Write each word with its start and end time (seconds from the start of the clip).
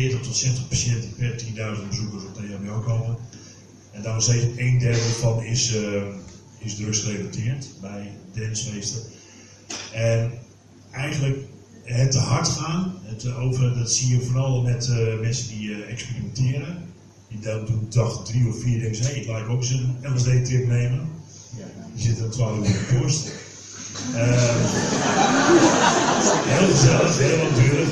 40 0.00 0.20
tot 0.20 0.36
60 0.36 0.68
patiënten 0.68 1.14
per 1.14 1.44
10.000 1.76 1.88
bezoekers 1.88 2.24
op 2.24 2.34
de 2.34 2.42
EHBO 2.42 2.80
komen. 2.80 3.16
En 3.90 4.02
daar 4.02 4.14
nog 4.14 4.22
steeds 4.22 4.44
een 4.56 4.78
derde 4.78 4.98
van 4.98 5.44
is, 5.44 5.74
uh, 5.74 6.02
is 6.58 6.74
drugsgerelateerd 6.74 7.66
bij 7.80 8.12
dansfeesten. 8.32 9.00
En 9.92 10.32
eigenlijk 10.90 11.38
het 11.82 12.10
te 12.10 12.18
hard 12.18 12.48
gaan, 12.48 12.94
het 13.02 13.34
over, 13.34 13.74
dat 13.78 13.92
zie 13.92 14.16
je 14.16 14.20
vooral 14.20 14.62
met 14.62 14.88
uh, 14.88 15.20
mensen 15.20 15.48
die 15.48 15.68
uh, 15.68 15.90
experimenteren. 15.90 16.88
Die 17.28 17.38
dan 17.38 17.64
doen 17.64 17.86
dag 17.88 18.24
drie 18.24 18.48
of 18.48 18.60
vier 18.60 18.80
denken, 18.80 19.02
hé, 19.02 19.06
hey, 19.06 19.20
ik 19.20 19.26
laat 19.26 19.48
ook 19.48 19.60
eens 19.60 19.70
een 19.70 19.96
LSD-trip 20.14 20.66
nemen. 20.66 21.08
Die 21.94 22.04
zitten 22.04 22.22
dan 22.22 22.32
12 22.32 22.58
uur 22.58 22.64
in 22.64 22.72
de 22.72 22.98
borst. 23.00 23.32
Uh, 24.14 24.54
heel 26.46 26.68
gezellig, 26.68 27.18
heel 27.18 27.36
langdurig. 27.36 27.88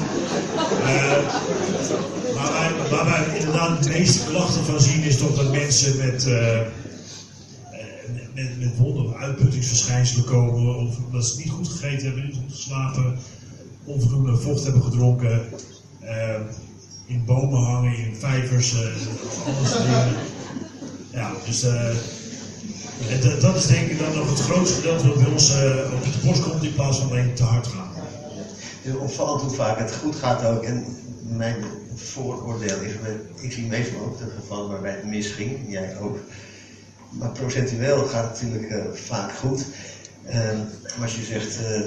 Uh, 0.82 2.34
maar 2.34 2.52
wij, 2.52 2.88
waar 2.90 3.04
wij 3.04 3.38
inderdaad 3.38 3.82
de 3.82 3.88
meeste 3.88 4.26
klachten 4.26 4.64
van 4.64 4.80
zien 4.80 5.02
is 5.02 5.16
toch 5.16 5.36
dat 5.36 5.50
mensen 5.50 5.96
met, 5.96 6.26
uh, 6.26 6.60
met, 8.34 8.58
met 8.58 8.76
wonder- 8.76 9.04
of 9.04 9.14
uitputtingsverschijnselen 9.14 10.24
komen. 10.24 10.76
Of 10.76 10.98
dat 11.12 11.26
ze 11.26 11.36
niet 11.38 11.50
goed 11.50 11.68
gegeten 11.68 12.06
hebben, 12.06 12.24
niet 12.24 12.36
goed 12.36 12.52
geslapen, 12.56 13.18
onvoldoende 13.84 14.36
vocht 14.36 14.64
hebben 14.64 14.82
gedronken. 14.82 15.40
in 17.06 17.24
bomen 17.24 17.60
hangen, 17.60 17.96
in 17.96 18.16
vijvers, 18.16 18.74
alles 19.46 19.72
dingen. 19.72 20.14
Ja, 21.12 21.30
dus 21.46 21.64
en 23.06 23.40
dat 23.40 23.56
is 23.56 23.66
denk 23.66 23.90
ik 23.90 23.98
dan 23.98 24.16
nog 24.16 24.30
het 24.30 24.40
grootste 24.40 24.74
gedeelte 24.74 25.08
wat 25.08 25.16
bij 25.16 25.32
ons 25.32 25.54
uh, 25.54 25.92
op 25.94 26.02
de 26.02 26.18
borst 26.24 26.42
komt 26.42 26.62
in 26.62 26.74
plaats 26.74 26.98
van 26.98 27.10
alleen 27.10 27.34
te 27.34 27.42
hard 27.42 27.66
gaan. 27.66 27.92
Het 27.94 28.94
is 28.94 29.00
opvallend 29.00 29.40
hoe 29.40 29.50
vaak 29.50 29.78
het 29.78 29.94
goed 29.94 30.16
gaat 30.16 30.44
ook. 30.44 30.62
En 30.62 30.84
mijn 31.22 31.64
vooroordeel 31.94 32.80
is, 32.80 32.92
ik 33.40 33.52
zie 33.52 33.66
meestal 33.66 34.00
ook 34.00 34.18
de 34.18 34.30
gevallen 34.40 34.70
waarbij 34.70 34.90
het 34.90 35.04
misging, 35.04 35.58
jij 35.68 35.98
ook. 35.98 36.18
Maar 37.10 37.30
procentueel 37.30 38.06
gaat 38.06 38.38
het 38.38 38.42
natuurlijk 38.42 38.72
uh, 38.72 38.92
vaak 38.92 39.32
goed. 39.32 39.64
Uh, 40.26 41.02
als 41.02 41.16
je 41.16 41.24
zegt 41.24 41.58
uh, 41.60 41.80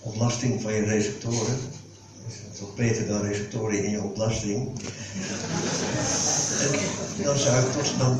ontlasting 0.00 0.62
van 0.62 0.72
je 0.72 0.84
receptoren, 0.84 1.56
is 2.28 2.34
het 2.44 2.58
toch 2.58 2.74
beter 2.74 3.06
dan 3.06 3.20
receptoren 3.20 3.84
in 3.84 3.90
je 3.90 4.02
ontlasting. 4.02 4.68
en 7.18 7.24
dan 7.24 7.38
zou 7.38 7.64
ik 7.64 7.72
toch 7.72 7.96
dan 7.98 8.18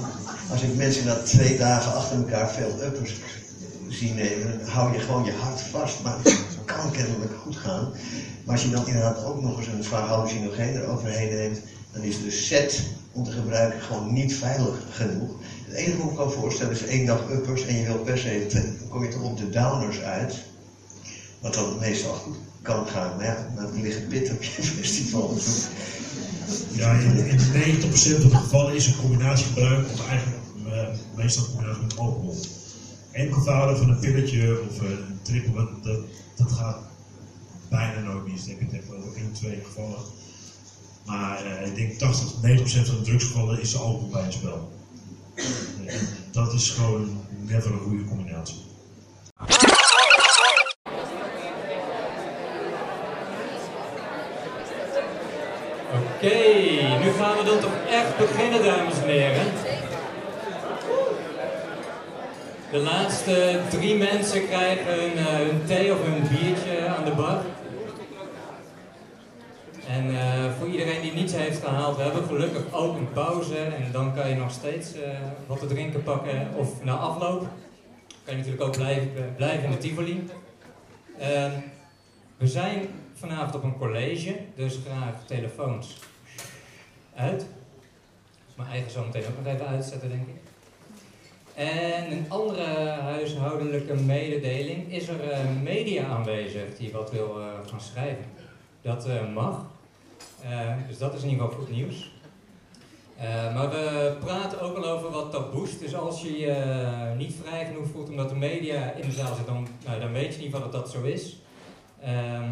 als 0.50 0.62
ik 0.62 0.76
mensen 0.76 1.04
na 1.04 1.14
twee 1.14 1.56
dagen 1.56 1.94
achter 1.94 2.16
elkaar 2.16 2.50
veel 2.50 2.82
uppers 2.82 3.20
zie 3.88 4.12
nemen, 4.12 4.60
hou 4.66 4.92
je 4.92 4.98
gewoon 4.98 5.24
je 5.24 5.32
hart 5.32 5.60
vast. 5.60 6.02
Maar 6.02 6.16
het 6.22 6.58
kan 6.64 6.90
kennelijk 6.90 7.32
goed 7.42 7.56
gaan. 7.56 7.92
Maar 8.44 8.54
als 8.54 8.64
je 8.64 8.70
dan 8.70 8.86
inderdaad 8.86 9.24
ook 9.24 9.42
nog 9.42 9.58
eens 9.58 9.66
een 9.66 9.84
zwaar 9.84 10.28
eroverheen 10.28 11.28
neemt, 11.28 11.60
dan 11.92 12.02
is 12.02 12.22
de 12.22 12.30
set 12.30 12.82
om 13.12 13.24
te 13.24 13.30
gebruiken 13.30 13.80
gewoon 13.80 14.12
niet 14.12 14.34
veilig 14.34 14.82
genoeg. 14.90 15.30
Het 15.66 15.76
enige 15.76 15.98
wat 15.98 16.10
ik 16.10 16.16
kan 16.16 16.32
voorstellen 16.32 16.72
is 16.72 16.84
één 16.84 17.06
dag 17.06 17.30
uppers 17.30 17.66
en 17.66 17.76
je 17.76 17.84
wil 17.84 17.98
per 17.98 18.18
se, 18.18 18.46
dan 18.52 18.88
kom 18.88 19.02
je 19.02 19.08
toch 19.08 19.22
op 19.22 19.36
de 19.36 19.50
downers 19.50 20.00
uit. 20.00 20.34
Wat 21.40 21.54
dan 21.54 21.78
meestal 21.78 22.12
goed 22.12 22.36
kan 22.62 22.86
gaan. 22.86 23.16
Maar 23.16 23.24
ja, 23.24 23.52
dan 23.56 23.82
ligt 23.82 23.94
het 23.94 24.08
pit 24.08 24.30
op 24.30 24.42
je 24.42 24.62
festival. 24.62 25.36
Ja, 26.72 26.92
in, 26.92 27.26
in 27.26 27.38
90% 27.38 28.20
van 28.20 28.30
de 28.30 28.36
gevallen 28.36 28.74
is 28.74 28.86
een 28.86 28.96
combinatiegebruik, 28.96 29.90
of 29.92 30.08
eigenlijk 30.08 30.38
uh, 30.66 30.88
meestal 31.16 31.44
combinatie 31.44 31.82
met 31.82 31.98
alcohol. 31.98 32.36
Enkelvouden 33.10 33.78
van 33.78 33.88
een 33.88 33.98
pilletje 33.98 34.60
of 34.68 34.80
een 34.80 35.18
trippel, 35.22 35.68
dat, 35.82 35.98
dat, 36.36 36.52
gaat 36.52 36.78
bijna 37.68 38.00
nooit 38.00 38.26
mis. 38.26 38.46
Ik 38.46 38.70
denk 38.70 38.72
het 38.72 38.94
over 38.94 39.16
1, 39.16 39.32
2 39.32 39.60
gevallen. 39.64 39.98
Maar 41.06 41.44
uh, 41.44 41.66
ik 41.66 41.74
denk 41.74 41.98
80 41.98 42.28
tot 42.28 42.42
90% 42.42 42.86
van 42.86 42.96
de 42.96 43.02
drugsgevallen 43.02 43.60
is 43.60 43.76
alcohol 43.76 44.08
bij 44.08 44.22
het 44.22 44.32
spel. 44.32 44.72
Dat 46.30 46.52
is 46.52 46.70
gewoon 46.70 47.20
never 47.46 47.72
een 47.72 47.78
goede 47.78 48.04
combinatie. 48.04 48.56
Oké, 55.94 56.36
nu 57.02 57.10
gaan 57.10 57.36
we 57.36 57.44
dan 57.44 57.58
toch 57.58 57.76
echt 57.90 58.16
beginnen, 58.16 58.64
dames 58.64 59.02
en 59.02 59.08
heren. 59.08 59.46
De 62.70 62.78
laatste 62.78 63.60
drie 63.70 63.96
mensen 63.96 64.46
krijgen 64.46 65.18
uh, 65.18 65.24
hun 65.26 65.64
thee 65.66 65.92
of 65.92 65.98
hun 66.02 66.22
biertje 66.28 66.88
aan 66.88 67.04
de 67.04 67.10
bar. 67.10 67.40
En 69.88 70.10
uh, 70.10 70.20
voor 70.58 70.68
iedereen 70.68 71.00
die 71.00 71.12
niets 71.12 71.32
heeft 71.32 71.64
gehaald, 71.64 71.96
we 71.96 72.02
hebben 72.02 72.24
gelukkig 72.24 72.62
ook 72.72 72.96
een 72.96 73.12
pauze. 73.12 73.58
En 73.58 73.92
dan 73.92 74.14
kan 74.14 74.28
je 74.28 74.34
nog 74.34 74.50
steeds 74.50 74.96
uh, 74.96 75.02
wat 75.46 75.58
te 75.58 75.66
drinken 75.66 76.02
pakken. 76.02 76.48
Of 76.56 76.84
na 76.84 76.92
afloop 76.92 77.40
kan 78.24 78.36
je 78.36 78.36
natuurlijk 78.36 78.62
ook 78.62 78.76
blijven, 78.76 79.34
blijven 79.36 79.64
in 79.64 79.70
de 79.70 79.78
Tivoli. 79.78 80.28
Ehm, 81.18 81.50
we 82.36 82.46
zijn 82.46 82.88
vanavond 83.18 83.54
op 83.54 83.62
een 83.62 83.78
college, 83.78 84.36
dus 84.54 84.78
graag 84.86 85.26
telefoons 85.26 85.96
uit. 87.14 87.46
Mijn 88.56 88.68
eigen 88.68 88.90
zo 88.90 89.04
meteen 89.04 89.22
ook 89.22 89.44
nog 89.44 89.54
even 89.54 89.66
uitzetten, 89.66 90.08
denk 90.08 90.28
ik. 90.28 90.34
En 91.54 92.12
een 92.12 92.24
andere 92.28 92.64
huishoudelijke 92.88 93.94
mededeling 93.94 94.92
is 94.92 95.08
er 95.08 95.24
uh, 95.24 95.38
media 95.62 96.06
aanwezig 96.06 96.76
die 96.76 96.92
wat 96.92 97.10
wil 97.10 97.40
uh, 97.40 97.46
gaan 97.66 97.80
schrijven. 97.80 98.24
Dat 98.82 99.06
uh, 99.08 99.34
mag. 99.34 99.64
dus 100.88 100.98
dat 100.98 101.14
is 101.14 101.22
in 101.22 101.28
ieder 101.28 101.44
geval 101.44 101.60
goed 101.60 101.70
nieuws. 101.70 102.10
maar 103.54 103.70
we 103.70 104.16
praten 104.20 104.60
ook 104.60 104.76
al 104.76 104.88
over 104.88 105.10
wat 105.10 105.30
taboes. 105.30 105.78
Dus 105.78 105.94
als 105.94 106.22
je 106.22 106.38
je 106.38 107.14
niet 107.16 107.34
vrij 107.44 107.66
genoeg 107.66 107.86
voelt 107.92 108.08
omdat 108.08 108.28
de 108.28 108.36
media 108.36 108.92
in 108.92 109.08
de 109.08 109.14
zaal 109.14 109.34
zit, 109.34 109.46
dan, 109.46 109.66
nou, 109.86 110.00
dan 110.00 110.12
weet 110.12 110.34
je 110.34 110.38
in 110.38 110.44
ieder 110.44 110.60
geval 110.60 110.70
dat 110.70 110.82
dat 110.82 110.90
zo 110.90 111.02
is. 111.02 111.36
Ehm, 112.00 112.50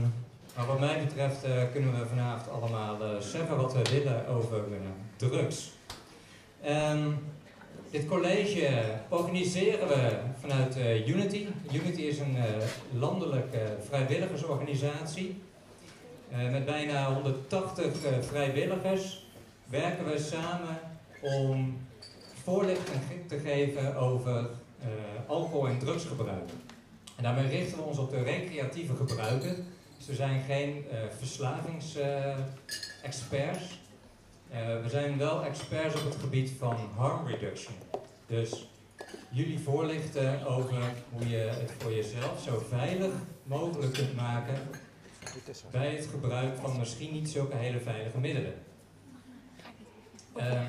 maar 0.56 0.66
wat 0.66 0.80
mij 0.80 1.04
betreft 1.04 1.44
uh, 1.44 1.62
kunnen 1.72 2.00
we 2.00 2.06
vanavond 2.06 2.50
allemaal 2.50 3.02
uh, 3.02 3.20
zeggen 3.20 3.56
wat 3.56 3.72
we 3.72 3.82
willen 3.90 4.26
over 4.26 4.58
uh, 4.58 4.76
drugs. 5.16 5.72
Um, 6.66 7.18
dit 7.90 8.06
college 8.06 8.68
organiseren 9.08 9.88
we 9.88 10.18
vanuit 10.40 10.76
Unity. 11.06 11.46
Unity 11.72 12.00
is 12.00 12.18
een 12.18 12.36
landelijke 12.98 13.76
vrijwilligersorganisatie. 13.88 15.42
met 16.50 16.64
bijna 16.64 17.12
180 17.12 17.86
vrijwilligers 18.20 19.26
werken 19.66 20.04
we 20.04 20.18
samen 20.18 20.78
om 21.20 21.78
voorlichting 22.42 23.00
te 23.28 23.38
geven 23.38 23.96
over 23.96 24.48
alcohol- 25.26 25.68
en 25.68 25.78
drugsgebruik. 25.78 26.50
En 27.16 27.22
daarmee 27.22 27.48
richten 27.48 27.78
we 27.78 27.84
ons 27.84 27.98
op 27.98 28.10
de 28.10 28.22
recreatieve 28.22 28.96
gebruiker. 28.96 29.54
Dus 29.96 30.06
we 30.06 30.14
zijn 30.14 30.42
geen 30.42 30.76
uh, 30.76 30.82
verslavingsexperts. 31.18 33.80
Uh, 34.52 34.82
we 34.82 34.88
zijn 34.88 35.18
wel 35.18 35.44
experts 35.44 35.94
op 35.94 36.04
het 36.04 36.16
gebied 36.20 36.50
van 36.58 36.76
harm 36.94 37.26
reduction. 37.26 37.74
Dus 38.26 38.68
jullie 39.30 39.58
voorlichten 39.58 40.46
over 40.46 40.74
hoe 41.10 41.28
je 41.28 41.36
het 41.36 41.72
voor 41.78 41.94
jezelf 41.94 42.42
zo 42.42 42.64
veilig 42.68 43.12
mogelijk 43.42 43.92
kunt 43.92 44.16
maken 44.16 44.58
bij 45.70 45.90
het 45.90 46.06
gebruik 46.06 46.56
van 46.56 46.78
misschien 46.78 47.12
niet 47.12 47.28
zulke 47.28 47.56
hele 47.56 47.80
veilige 47.80 48.18
middelen. 48.18 48.54
Uh, 50.36 50.62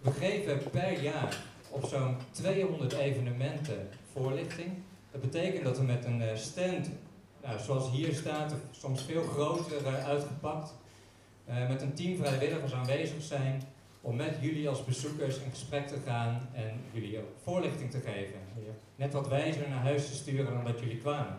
we 0.00 0.10
geven 0.10 0.70
per 0.70 1.02
jaar 1.02 1.36
op 1.70 1.84
zo'n 1.84 2.16
200 2.30 2.92
evenementen 2.92 3.88
voorlichting. 4.12 4.72
Dat 5.10 5.20
betekent 5.20 5.64
dat 5.64 5.78
we 5.78 5.84
met 5.84 6.04
een 6.04 6.22
stand 6.34 6.90
nou, 7.42 7.60
zoals 7.60 7.90
hier 7.90 8.14
staat, 8.14 8.54
soms 8.70 9.02
veel 9.02 9.22
groter 9.22 9.80
uh, 9.82 10.08
uitgepakt. 10.08 10.74
Uh, 11.48 11.68
met 11.68 11.82
een 11.82 11.94
team 11.94 12.16
vrijwilligers 12.16 12.72
aanwezig 12.72 13.22
zijn 13.22 13.62
om 14.00 14.16
met 14.16 14.36
jullie 14.40 14.68
als 14.68 14.84
bezoekers 14.84 15.38
in 15.38 15.50
gesprek 15.50 15.86
te 15.86 15.98
gaan 16.06 16.48
en 16.52 16.80
jullie 16.92 17.18
ook 17.18 17.28
voorlichting 17.42 17.90
te 17.90 18.00
geven. 18.00 18.38
Net 18.96 19.12
wat 19.12 19.28
wijzer 19.28 19.68
naar 19.68 19.82
huis 19.82 20.06
te 20.06 20.14
sturen 20.14 20.54
dan 20.54 20.64
dat 20.64 20.80
jullie 20.80 20.98
kwamen. 20.98 21.38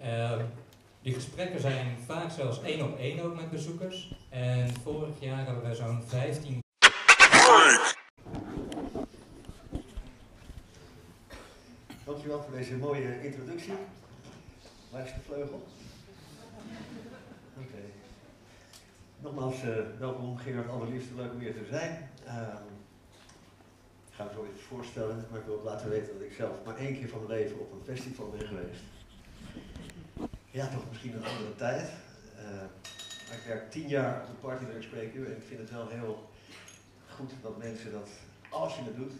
Uh, 0.00 0.32
die 1.02 1.14
gesprekken 1.14 1.60
zijn 1.60 1.96
vaak 2.06 2.30
zelfs 2.30 2.62
één 2.62 2.84
op 2.84 2.98
één 2.98 3.20
ook 3.20 3.34
met 3.34 3.50
bezoekers. 3.50 4.14
En 4.28 4.74
vorig 4.82 5.20
jaar 5.20 5.46
hebben 5.46 5.68
we 5.68 5.74
zo'n 5.74 6.02
15. 6.06 6.60
Dankjewel 12.04 12.42
voor 12.42 12.56
deze 12.56 12.76
mooie 12.76 13.24
introductie. 13.24 13.72
Waar 14.90 15.04
is 15.06 15.12
de 15.12 15.20
vleugel? 15.20 15.66
Oké. 17.58 17.82
Nogmaals, 19.20 19.62
uh, 19.64 19.76
welkom 19.98 20.36
Gerard, 20.36 20.68
allerliefste, 20.68 21.14
leuk 21.14 21.32
om 21.32 21.38
hier 21.38 21.54
te 21.54 21.66
zijn. 21.70 22.08
Uh, 22.26 22.54
ik 24.08 24.14
ga 24.14 24.24
me 24.24 24.30
zo 24.32 24.44
even 24.44 24.58
voorstellen, 24.68 25.26
maar 25.30 25.40
ik 25.40 25.46
wil 25.46 25.54
ook 25.54 25.64
laten 25.64 25.90
weten 25.90 26.12
dat 26.12 26.22
ik 26.22 26.32
zelf 26.32 26.64
maar 26.64 26.76
één 26.76 26.94
keer 26.94 27.08
van 27.08 27.26
mijn 27.26 27.40
leven 27.40 27.60
op 27.60 27.72
een 27.72 27.94
festival 27.96 28.30
ben 28.30 28.46
geweest. 28.48 28.82
Ja, 30.50 30.68
toch 30.68 30.88
misschien 30.88 31.14
een 31.14 31.26
andere 31.26 31.54
tijd. 31.56 31.90
Uh, 32.38 33.36
Ik 33.36 33.42
werk 33.46 33.70
tien 33.70 33.88
jaar 33.88 34.20
op 34.20 34.26
de 34.26 34.32
partydrugspreekuur 34.32 35.26
en 35.26 35.36
ik 35.36 35.42
vind 35.48 35.60
het 35.60 35.70
wel 35.70 35.88
heel 35.88 36.30
goed 37.10 37.32
dat 37.42 37.58
mensen 37.58 37.92
dat, 37.92 38.08
als 38.50 38.76
je 38.76 38.82
het 38.82 38.96
doet, 38.96 39.12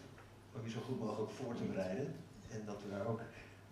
ook 0.57 0.65
je 0.65 0.71
zo 0.71 0.81
goed 0.81 1.01
mogelijk 1.01 1.31
voor 1.31 1.55
te 1.55 1.63
bereiden. 1.63 2.15
En 2.51 2.63
dat 2.67 2.83
we 2.83 2.91
daar 2.91 3.07
ook 3.07 3.21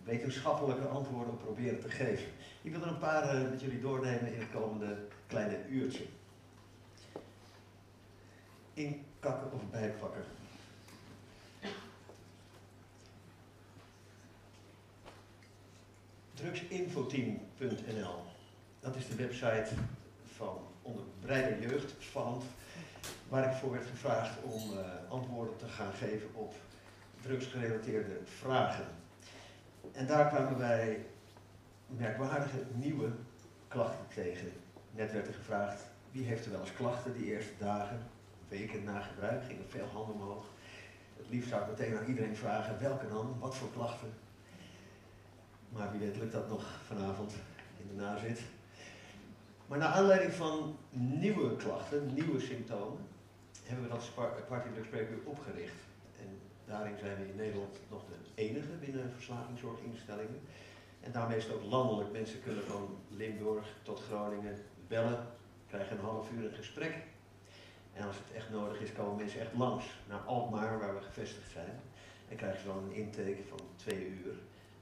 wetenschappelijke 0.05 0.87
antwoorden 0.87 1.37
proberen 1.37 1.79
te 1.79 1.89
geven. 1.89 2.27
Ik 2.61 2.71
wil 2.71 2.81
er 2.81 2.87
een 2.87 2.97
paar 2.97 3.35
uh, 3.35 3.49
met 3.49 3.61
jullie 3.61 3.79
doornemen 3.79 4.33
in 4.33 4.39
het 4.39 4.51
komende 4.51 4.97
kleine 5.27 5.67
uurtje. 5.69 6.05
Inkakken 8.73 9.51
of 9.51 9.69
bijpakken. 9.71 10.23
Drugsinfoteam.nl 16.33 18.15
Dat 18.79 18.95
is 18.95 19.07
de 19.07 19.15
website 19.15 19.67
van 20.35 20.57
onder 20.81 21.03
Breider 21.21 21.69
Jeugd, 21.69 21.93
Spannend, 21.99 22.43
waar 23.29 23.51
ik 23.51 23.57
voor 23.57 23.71
werd 23.71 23.85
gevraagd 23.85 24.43
om 24.43 24.71
uh, 24.71 24.79
antwoorden 25.09 25.57
te 25.57 25.67
gaan 25.67 25.93
geven 25.93 26.29
op 26.33 26.53
drugsgerelateerde 27.21 28.19
vragen. 28.23 28.85
En 29.93 30.07
daar 30.07 30.27
kwamen 30.27 30.57
wij 30.57 31.05
merkwaardige 31.87 32.63
nieuwe 32.73 33.09
klachten 33.67 34.07
tegen. 34.13 34.51
Net 34.91 35.11
werd 35.11 35.27
er 35.27 35.33
gevraagd, 35.33 35.81
wie 36.11 36.25
heeft 36.25 36.45
er 36.45 36.51
wel 36.51 36.59
eens 36.59 36.73
klachten 36.73 37.13
die 37.13 37.25
eerste 37.25 37.53
dagen, 37.59 37.99
weken 38.47 38.83
na 38.83 38.99
gebruik, 38.99 39.43
gingen 39.43 39.69
veel 39.69 39.87
handen 39.93 40.15
omhoog. 40.15 40.45
Het 41.17 41.29
liefst 41.29 41.49
zou 41.49 41.61
ik 41.61 41.67
meteen 41.67 41.97
aan 41.97 42.05
iedereen 42.05 42.35
vragen, 42.35 42.79
welke 42.79 43.07
dan, 43.07 43.35
wat 43.39 43.55
voor 43.55 43.71
klachten. 43.71 44.13
Maar 45.69 45.91
wie 45.91 45.99
weet 45.99 46.17
lukt 46.17 46.31
dat 46.31 46.49
nog 46.49 46.65
vanavond 46.85 47.33
in 47.77 47.87
de 47.87 48.03
nazit. 48.03 48.41
Maar 49.67 49.77
naar 49.77 49.93
aanleiding 49.93 50.33
van 50.33 50.77
nieuwe 50.89 51.55
klachten, 51.55 52.13
nieuwe 52.13 52.39
symptomen, 52.39 52.99
hebben 53.63 53.85
we 53.85 53.91
dat 53.91 54.47
Party 54.47 54.67
opgericht. 55.23 55.84
Daarin 56.65 56.97
zijn 56.97 57.17
we 57.17 57.27
in 57.27 57.35
Nederland 57.35 57.77
nog 57.89 58.01
de 58.05 58.41
enige 58.41 58.73
binnen 58.79 59.11
verslavingszorginstellingen. 59.11 60.41
En 61.01 61.11
daarmee 61.11 61.37
is 61.37 61.43
het 61.43 61.53
ook 61.53 61.63
landelijk. 61.63 62.11
Mensen 62.11 62.43
kunnen 62.43 62.63
van 62.63 62.97
Limburg 63.09 63.67
tot 63.83 64.01
Groningen 64.01 64.57
bellen, 64.87 65.27
krijgen 65.67 65.97
een 65.97 66.03
half 66.03 66.31
uur 66.31 66.45
een 66.45 66.55
gesprek. 66.55 66.95
En 67.93 68.07
als 68.07 68.15
het 68.15 68.35
echt 68.35 68.49
nodig 68.49 68.79
is, 68.79 68.93
komen 68.93 69.15
mensen 69.15 69.39
echt 69.39 69.53
langs 69.53 69.85
naar 70.07 70.19
Alkmaar, 70.19 70.79
waar 70.79 70.95
we 70.95 71.01
gevestigd 71.01 71.51
zijn. 71.51 71.79
En 72.29 72.35
krijgen 72.37 72.59
ze 72.59 72.67
dan 72.67 72.83
een 72.83 72.93
intake 72.93 73.43
van 73.49 73.59
twee 73.75 74.07
uur 74.07 74.33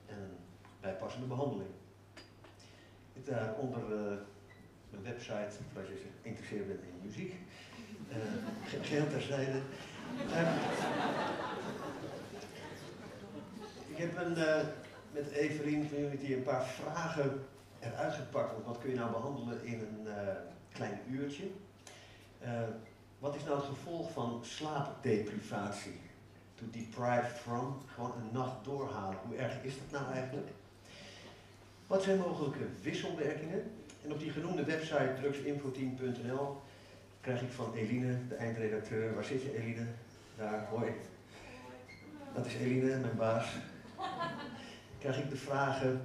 en 0.05 0.17
een 0.17 0.37
bijpassende 0.81 1.27
behandeling. 1.27 1.69
Daaronder 3.23 3.81
uh, 3.91 4.17
mijn 4.89 5.03
website, 5.03 5.55
als 5.75 5.87
je 5.87 6.01
geïnteresseerd 6.21 6.67
bent 6.67 6.81
in 6.81 7.07
muziek. 7.07 7.33
Uh, 8.09 8.83
geheel 8.83 9.07
terzijde. 9.07 9.61
Uh, 10.29 10.55
ik 13.87 13.97
heb 13.97 14.17
een, 14.17 14.37
uh, 14.37 14.59
met 15.11 15.31
Evelien 15.31 15.89
van 15.89 15.97
Unity 15.97 16.33
een 16.33 16.43
paar 16.43 16.65
vragen 16.65 17.45
eruit 17.79 18.13
gepakt. 18.13 18.51
Want 18.51 18.65
wat 18.65 18.77
kun 18.77 18.89
je 18.89 18.95
nou 18.95 19.11
behandelen 19.11 19.63
in 19.63 19.79
een 19.79 20.07
klein 20.71 20.99
uurtje? 21.09 21.43
wat 23.19 23.35
is 23.35 23.43
nou 23.43 23.55
het 23.55 23.65
gevolg 23.65 24.11
van 24.11 24.39
slaapdeprivatie? 24.43 25.99
To 26.55 26.65
deprive 26.71 27.35
from, 27.35 27.77
gewoon 27.93 28.11
een 28.11 28.29
nacht 28.31 28.65
doorhalen. 28.65 29.17
Hoe 29.27 29.35
erg 29.35 29.63
is 29.63 29.73
dat 29.77 30.01
nou 30.01 30.13
eigenlijk? 30.13 30.47
Wat 31.87 32.03
zijn 32.03 32.17
mogelijke 32.17 32.65
wisselwerkingen? 32.81 33.71
En 34.03 34.11
op 34.11 34.19
die 34.19 34.31
genoemde 34.31 34.63
website 34.63 35.13
drugsinfoteam.nl 35.19 36.61
krijg 37.23 37.41
ik 37.41 37.51
van 37.51 37.73
Eline, 37.73 38.27
de 38.27 38.35
eindredacteur, 38.35 39.15
waar 39.15 39.23
zit 39.23 39.41
je 39.41 39.57
Eline? 39.57 39.85
Daar, 40.37 40.67
hoi. 40.69 40.91
Dat 42.33 42.45
is 42.45 42.55
Eline, 42.55 42.97
mijn 42.97 43.15
baas. 43.17 43.55
Krijg 44.99 45.17
ik 45.17 45.29
de 45.29 45.35
vragen 45.35 46.01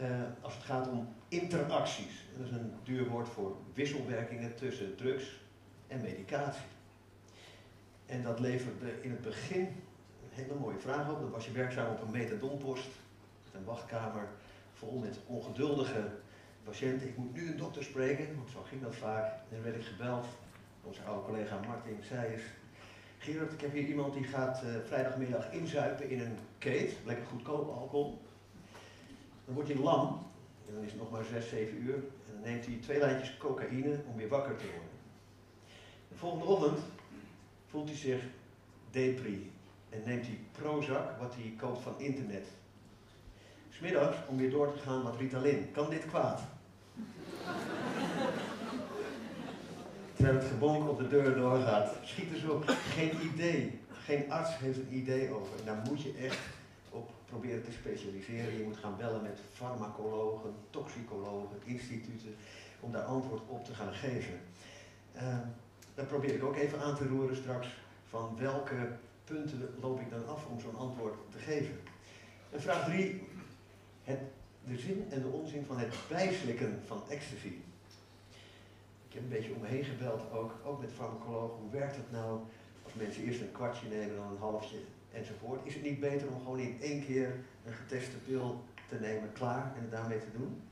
uh, 0.00 0.08
als 0.40 0.54
het 0.54 0.62
gaat 0.62 0.88
om 0.88 1.14
interacties. 1.28 2.24
Dat 2.36 2.46
is 2.46 2.52
een 2.52 2.72
duur 2.82 3.08
woord 3.08 3.28
voor 3.28 3.56
wisselwerkingen 3.74 4.54
tussen 4.54 4.96
drugs 4.96 5.40
en 5.86 6.00
medicatie. 6.00 6.62
En 8.06 8.22
dat 8.22 8.40
leverde 8.40 9.02
in 9.02 9.10
het 9.10 9.22
begin 9.22 9.60
een 9.60 10.30
hele 10.30 10.54
mooie 10.54 10.78
vraag 10.78 11.10
op. 11.10 11.20
Dan 11.20 11.30
was 11.30 11.46
je 11.46 11.52
werkzaam 11.52 11.90
op 11.90 12.02
een 12.02 12.10
methadonpost, 12.10 12.88
een 13.52 13.64
wachtkamer 13.64 14.28
vol 14.72 14.98
met 14.98 15.18
ongeduldige 15.26 16.10
patiënten. 16.64 17.08
Ik 17.08 17.16
moet 17.16 17.34
nu 17.34 17.48
een 17.48 17.56
dokter 17.56 17.82
spreken, 17.82 18.36
want 18.36 18.50
zo 18.50 18.62
ging 18.62 18.82
dat 18.82 18.94
vaak. 18.94 19.24
En 19.24 19.48
dan 19.50 19.62
werd 19.62 19.76
ik 19.76 19.84
gebeld. 19.84 20.26
Onze 20.82 21.02
oude 21.02 21.24
collega 21.24 21.60
Martin 21.66 21.98
zei 22.02 22.32
eens, 22.32 22.42
Gerard, 23.18 23.52
ik 23.52 23.60
heb 23.60 23.72
hier 23.72 23.86
iemand 23.86 24.14
die 24.14 24.24
gaat 24.24 24.62
uh, 24.64 24.70
vrijdagmiddag 24.84 25.52
inzuipen 25.52 26.10
in 26.10 26.20
een 26.20 26.38
keet, 26.58 26.96
lekker 27.04 27.26
goedkoop 27.26 27.68
alcohol. 27.68 28.22
Dan 29.44 29.54
wordt 29.54 29.70
hij 29.70 29.78
lam, 29.78 30.26
en 30.68 30.74
dan 30.74 30.82
is 30.82 30.90
het 30.90 31.00
nog 31.00 31.10
maar 31.10 31.24
6, 31.24 31.48
7 31.48 31.82
uur, 31.82 31.94
en 31.94 32.32
dan 32.32 32.40
neemt 32.42 32.66
hij 32.66 32.78
twee 32.82 32.98
lijntjes 32.98 33.36
cocaïne 33.36 34.00
om 34.06 34.16
weer 34.16 34.28
wakker 34.28 34.56
te 34.56 34.64
worden. 34.64 34.90
De 36.08 36.14
volgende 36.14 36.44
ochtend 36.44 36.78
voelt 37.66 37.88
hij 37.88 37.96
zich 37.96 38.22
depri 38.90 39.52
en 39.88 40.02
neemt 40.04 40.26
hij 40.26 40.38
Prozac, 40.52 41.18
wat 41.18 41.34
hij 41.34 41.54
koopt 41.56 41.82
van 41.82 41.94
internet. 41.98 42.46
Smiddags, 43.70 44.16
om 44.28 44.36
weer 44.36 44.50
door 44.50 44.72
te 44.72 44.78
gaan, 44.78 45.02
wat 45.02 45.16
Ritalin. 45.16 45.70
Kan 45.72 45.90
dit 45.90 46.06
kwaad? 46.06 46.40
Terwijl 50.22 50.42
het 50.42 50.52
gebonk 50.52 50.88
op 50.88 50.98
de 50.98 51.08
deur 51.08 51.34
doorgaat. 51.34 51.94
Schiet 52.04 52.30
dus 52.30 52.44
op. 52.44 52.64
Geen 52.68 53.12
idee. 53.34 53.80
Geen 54.04 54.32
arts 54.32 54.58
heeft 54.58 54.78
een 54.78 54.94
idee 54.96 55.30
over. 55.30 55.58
En 55.58 55.64
daar 55.64 55.82
moet 55.88 56.02
je 56.02 56.12
echt 56.12 56.38
op 56.90 57.10
proberen 57.26 57.64
te 57.64 57.72
specialiseren. 57.72 58.56
Je 58.56 58.64
moet 58.64 58.76
gaan 58.76 58.96
bellen 58.96 59.22
met 59.22 59.38
farmacologen, 59.52 60.54
toxicologen, 60.70 61.56
instituten, 61.64 62.34
om 62.80 62.92
daar 62.92 63.02
antwoord 63.02 63.42
op 63.46 63.64
te 63.64 63.74
gaan 63.74 63.92
geven. 63.92 64.40
Uh, 65.16 65.38
dat 65.94 66.08
probeer 66.08 66.34
ik 66.34 66.44
ook 66.44 66.56
even 66.56 66.80
aan 66.80 66.96
te 66.96 67.08
roeren 67.08 67.36
straks. 67.36 67.66
Van 68.08 68.36
welke 68.38 68.88
punten 69.24 69.74
loop 69.80 70.00
ik 70.00 70.10
dan 70.10 70.28
af 70.28 70.46
om 70.46 70.60
zo'n 70.60 70.76
antwoord 70.76 71.14
te 71.30 71.38
geven? 71.38 71.80
En 72.50 72.60
vraag 72.60 72.84
3 72.84 73.22
het, 74.04 74.20
de 74.64 74.78
zin 74.78 75.06
en 75.10 75.22
de 75.22 75.28
onzin 75.28 75.64
van 75.66 75.78
het 75.78 75.94
bijslikken 76.08 76.82
van 76.86 77.02
ecstasy. 77.08 77.52
Ik 79.12 79.18
heb 79.18 79.26
een 79.26 79.36
beetje 79.36 79.54
om 79.54 79.60
me 79.60 79.66
heen 79.66 79.84
gebeld, 79.84 80.32
ook, 80.32 80.52
ook 80.64 80.80
met 80.80 80.92
farmacologen. 80.92 81.58
Hoe 81.58 81.70
werkt 81.70 81.96
het 81.96 82.10
nou 82.10 82.40
als 82.82 82.94
mensen 82.94 83.22
eerst 83.22 83.40
een 83.40 83.52
kwartje 83.52 83.88
nemen, 83.88 84.16
dan 84.16 84.30
een 84.30 84.38
halfje 84.38 84.76
enzovoort? 85.12 85.60
Is 85.66 85.74
het 85.74 85.82
niet 85.82 86.00
beter 86.00 86.28
om 86.28 86.40
gewoon 86.40 86.58
in 86.58 86.78
één 86.80 87.04
keer 87.04 87.34
een 87.64 87.72
geteste 87.72 88.16
pil 88.16 88.64
te 88.88 88.96
nemen, 89.00 89.32
klaar 89.32 89.72
en 89.76 89.80
het 89.80 89.90
daarmee 89.90 90.18
te 90.18 90.32
doen? 90.36 90.62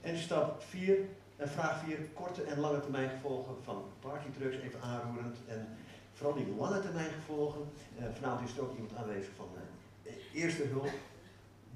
En 0.00 0.18
stap 0.18 0.62
4, 0.62 0.98
en 1.36 1.48
vraag 1.48 1.84
4, 1.84 1.98
korte 2.14 2.42
en 2.42 2.58
lange 2.58 2.80
termijn 2.80 3.10
gevolgen 3.10 3.54
van 3.62 3.84
partydrugs, 4.00 4.56
even 4.56 4.80
aanroerend. 4.80 5.36
En 5.46 5.68
vooral 6.12 6.36
die 6.36 6.54
lange 6.56 6.80
termijn 6.80 7.10
gevolgen. 7.10 7.60
Uh, 7.98 8.04
vanavond 8.14 8.48
is 8.48 8.56
er 8.56 8.62
ook 8.62 8.74
iemand 8.74 8.94
aanwezig 8.94 9.34
van 9.36 9.48
uh, 9.54 10.12
eerste 10.42 10.62
hulp 10.62 10.92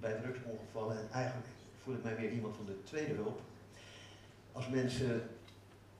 bij 0.01 0.13
drugsongevallen. 0.13 0.99
En 0.99 1.09
eigenlijk 1.13 1.49
voel 1.83 1.95
ik 1.95 2.03
mij 2.03 2.17
meer 2.19 2.31
iemand 2.31 2.57
van 2.57 2.67
de 2.67 2.83
tweede 2.83 3.15
hulp. 3.15 3.41
Als 4.61 4.69
mensen 4.69 5.31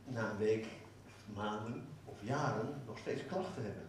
na 0.05 0.31
een 0.31 0.39
week, 0.39 0.67
maanden 1.35 1.87
of 2.05 2.15
jaren 2.21 2.83
nog 2.87 2.99
steeds 2.99 3.23
klachten 3.27 3.63
hebben. 3.63 3.87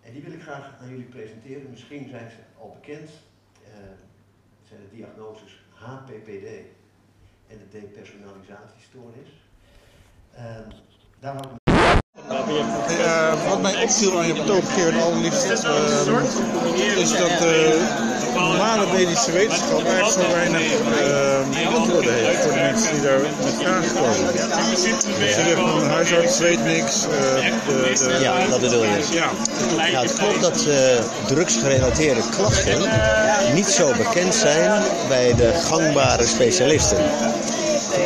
En 0.00 0.12
die 0.12 0.22
wil 0.22 0.32
ik 0.32 0.42
graag 0.42 0.74
aan 0.80 0.88
jullie 0.88 1.04
presenteren. 1.04 1.70
Misschien 1.70 2.08
zijn 2.08 2.30
ze 2.30 2.36
al 2.60 2.78
bekend. 2.80 3.10
Uh, 3.62 3.70
zijn 4.68 4.80
de 4.80 4.96
diagnoses 4.96 5.64
HPPD 5.70 6.46
en 7.46 7.58
de 7.58 7.68
depersonalisatiestoornis. 7.70 9.28
Uh, 10.34 10.42
daar 11.20 11.34
ik 11.34 12.98
uh, 12.98 13.48
wat 13.48 13.62
mij 13.62 13.82
opviel 13.82 14.18
aan 14.18 14.26
je 14.26 14.34
betoog, 14.34 14.74
Geert, 14.74 15.02
allerliefst, 15.02 15.64
uh, 15.64 17.00
is 17.02 17.10
dat 17.10 17.42
uh, 17.42 18.34
normale 18.34 18.92
medische 18.92 19.32
wetenschap 19.32 19.84
eigenlijk 19.84 20.28
zo 20.28 20.34
weinig 20.34 21.25
antwoorden 21.66 22.14
heeft 22.14 22.42
voor 22.42 22.52
de 22.52 22.58
mensen 22.58 22.92
die 22.92 23.02
daar 23.02 23.20
met 23.20 23.54
vragen 23.60 23.94
komen. 23.94 24.38
Ze 24.78 25.32
zeggen 25.34 25.56
van 25.56 25.78
de 25.78 25.84
huisarts 25.84 26.38
weet 26.38 26.64
niks. 26.64 27.00
De, 27.00 27.52
de, 27.66 28.18
ja, 28.20 28.46
dat 28.46 28.60
bedoel 28.60 28.84
je. 28.84 29.06
Ja. 29.10 29.30
Nou, 29.76 30.06
het 30.06 30.14
klopt 30.14 30.40
dat 30.40 30.66
uh, 30.68 30.74
drugsgerelateerde 31.26 32.20
klachten 32.30 32.78
niet 33.54 33.66
zo 33.66 33.92
bekend 33.96 34.34
zijn 34.34 34.82
bij 35.08 35.34
de 35.34 35.52
gangbare 35.64 36.26
specialisten. 36.26 36.98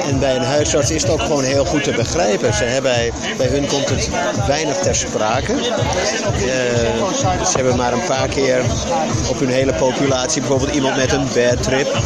En 0.09 0.19
bij 0.19 0.37
een 0.37 0.43
huisarts 0.43 0.91
is 0.91 1.03
het 1.03 1.11
ook 1.11 1.21
gewoon 1.21 1.45
heel 1.45 1.65
goed 1.65 1.85
te 1.85 1.93
begrijpen. 1.93 2.55
Ze 2.55 2.65
hebben, 2.65 2.93
bij 3.37 3.47
hun 3.47 3.67
komt 3.67 3.89
het 3.89 4.09
weinig 4.47 4.77
ter 4.77 4.95
sprake. 4.95 5.53
Uh, 5.53 5.61
ze 7.45 7.53
hebben 7.55 7.77
maar 7.77 7.93
een 7.93 8.05
paar 8.07 8.29
keer 8.29 8.61
op 9.29 9.39
hun 9.39 9.49
hele 9.49 9.73
populatie 9.73 10.41
bijvoorbeeld 10.41 10.75
iemand 10.75 10.97
met 10.97 11.13
een 11.13 11.27
bad 11.35 11.63
trip. 11.63 11.97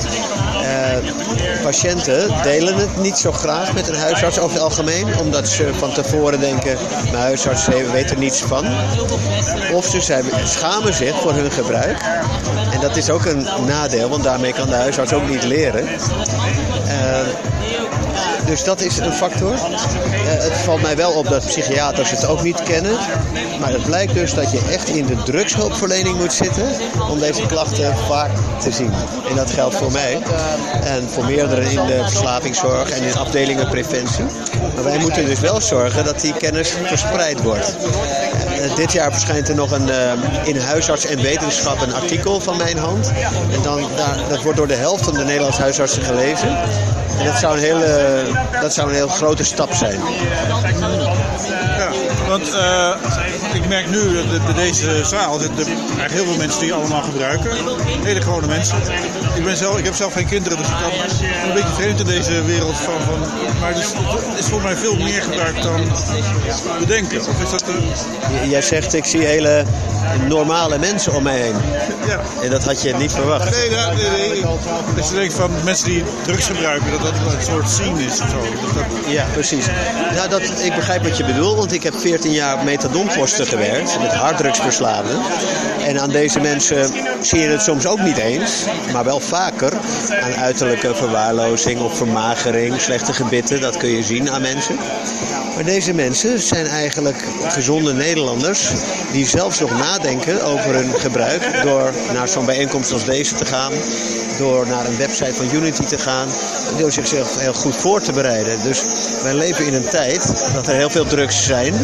Uh, 0.62 1.62
patiënten 1.62 2.42
delen 2.42 2.76
het 2.76 2.96
niet 2.96 3.18
zo 3.18 3.32
graag 3.32 3.74
met 3.74 3.88
een 3.88 3.94
huisarts 3.94 4.38
over 4.38 4.54
het 4.54 4.62
algemeen, 4.62 5.18
omdat 5.18 5.48
ze 5.48 5.74
van 5.74 5.92
tevoren 5.92 6.40
denken: 6.40 6.76
mijn 7.10 7.22
huisarts 7.22 7.66
weet 7.92 8.10
er 8.10 8.18
niets 8.18 8.40
van. 8.40 8.66
Of 9.72 9.86
ze 9.86 10.22
schamen 10.44 10.94
zich 10.94 11.20
voor 11.20 11.32
hun 11.32 11.50
gebruik. 11.50 11.98
En 12.72 12.80
dat 12.80 12.96
is 12.96 13.10
ook 13.10 13.24
een 13.24 13.46
nadeel, 13.66 14.08
want 14.08 14.24
daarmee 14.24 14.52
kan 14.52 14.68
de 14.68 14.74
huisarts 14.74 15.12
ook 15.12 15.28
niet 15.28 15.44
leren. 15.44 15.88
Dus 18.46 18.64
dat 18.64 18.80
is 18.80 18.98
een 18.98 19.12
factor. 19.12 19.52
Uh, 19.52 19.58
het 20.24 20.52
valt 20.52 20.82
mij 20.82 20.96
wel 20.96 21.12
op 21.12 21.28
dat 21.28 21.46
psychiaters 21.46 22.10
het 22.10 22.26
ook 22.26 22.42
niet 22.42 22.62
kennen. 22.62 22.96
Maar 23.60 23.72
het 23.72 23.84
blijkt 23.84 24.14
dus 24.14 24.34
dat 24.34 24.50
je 24.50 24.60
echt 24.70 24.88
in 24.88 25.06
de 25.06 25.22
drugshulpverlening 25.22 26.18
moet 26.18 26.32
zitten 26.32 26.66
om 27.10 27.18
deze 27.18 27.46
klachten 27.46 27.96
vaak 27.96 28.30
te 28.60 28.72
zien. 28.72 28.92
En 29.28 29.36
dat 29.36 29.50
geldt 29.50 29.76
voor 29.76 29.92
mij 29.92 30.18
en 30.84 31.08
voor 31.08 31.24
meerdere 31.24 31.70
in 31.70 31.86
de 31.86 32.00
verslavingszorg 32.02 32.90
en 32.90 33.02
in 33.02 33.16
afdelingen 33.16 33.68
preventie. 33.68 34.24
Maar 34.74 34.84
wij 34.84 34.98
moeten 34.98 35.26
dus 35.26 35.40
wel 35.40 35.60
zorgen 35.60 36.04
dat 36.04 36.20
die 36.20 36.32
kennis 36.32 36.74
verspreid 36.84 37.42
wordt. 37.42 37.76
Uh, 38.64 38.76
dit 38.76 38.92
jaar 38.92 39.12
verschijnt 39.12 39.48
er 39.48 39.54
nog 39.54 39.70
een, 39.70 39.88
uh, 39.88 40.12
in 40.44 40.56
huisarts 40.56 41.06
en 41.06 41.22
wetenschap 41.22 41.80
een 41.80 41.94
artikel 41.94 42.40
van 42.40 42.56
mijn 42.56 42.78
hand. 42.78 43.12
En 43.52 43.62
dan, 43.62 43.80
daar, 43.96 44.16
dat 44.28 44.42
wordt 44.42 44.58
door 44.58 44.66
de 44.66 44.74
helft 44.74 45.04
van 45.04 45.14
de 45.14 45.24
Nederlandse 45.24 45.60
huisartsen 45.60 46.02
gelezen. 46.02 46.48
En 47.18 47.24
dat 47.24 47.38
zou 47.38 47.56
een 47.56 47.62
hele, 47.62 48.22
dat 48.60 48.74
zou 48.74 48.88
een 48.88 48.94
heel 48.94 49.08
grote 49.08 49.44
stap 49.44 49.72
zijn. 49.72 50.00
Ja, 51.78 51.90
want 52.28 52.48
uh, 52.48 52.90
ik 53.54 53.68
merk 53.68 53.90
nu 53.90 54.12
dat 54.46 54.56
deze 54.56 55.04
zaal 55.04 55.40
eigenlijk 55.40 56.10
heel 56.10 56.24
veel 56.24 56.36
mensen 56.36 56.60
die 56.60 56.72
allemaal 56.72 57.02
gebruiken. 57.02 57.50
Hele 58.02 58.22
gewone 58.22 58.46
mensen. 58.46 58.76
Ik, 59.34 59.78
ik 59.78 59.84
heb 59.84 59.94
zelf 59.94 60.12
geen 60.12 60.26
kinderen, 60.26 60.58
dus 60.58 60.66
ik 60.66 60.74
kan 60.80 60.90
een 61.48 61.54
beetje 61.54 61.74
vreemd 61.74 62.00
in 62.00 62.06
deze 62.06 62.42
wereld 62.44 62.76
van. 62.76 63.00
van 63.00 63.18
maar 63.60 63.74
het 63.74 64.38
is 64.38 64.46
voor 64.46 64.62
mij 64.62 64.76
veel 64.76 64.96
meer 64.96 65.22
gebruikt 65.22 65.62
dan 65.62 65.80
we 66.78 66.86
denken. 66.86 67.20
Of 67.20 67.42
is 67.42 67.50
dat 67.50 67.64
een... 67.68 68.48
Jij 68.48 68.62
zegt, 68.62 68.94
ik 68.94 69.04
zie 69.04 69.24
hele 69.24 69.64
normale 70.28 70.78
mensen 70.78 71.14
om 71.14 71.22
mij 71.22 71.38
heen. 71.38 71.54
Ja. 72.06 72.20
En 72.42 72.50
dat 72.50 72.64
had 72.64 72.82
je 72.82 72.94
niet 72.94 73.12
verwacht. 73.12 73.50
Nee, 73.50 73.70
nee, 73.70 74.10
nee, 74.10 74.42
nee. 74.42 74.44
Dus 74.94 75.08
je 75.08 75.14
denkt 75.14 75.34
van 75.34 75.50
mensen 75.64 75.86
die 75.86 76.04
drugs 76.22 76.46
gebruiken, 76.46 76.90
dat 76.90 77.02
dat 77.02 77.12
een 77.12 77.42
soort 77.42 77.70
scene 77.70 78.04
is 78.04 78.20
of 78.20 78.28
zo. 78.28 78.40
Dat... 78.74 78.84
Ja, 79.06 79.26
precies. 79.32 79.66
Nou, 80.14 80.28
dat, 80.28 80.42
ik 80.62 80.74
begrijp 80.74 81.02
wat 81.02 81.16
je 81.16 81.24
bedoelt, 81.24 81.56
want 81.56 81.72
ik 81.72 81.82
heb 81.82 81.98
14 81.98 82.32
jaar 82.32 82.54
op 82.54 82.64
methadonposten 82.64 83.46
gewerkt, 83.46 83.98
met 84.00 84.12
harddrugsverslaafden. 84.12 85.18
En 85.86 86.00
aan 86.00 86.10
deze 86.10 86.40
mensen 86.40 86.92
zie 87.20 87.40
je 87.40 87.48
het 87.48 87.62
soms 87.62 87.86
ook 87.86 88.00
niet 88.00 88.16
eens, 88.16 88.64
maar 88.92 89.04
wel 89.04 89.20
vaker 89.20 89.72
aan 90.22 90.34
uiterlijke 90.34 90.94
verwaarlozing 90.94 91.80
of 91.80 91.96
vermagering, 91.96 92.80
slechte 92.80 93.12
gebitten, 93.12 93.60
dat 93.60 93.76
kun 93.76 93.88
je 93.88 94.02
zien 94.02 94.30
aan 94.30 94.42
mensen. 94.42 94.76
Maar 95.54 95.64
deze 95.64 95.92
mensen 95.92 96.38
zijn 96.38 96.66
eigenlijk 96.66 97.24
gezonde 97.48 97.92
Nederlanders 97.92 98.68
die 99.12 99.26
zelfs 99.26 99.60
nog 99.60 99.78
nadenken 99.96 100.42
over 100.42 100.74
hun 100.74 100.94
gebruik 100.94 101.62
door 101.62 101.92
naar 102.12 102.28
zo'n 102.28 102.44
bijeenkomst 102.44 102.92
als 102.92 103.04
deze 103.04 103.34
te 103.34 103.44
gaan, 103.44 103.72
door 104.38 104.66
naar 104.66 104.86
een 104.86 104.96
website 104.96 105.34
van 105.34 105.54
Unity 105.54 105.84
te 105.84 105.98
gaan, 105.98 106.28
door 106.78 106.92
zichzelf 106.92 107.38
heel 107.38 107.52
goed 107.52 107.76
voor 107.76 108.00
te 108.00 108.12
bereiden. 108.12 108.62
Dus 108.62 108.82
wij 109.22 109.34
leven 109.34 109.66
in 109.66 109.74
een 109.74 109.88
tijd 109.88 110.46
dat 110.54 110.66
er 110.66 110.74
heel 110.74 110.90
veel 110.90 111.04
drugs 111.04 111.44
zijn. 111.44 111.74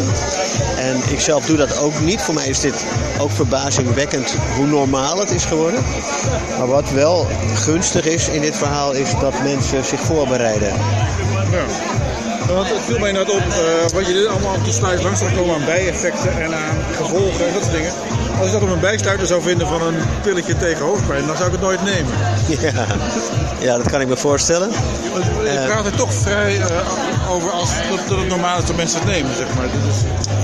En 0.77 1.01
ik 1.09 1.19
zelf 1.19 1.45
doe 1.45 1.57
dat 1.57 1.77
ook 1.77 1.99
niet. 1.99 2.21
Voor 2.21 2.33
mij 2.33 2.47
is 2.47 2.59
dit 2.59 2.85
ook 3.19 3.31
verbazingwekkend 3.31 4.35
hoe 4.55 4.67
normaal 4.67 5.19
het 5.19 5.31
is 5.31 5.45
geworden. 5.45 5.83
Maar 6.57 6.67
wat 6.67 6.89
wel 6.89 7.27
gunstig 7.53 8.05
is 8.05 8.27
in 8.27 8.41
dit 8.41 8.57
verhaal 8.57 8.91
is 8.91 9.09
dat 9.19 9.43
mensen 9.43 9.85
zich 9.85 9.99
voorbereiden. 9.99 10.73
Ja. 11.51 12.00
Want 12.53 12.69
het 12.69 12.81
viel 12.85 12.99
mij 12.99 13.11
net 13.11 13.29
op 13.29 13.43
uh, 13.47 13.89
wat 13.93 14.07
je 14.07 14.13
dit 14.13 14.27
allemaal 14.27 14.55
te 14.63 14.71
sluit 14.71 15.03
langs 15.03 15.19
zou 15.19 15.31
komen 15.31 15.55
aan 15.55 15.65
bijeffecten 15.65 16.41
en 16.41 16.55
aan 16.55 16.77
gevolgen 16.95 17.47
en 17.47 17.53
dat 17.53 17.61
soort 17.61 17.75
dingen. 17.75 17.91
Als 18.37 18.45
ik 18.45 18.51
dat 18.53 18.61
op 18.61 18.69
een 18.69 18.79
bijsluiter 18.79 19.27
zou 19.27 19.41
vinden 19.41 19.67
van 19.67 19.81
een 19.81 19.95
pilletje 20.21 20.57
tegen 20.57 20.85
hoofdpijn, 20.85 21.25
dan 21.25 21.35
zou 21.35 21.47
ik 21.47 21.51
het 21.51 21.61
nooit 21.61 21.83
nemen. 21.83 22.13
Ja, 22.47 22.85
ja 23.59 23.77
dat 23.77 23.89
kan 23.89 24.01
ik 24.01 24.07
me 24.07 24.17
voorstellen. 24.17 24.69
Je 25.43 25.63
praat 25.65 25.85
er 25.85 25.95
toch 25.95 26.13
vrij 26.13 26.57
uh, 26.57 26.65
over 27.31 27.51
als 27.51 27.69
dat, 28.07 28.17
het 28.17 28.27
normaal 28.27 28.59
is 28.59 28.65
dat 28.65 28.75
mensen 28.75 28.99
het 28.99 29.07
nemen, 29.07 29.35
zeg 29.35 29.47
maar. 29.55 29.65
Dus... 29.65 29.95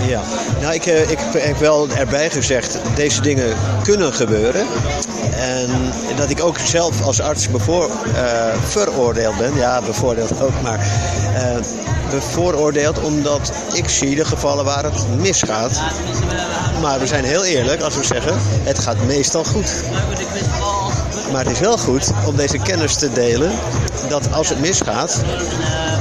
Ja, 0.09 0.21
nou 0.61 0.73
ik, 0.73 0.85
ik 0.85 1.19
heb 1.33 1.57
wel 1.57 1.87
erbij 1.89 2.29
gezegd, 2.29 2.77
deze 2.95 3.21
dingen 3.21 3.55
kunnen 3.83 4.13
gebeuren. 4.13 4.65
En 5.31 5.69
dat 6.15 6.29
ik 6.29 6.43
ook 6.43 6.57
zelf 6.63 7.01
als 7.01 7.21
arts 7.21 7.49
bevoor, 7.49 7.89
veroordeeld 8.67 9.37
ben. 9.37 9.55
Ja, 9.55 9.81
bevoordeeld 9.81 10.41
ook, 10.41 10.61
maar 10.63 10.79
bevooroordeeld 12.09 12.99
omdat 12.99 13.51
ik 13.73 13.89
zie 13.89 14.15
de 14.15 14.25
gevallen 14.25 14.65
waar 14.65 14.83
het 14.83 15.17
misgaat. 15.17 15.81
Maar 16.81 16.99
we 16.99 17.07
zijn 17.07 17.23
heel 17.23 17.43
eerlijk 17.43 17.81
als 17.81 17.95
we 17.95 18.03
zeggen, 18.03 18.33
het 18.63 18.79
gaat 18.79 19.05
meestal 19.05 19.43
goed. 19.43 19.73
Maar 21.31 21.43
het 21.43 21.53
is 21.53 21.59
wel 21.59 21.77
goed 21.77 22.11
om 22.25 22.35
deze 22.35 22.57
kennis 22.57 22.95
te 22.95 23.11
delen 23.11 23.51
dat 24.09 24.31
als 24.31 24.49
het 24.49 24.59
misgaat, 24.59 25.21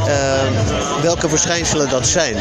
uh, 0.07 0.13
welke 1.03 1.29
verschijnselen 1.29 1.89
dat 1.89 2.07
zijn. 2.07 2.37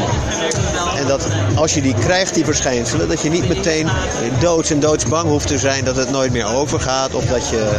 En 0.96 1.06
dat 1.06 1.26
als 1.54 1.74
je 1.74 1.82
die 1.82 1.94
krijgt, 1.94 2.34
die 2.34 2.44
verschijnselen, 2.44 3.08
dat 3.08 3.20
je 3.20 3.30
niet 3.30 3.48
meteen 3.48 3.88
doods 4.40 4.70
en 4.70 4.80
doodsbang 4.80 5.28
hoeft 5.28 5.46
te 5.46 5.58
zijn 5.58 5.84
dat 5.84 5.96
het 5.96 6.10
nooit 6.10 6.32
meer 6.32 6.46
overgaat. 6.46 7.14
Of 7.14 7.24
dat 7.24 7.48
je 7.48 7.70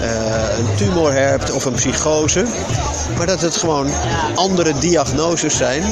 uh, 0.00 0.58
een 0.58 0.74
tumor 0.76 1.12
hebt 1.12 1.52
of 1.52 1.64
een 1.64 1.74
psychose. 1.74 2.44
Maar 3.16 3.26
dat 3.26 3.40
het 3.40 3.56
gewoon 3.56 3.90
andere 4.34 4.78
diagnoses 4.78 5.56
zijn 5.56 5.82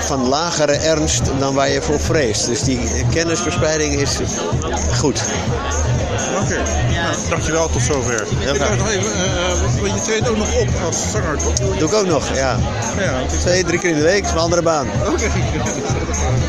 van 0.00 0.28
lagere 0.28 0.72
ernst 0.72 1.22
dan 1.38 1.54
waar 1.54 1.68
je 1.68 1.82
voor 1.82 2.00
vreest. 2.00 2.46
Dus 2.46 2.62
die 2.62 2.80
kennisverspreiding 3.10 4.00
is 4.00 4.18
goed. 4.98 5.22
Oké, 6.40 6.44
okay. 6.44 6.62
nou, 6.94 7.16
dankjewel 7.28 7.68
tot 7.68 7.82
zover. 7.82 8.26
Nog 8.76 8.88
even, 8.90 9.10
uh, 9.84 9.94
je 9.94 10.00
treedt 10.04 10.28
ook 10.28 10.36
nog 10.36 10.54
op 10.54 10.68
als 10.84 11.10
zanger, 11.10 11.38
toch? 11.38 11.54
Doe 11.54 11.88
ik 11.88 11.94
ook 11.94 12.06
nog, 12.06 12.34
ja. 12.34 12.58
ja 12.98 13.26
Twee, 13.40 13.64
drie 13.64 13.78
keer 13.78 13.90
in 13.90 13.96
de 13.96 14.02
week, 14.02 14.24
is 14.24 14.30
een 14.30 14.38
andere 14.38 14.62
baan. 14.62 14.86
Oké, 15.00 15.10
okay. 15.10 15.28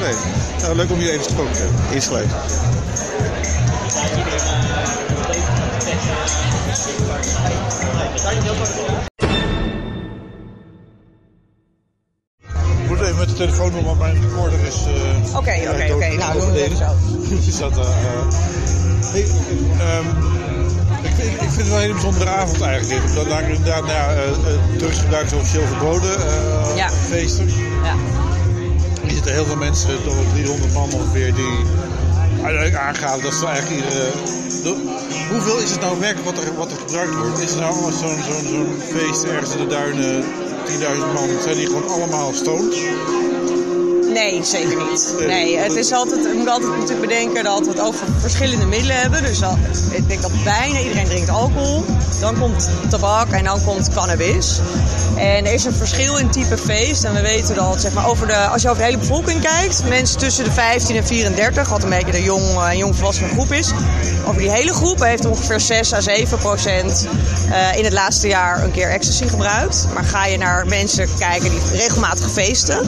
nee. 0.01 0.15
nou, 0.61 0.75
leuk 0.75 0.91
om 0.91 0.99
je 0.99 1.11
even 1.11 1.23
gesproken 1.23 1.53
te 1.53 1.59
hebben. 1.59 1.79
Is 1.91 2.09
leuk. 2.09 2.27
Ik 13.37 13.43
moet 13.43 13.51
even 13.51 13.67
met 13.67 13.67
de 13.67 13.69
telefoon 13.69 13.71
doen, 13.71 13.83
want 13.83 13.99
mijn 13.99 14.29
recorder 14.29 14.59
is. 14.67 14.77
Oké, 15.35 15.55
oké, 15.69 15.93
oké. 15.93 16.07
Nou, 16.17 16.39
doen 16.39 16.51
we 16.51 16.59
het 16.59 16.77
zo. 16.77 16.89
dus 17.45 17.57
dat, 17.57 17.77
uh, 17.77 17.85
hey, 19.13 19.25
um, 19.97 20.07
ik, 21.03 21.17
ik, 21.17 21.41
ik, 21.41 21.49
vind 21.49 21.55
het 21.55 21.67
wel 21.67 21.75
een 21.75 21.81
hele 21.81 21.93
bijzondere 21.93 22.29
avond 22.29 22.61
eigenlijk. 22.61 23.15
Dat 23.15 23.29
daar 23.29 23.49
inderdaad, 23.49 23.85
nou 23.85 23.97
ja, 23.97 24.13
drugsgebruik 24.77 25.25
is 25.25 25.33
officieel 25.33 25.65
verboden. 25.65 26.17
Uh, 26.19 26.75
ja. 26.75 26.89
Feesten. 26.89 27.47
Ja. 27.83 27.95
Er 29.03 29.11
zitten 29.11 29.33
heel 29.33 29.45
veel 29.45 29.55
mensen, 29.55 30.03
toch 30.03 30.15
300 30.33 30.73
man 30.73 30.93
ongeveer, 30.93 31.33
die 31.33 31.57
uiteindelijk 32.43 32.75
aangaven 32.75 33.23
dat 33.23 33.33
ze 33.33 33.45
eigenlijk 33.45 33.83
iedere. 33.83 34.11
De, 34.63 34.75
hoeveel 35.31 35.57
is 35.57 35.71
het 35.71 35.81
nou 35.81 35.99
werkelijk 35.99 36.35
wat 36.35 36.43
er, 36.43 36.55
wat 36.55 36.71
er 36.71 36.77
gebruikt 36.77 37.15
wordt? 37.15 37.41
Is 37.41 37.49
het 37.49 37.59
nou 37.59 37.71
allemaal 37.71 37.91
zo'n 37.91 38.19
zo'n 38.29 38.45
zo'n 38.51 38.81
feest 38.93 39.23
ergens 39.23 39.51
in 39.51 39.57
de 39.57 39.67
duinen, 39.67 40.23
10.000 40.67 41.13
man, 41.13 41.29
zijn 41.43 41.55
die 41.55 41.65
gewoon 41.65 41.89
allemaal 41.89 42.33
stoned? 42.33 42.75
Nee, 44.17 44.43
zeker 44.43 44.77
niet. 44.89 45.13
Nee, 45.27 45.57
het 45.57 45.75
is 45.75 45.91
altijd, 45.91 46.23
je 46.23 46.33
moet 46.37 46.49
altijd 46.49 46.71
natuurlijk 46.71 47.01
bedenken 47.01 47.43
dat 47.43 47.59
we 47.59 47.69
het 47.69 47.79
over 47.79 48.07
verschillende 48.19 48.65
middelen 48.65 48.95
hebben. 48.95 49.23
Dus 49.23 49.41
ik 49.91 50.07
denk 50.07 50.21
dat 50.21 50.31
bijna 50.43 50.79
iedereen 50.79 51.05
drinkt 51.05 51.29
alcohol. 51.29 51.83
Dan 52.19 52.39
komt 52.39 52.69
tabak 52.89 53.29
en 53.29 53.43
dan 53.43 53.63
komt 53.63 53.89
cannabis. 53.93 54.59
En 55.15 55.45
er 55.45 55.53
is 55.53 55.65
een 55.65 55.73
verschil 55.73 56.17
in 56.17 56.29
type 56.29 56.57
feest. 56.57 57.03
En 57.03 57.13
we 57.13 57.21
weten 57.21 57.55
dat 57.55 57.81
zeg 57.81 57.93
maar, 57.93 58.07
over 58.07 58.27
de, 58.27 58.35
als 58.35 58.61
je 58.61 58.69
over 58.69 58.81
de 58.81 58.87
hele 58.87 58.97
bevolking 58.97 59.41
kijkt, 59.41 59.83
mensen 59.89 60.17
tussen 60.17 60.43
de 60.43 60.51
15 60.51 60.95
en 60.95 61.05
34, 61.05 61.69
wat 61.69 61.83
een 61.83 61.89
beetje 61.89 62.11
de 62.11 62.23
jong, 62.23 62.43
uh, 62.43 62.73
jong 62.73 62.95
volwassene 62.95 63.27
groep 63.27 63.51
is. 63.51 63.71
Over 64.27 64.41
die 64.41 64.51
hele 64.51 64.73
groep 64.73 64.99
heeft 64.99 65.25
ongeveer 65.25 65.59
6 65.59 65.93
à 65.93 66.01
7 66.01 66.37
procent 66.37 67.07
in 67.75 67.83
het 67.83 67.93
laatste 67.93 68.27
jaar 68.27 68.63
een 68.63 68.71
keer 68.71 68.89
ecstasy 68.89 69.27
gebruikt. 69.27 69.87
Maar 69.93 70.03
ga 70.03 70.25
je 70.25 70.37
naar 70.37 70.67
mensen 70.67 71.07
kijken 71.19 71.49
die 71.49 71.59
regelmatig 71.71 72.31
feesten. 72.31 72.79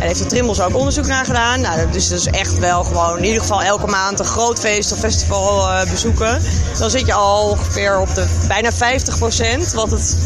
En 0.00 0.06
heeft 0.06 0.18
de 0.18 0.26
Trimbos 0.26 0.60
ook 0.60 0.76
onderzoek 0.76 1.06
naar 1.06 1.24
gedaan. 1.24 1.60
Nou, 1.60 1.90
dus 1.90 2.08
dat 2.08 2.18
is 2.18 2.26
echt 2.26 2.58
wel 2.58 2.84
gewoon 2.84 3.18
in 3.18 3.24
ieder 3.24 3.40
geval 3.40 3.62
elke 3.62 3.86
maand 3.86 4.18
een 4.18 4.24
groot 4.24 4.60
feest 4.60 4.92
of 4.92 4.98
festival 4.98 5.70
uh, 5.70 5.90
bezoeken. 5.90 6.42
Dan 6.78 6.90
zit 6.90 7.06
je 7.06 7.12
al 7.12 7.50
ongeveer 7.50 8.00
op 8.00 8.14
de 8.14 8.26
bijna 8.48 8.72
50 8.72 9.18
procent. 9.18 9.72
Wat 9.72 9.90
het 9.90 10.16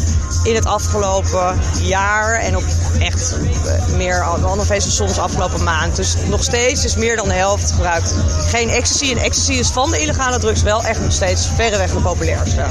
in 0.43 0.55
het 0.55 0.65
afgelopen 0.65 1.59
jaar 1.81 2.39
en 2.39 2.57
op 2.57 2.63
echt 2.99 3.35
eh, 3.65 3.95
meer 3.95 4.21
andere 4.23 4.65
feesten 4.65 4.91
soms 4.91 5.17
afgelopen 5.17 5.63
maand. 5.63 5.95
Dus 5.95 6.15
nog 6.27 6.43
steeds 6.43 6.85
is 6.85 6.95
meer 6.95 7.15
dan 7.15 7.27
de 7.27 7.33
helft 7.33 7.71
gebruikt 7.71 8.13
geen 8.49 8.69
ecstasy. 8.69 9.11
En 9.11 9.17
ecstasy 9.17 9.53
is 9.53 9.67
van 9.67 9.91
de 9.91 10.01
illegale 10.01 10.39
drugs 10.39 10.61
wel 10.61 10.83
echt 10.83 11.01
nog 11.01 11.11
steeds 11.11 11.47
verreweg 11.55 11.91
de 11.91 11.99
populairste. 11.99 12.61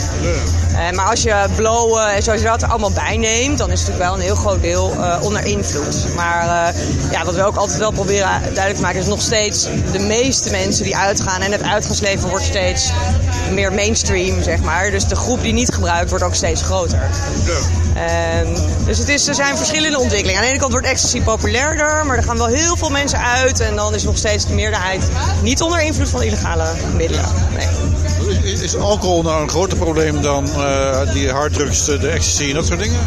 Eh, 0.74 0.90
maar 0.90 1.06
als 1.06 1.22
je 1.22 1.44
blowen 1.56 2.14
en 2.14 2.22
zoals 2.22 2.40
je 2.40 2.46
dat 2.46 2.62
allemaal 2.62 2.90
bij 2.90 3.16
neemt, 3.16 3.58
dan 3.58 3.70
is 3.70 3.80
het 3.80 3.88
natuurlijk 3.88 4.10
wel 4.10 4.14
een 4.14 4.34
heel 4.34 4.34
groot 4.34 4.62
deel 4.62 4.92
eh, 4.92 5.22
onder 5.22 5.44
invloed. 5.44 6.14
Maar 6.16 6.68
eh, 6.68 6.80
ja, 7.10 7.24
wat 7.24 7.34
we 7.34 7.42
ook 7.42 7.56
altijd 7.56 7.78
wel 7.78 7.90
proberen 7.90 8.28
duidelijk 8.42 8.74
te 8.74 8.80
maken 8.80 9.00
is 9.00 9.06
nog 9.06 9.20
steeds 9.20 9.68
de 9.92 9.98
meeste 9.98 10.50
mensen 10.50 10.84
die 10.84 10.96
uitgaan 10.96 11.40
en 11.40 11.52
het 11.52 11.62
uitgaansleven 11.62 12.28
wordt 12.28 12.44
steeds 12.44 12.90
meer 13.52 13.72
mainstream, 13.72 14.42
zeg 14.42 14.60
maar. 14.60 14.90
Dus 14.90 15.06
de 15.06 15.16
groep 15.16 15.42
die 15.42 15.52
niet 15.52 15.74
gebruikt 15.74 16.10
wordt 16.10 16.24
ook 16.24 16.34
steeds 16.34 16.62
groter. 16.62 17.10
Ehm, 17.94 18.54
dus 18.84 18.98
het 18.98 19.08
is, 19.08 19.26
er 19.28 19.34
zijn 19.34 19.56
verschillende 19.56 19.98
ontwikkelingen. 19.98 20.36
Aan 20.36 20.44
de 20.44 20.50
ene 20.50 20.60
kant 20.60 20.72
wordt 20.72 20.86
ecstasy 20.86 21.22
populairder, 21.22 22.06
maar 22.06 22.16
er 22.16 22.22
gaan 22.22 22.38
wel 22.38 22.46
heel 22.46 22.76
veel 22.76 22.90
mensen 22.90 23.18
uit. 23.18 23.60
En 23.60 23.76
dan 23.76 23.94
is 23.94 24.02
nog 24.02 24.16
steeds 24.16 24.46
de 24.46 24.54
meerderheid 24.54 25.08
niet 25.42 25.62
onder 25.62 25.82
invloed 25.82 26.08
van 26.08 26.22
illegale 26.22 26.66
middelen. 26.96 27.24
Nee. 27.56 27.93
Is, 28.64 28.76
alcohol 28.76 29.22
nou 29.22 29.42
een 29.42 29.48
groter 29.48 29.78
probleem 29.78 30.22
dan 30.22 30.46
eh, 30.46 31.12
die 31.12 31.30
harddrugs, 31.30 31.84
de 31.84 32.08
ecstasy 32.08 32.48
en 32.48 32.54
dat 32.54 32.66
soort 32.66 32.78
dingen? 32.78 33.00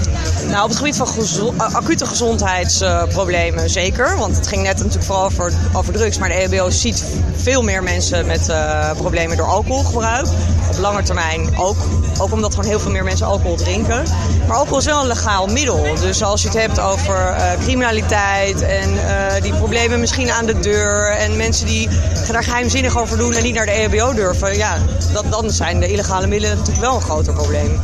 Nou, 0.48 0.64
op 0.64 0.70
het 0.70 0.78
gebied 0.78 0.96
van 0.96 1.08
uh, 1.54 1.76
acute 1.76 2.06
gezondheidsproblemen 2.06 3.70
zeker. 3.70 4.18
Want 4.18 4.36
het 4.36 4.48
ging 4.48 4.62
net 4.64 4.78
natuurlijk 4.78 5.04
vooral 5.04 5.26
over, 5.26 5.54
over 5.74 5.94
drugs. 5.94 6.18
Maar 6.18 6.30
de 6.30 6.36
EHBO 6.36 6.70
ziet 6.70 7.04
veel 7.36 7.62
meer 7.62 7.84
mensen 7.84 8.26
met 8.26 8.50
eh, 8.50 8.92
problemen 8.92 9.38
door 9.38 9.46
alcoholgebruik. 9.46 10.28
Op 10.78 10.84
lange 10.84 11.04
termijn 11.04 11.58
ook. 11.58 11.76
Ook 12.18 12.32
omdat 12.32 12.54
gewoon 12.56 12.70
heel 12.70 12.80
veel 12.80 12.92
meer 12.92 13.04
mensen 13.04 13.26
alcohol 13.28 13.56
drinken. 13.56 14.04
Maar 14.48 14.58
alcohol 14.58 14.78
is 14.78 14.86
wel 14.86 15.02
een 15.02 15.08
legaal 15.08 15.48
middel. 15.48 15.84
Dus 16.02 16.24
als 16.24 16.42
je 16.42 16.48
het 16.48 16.58
hebt 16.58 16.80
over 16.80 17.16
eh, 17.28 17.52
criminaliteit 17.64 18.62
en 18.62 19.08
eh, 19.08 19.42
die 19.42 19.54
problemen 19.54 20.00
misschien 20.00 20.32
aan 20.32 20.46
de 20.46 20.60
deur. 20.60 21.10
En 21.12 21.36
mensen 21.38 21.66
die 21.66 21.90
daar 22.32 22.44
geheimzinnig 22.44 22.98
over 22.98 23.18
doen 23.18 23.34
en 23.34 23.44
niet 23.44 23.54
naar 23.56 23.66
de 23.66 23.72
EHBO 23.72 24.14
durven. 24.14 24.58
Ja, 24.58 24.78
dat, 25.14 25.26
dan 25.30 25.52
zijn 25.52 25.80
de 25.80 25.88
illegale 25.92 26.28
middelen 26.28 26.58
natuurlijk 26.58 26.86
wel 26.86 26.96
een 26.96 27.02
groter 27.02 27.34
probleem. 27.34 27.80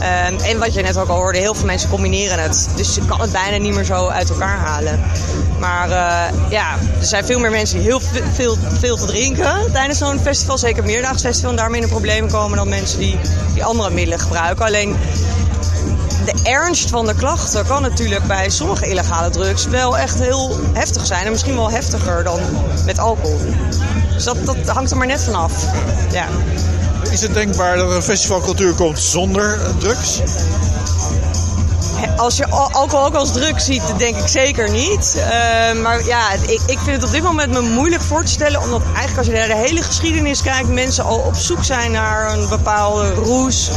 Ehm, 0.00 0.34
en 0.44 0.58
wat 0.58 0.74
je 0.74 0.82
net 0.82 0.96
ook 0.98 1.08
al 1.08 1.16
hoorde, 1.16 1.38
heel 1.38 1.54
veel 1.54 1.66
mensen 1.66 1.90
combineren 1.90 2.38
het. 2.42 2.68
Dus 2.76 2.94
je 2.94 3.04
kan 3.06 3.20
het 3.20 3.32
bijna 3.32 3.56
niet 3.56 3.74
meer 3.74 3.84
zo 3.84 4.08
uit 4.08 4.30
elkaar 4.30 4.58
halen. 4.58 5.00
Maar 5.58 5.90
eh, 5.90 6.50
ja, 6.50 6.72
er 7.00 7.06
zijn 7.06 7.24
veel 7.24 7.38
meer 7.38 7.50
mensen 7.50 7.76
die 7.78 7.86
heel 7.86 8.00
ve- 8.00 8.22
veel, 8.34 8.56
veel 8.78 8.96
te 8.96 9.04
drinken 9.06 9.72
tijdens 9.72 9.98
zo'n 9.98 10.18
festival. 10.22 10.58
Zeker 10.58 10.78
een 10.78 10.90
meerdaags 10.90 11.22
festival. 11.22 11.50
En 11.50 11.56
daarmee 11.56 11.80
in 11.80 11.86
de 11.86 11.92
komen 12.28 12.56
dan 12.56 12.68
mensen 12.68 12.98
die, 12.98 13.16
die 13.54 13.64
andere 13.64 13.90
middelen 13.90 14.18
gebruiken. 14.18 14.66
Alleen 14.66 14.96
de 16.24 16.34
ernst 16.42 16.90
van 16.90 17.06
de 17.06 17.14
klachten 17.14 17.66
kan 17.66 17.82
natuurlijk 17.82 18.26
bij 18.26 18.50
sommige 18.50 18.88
illegale 18.88 19.30
drugs 19.30 19.66
wel 19.66 19.98
echt 19.98 20.18
heel 20.18 20.56
heftig 20.72 21.06
zijn. 21.06 21.24
En 21.24 21.30
misschien 21.30 21.54
wel 21.54 21.70
heftiger 21.70 22.24
dan 22.24 22.40
met 22.84 22.98
alcohol. 22.98 23.40
Dus 24.14 24.24
dat, 24.24 24.46
dat 24.46 24.68
hangt 24.68 24.90
er 24.90 24.96
maar 24.96 25.06
net 25.06 25.22
vanaf. 25.22 25.52
Ja. 26.12 26.26
Is 27.10 27.20
het 27.20 27.34
denkbaar 27.34 27.76
dat 27.76 27.90
er 27.90 27.96
een 27.96 28.02
festivalcultuur 28.02 28.74
komt 28.74 28.98
zonder 28.98 29.60
drugs? 29.78 30.20
Als 32.16 32.36
je 32.36 32.46
al- 32.48 32.70
alcohol 32.72 33.06
ook 33.06 33.14
als 33.14 33.32
druk 33.32 33.60
ziet, 33.60 33.82
denk 33.96 34.16
ik 34.16 34.28
zeker 34.28 34.70
niet. 34.70 35.16
Eh, 35.18 35.82
maar 35.82 36.04
ja, 36.06 36.32
ik, 36.32 36.60
ik 36.66 36.78
vind 36.78 36.96
het 36.96 37.04
op 37.04 37.10
dit 37.10 37.22
moment 37.22 37.50
me 37.52 37.60
moeilijk 37.60 38.02
voor 38.02 38.24
te 38.24 38.30
stellen. 38.32 38.62
Omdat 38.62 38.82
eigenlijk 38.84 39.16
als 39.18 39.26
je 39.26 39.32
naar 39.32 39.46
de 39.46 39.66
hele 39.66 39.82
geschiedenis 39.82 40.42
kijkt, 40.42 40.68
mensen 40.68 41.04
al 41.04 41.18
op 41.18 41.34
zoek 41.34 41.64
zijn 41.64 41.90
naar 41.92 42.32
een 42.32 42.48
bepaalde 42.48 43.14
roes. 43.14 43.70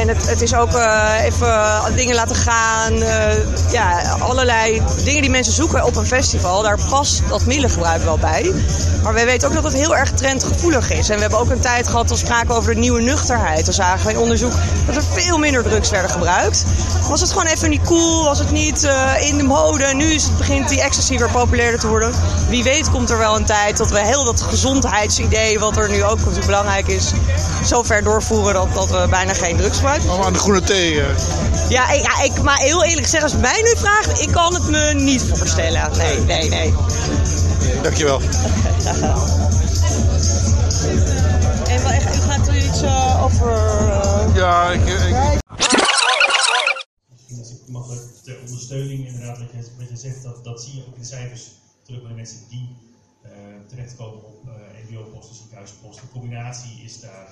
En 0.00 0.08
het, 0.08 0.28
het 0.28 0.40
is 0.40 0.54
ook 0.54 0.72
eh, 0.72 1.24
even 1.24 1.96
dingen 1.96 2.14
laten 2.14 2.36
gaan. 2.36 2.92
eh, 2.92 3.72
ja, 3.72 4.02
allerlei 4.18 4.82
dingen 5.04 5.20
die 5.22 5.30
mensen 5.30 5.52
zoeken 5.52 5.84
op 5.84 5.96
een 5.96 6.06
festival. 6.06 6.62
Daar 6.62 6.78
past 6.88 7.22
dat 7.28 7.44
middelengebruik 7.44 8.02
wel 8.02 8.18
bij. 8.18 8.52
Maar 9.02 9.14
wij 9.14 9.24
weten 9.24 9.48
ook 9.48 9.54
dat 9.54 9.64
het 9.64 9.72
heel 9.72 9.96
erg 9.96 10.10
trendgevoelig 10.10 10.90
is. 10.90 11.08
En 11.08 11.14
we 11.14 11.20
hebben 11.20 11.38
ook 11.38 11.50
een 11.50 11.60
tijd 11.60 11.88
gehad, 11.88 12.10
we 12.10 12.16
spraken 12.16 12.54
over 12.54 12.74
de 12.74 12.80
nieuwe 12.80 13.00
nuchterheid. 13.00 13.64
Toen 13.64 13.74
zagen 13.74 14.06
we 14.06 14.12
in 14.12 14.18
onderzoek 14.18 14.52
dat 14.86 14.96
er 14.96 15.02
veel 15.02 15.38
minder 15.38 15.62
drugs 15.62 15.90
werden 15.90 16.10
gebruikt. 16.10 16.64
Was 17.08 17.20
het 17.20 17.30
gewoon 17.30 17.46
even 17.46 17.70
niet 17.70 17.84
cool? 17.84 18.24
Was 18.24 18.38
het 18.38 18.50
niet 18.50 18.84
eh, 18.84 19.28
in 19.28 19.36
de 19.36 19.42
mode? 19.42 19.94
Nu 19.94 20.04
is 20.04 20.24
het, 20.24 20.36
begint 20.36 20.68
die 20.68 20.82
ecstasy 20.82 21.18
weer 21.18 21.30
populairder 21.30 21.80
te 21.80 21.88
worden. 21.88 22.12
Wie 22.48 22.62
weet 22.62 22.90
komt 22.90 23.10
er 23.10 23.18
wel 23.18 23.36
een 23.36 23.44
tijd 23.44 23.76
dat 23.76 23.90
we 23.90 23.98
heel 23.98 24.24
dat 24.24 24.42
gezondheidsidee, 24.42 25.58
wat 25.58 25.76
er 25.76 25.90
nu 25.90 26.04
ook 26.04 26.18
natuurlijk 26.18 26.46
belangrijk 26.46 26.86
is, 26.86 27.12
zo 27.64 27.82
ver 27.82 28.02
doorvoeren 28.02 28.54
dat, 28.54 28.74
dat 28.74 28.90
we 28.90 29.06
bijna 29.10 29.34
geen 29.34 29.56
drugs 29.56 29.80
gebruiken. 29.90 30.08
Allemaal 30.08 30.26
aan 30.26 30.32
de 30.32 30.38
groene 30.38 30.60
thee. 30.60 31.00
eh. 31.00 31.68
Ja, 31.68 31.90
ik, 31.90 32.02
ja, 32.02 32.22
ik, 32.22 32.42
maar 32.42 32.58
heel 32.58 32.84
eerlijk 32.84 33.02
gezegd, 33.04 33.22
als 33.22 33.32
je 33.32 33.38
mij 33.38 33.62
nu 33.62 33.74
vraagt, 33.76 34.20
ik 34.20 34.28
kan 34.32 34.54
het 34.54 34.68
me 34.68 34.92
niet 34.94 35.22
voorstellen. 35.22 35.90
Nee, 35.96 36.18
nee, 36.20 36.48
nee. 36.48 36.74
Dankjewel. 37.82 38.20
En 41.68 41.82
wel 41.82 41.90
echt, 41.90 42.16
u 42.16 42.20
gaat 42.20 42.46
er 42.48 42.56
iets 42.56 42.82
eh, 42.82 43.24
over... 43.24 43.52
eh, 43.52 44.34
Ja, 44.34 44.70
ik, 44.70 44.80
ik, 44.80 45.38
Misschien 47.12 47.38
als 47.38 47.50
ik 47.50 47.58
mag 47.68 47.86
ter 48.24 48.36
ondersteuning, 48.46 49.06
inderdaad, 49.06 49.38
wat 49.38 49.48
je, 49.52 49.70
wat 49.78 49.88
je 49.88 49.96
zegt, 49.96 50.22
dat, 50.22 50.44
dat 50.44 50.62
zie 50.62 50.74
je 50.74 50.80
ook 50.88 50.94
in 50.94 51.00
de 51.00 51.06
cijfers 51.06 51.42
terug 51.84 52.00
bij 52.00 52.10
de 52.10 52.16
mensen 52.16 52.38
die 52.48 52.76
eh, 53.22 53.30
terechtkomen 53.68 54.24
op 54.24 54.38
uh, 54.46 54.52
NBO-posten, 54.88 55.36
ziekenhuisposten. 55.36 56.08
Combinatie 56.12 56.80
is 56.84 57.00
daar 57.00 57.26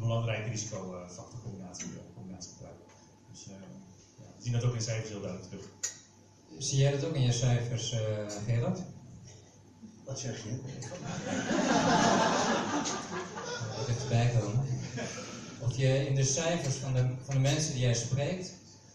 een, 0.00 0.06
eh, 0.06 0.08
belangrijke 0.08 0.50
risicofactor, 0.50 1.40
combinatie, 1.42 1.86
combinatiegebruik. 2.14 2.76
Dus 3.32 3.46
eh, 3.46 3.52
ja, 4.18 4.24
we 4.36 4.42
zien 4.42 4.52
dat 4.52 4.64
ook 4.64 4.74
in 4.74 4.80
cijfers 4.80 5.08
heel 5.08 5.20
duidelijk 5.20 5.50
terug. 5.50 5.68
Zie 6.58 6.78
jij 6.78 6.90
dat 6.92 7.04
ook 7.04 7.14
in 7.14 7.22
je 7.22 7.32
cijfers, 7.32 7.92
eh 7.92 8.00
Gerard? 8.46 8.78
Wat 10.04 10.18
zeg 10.18 10.42
je? 10.44 10.50
Wat 13.76 13.86
dichterbij 13.86 14.32
komen. 14.40 14.64
Of 15.60 15.76
je 15.76 16.06
in 16.06 16.14
de 16.14 16.24
cijfers 16.24 16.74
van 16.74 16.92
de, 16.92 17.08
van 17.22 17.34
de 17.34 17.40
mensen 17.40 17.72
die 17.72 17.82
jij 17.82 17.94
spreekt, 17.94 18.52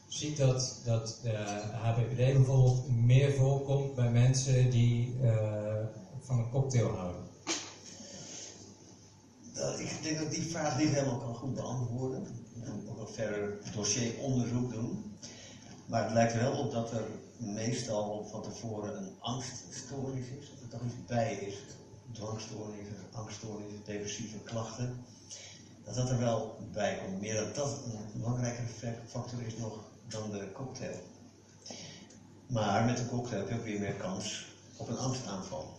ziet 0.07 0.37
dat, 0.37 0.81
dat 0.85 1.19
de 1.21 1.35
HPPD 1.71 2.15
bijvoorbeeld 2.15 2.89
meer 2.89 3.33
voorkomt 3.33 3.95
bij 3.95 4.09
mensen 4.09 4.69
die 4.69 5.15
eh, 5.23 5.85
van 6.19 6.37
een 6.37 6.49
cocktail 6.49 6.89
houden. 6.89 7.21
Nou, 9.55 9.81
ik 9.81 10.03
denk 10.03 10.17
dat 10.17 10.25
ik 10.25 10.31
die 10.31 10.49
vraag 10.49 10.77
niet 10.77 10.89
helemaal 10.89 11.17
kan 11.17 11.35
goed 11.35 11.53
beantwoorden. 11.53 12.25
Moet 12.53 12.89
ook 12.89 12.97
nog 12.97 13.11
verder 13.11 13.57
dossieronderzoek 13.71 14.69
doen. 14.69 15.13
Maar 15.85 16.03
het 16.03 16.11
lijkt 16.11 16.33
wel 16.33 16.53
op 16.53 16.71
dat 16.71 16.91
er 16.91 17.05
meestal 17.37 18.27
van 18.29 18.41
tevoren 18.41 18.97
een 18.97 19.11
angststoornis 19.19 20.27
is. 20.27 20.49
Dat 20.49 20.61
er 20.61 20.67
toch 20.67 20.83
iets 20.85 21.05
bij 21.07 21.33
is. 21.33 21.55
Dwangstoornissen, 22.11 22.95
angststoornissen, 23.11 23.79
depressieve 23.83 24.37
klachten. 24.43 24.93
Dat 25.83 25.95
dat 25.95 26.09
er 26.09 26.17
wel 26.17 26.55
bij 26.71 26.95
komt. 26.95 27.19
Meer 27.19 27.35
dat 27.35 27.55
dat 27.55 27.77
een 27.85 28.19
belangrijkere 28.19 28.67
factor 29.05 29.41
is 29.41 29.55
nog 29.55 29.77
dan 30.07 30.31
de 30.31 30.51
cocktail. 30.51 30.99
Maar 32.47 32.85
met 32.85 32.97
de 32.97 33.05
cocktail 33.05 33.39
heb 33.39 33.49
je 33.49 33.55
ook 33.55 33.63
weer 33.63 33.79
meer 33.79 33.95
kans 33.95 34.45
op 34.75 34.87
een 34.87 34.97
angstaanval. 34.97 35.71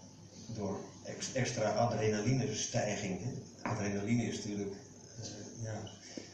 Door 0.47 0.79
ex- 1.03 1.33
extra 1.33 1.69
adrenalinestijging. 1.71 3.21
hè. 3.21 3.31
Adrenaline 3.71 4.23
is 4.25 4.37
natuurlijk 4.37 4.73
eh, 5.21 5.65
ja, 5.65 5.83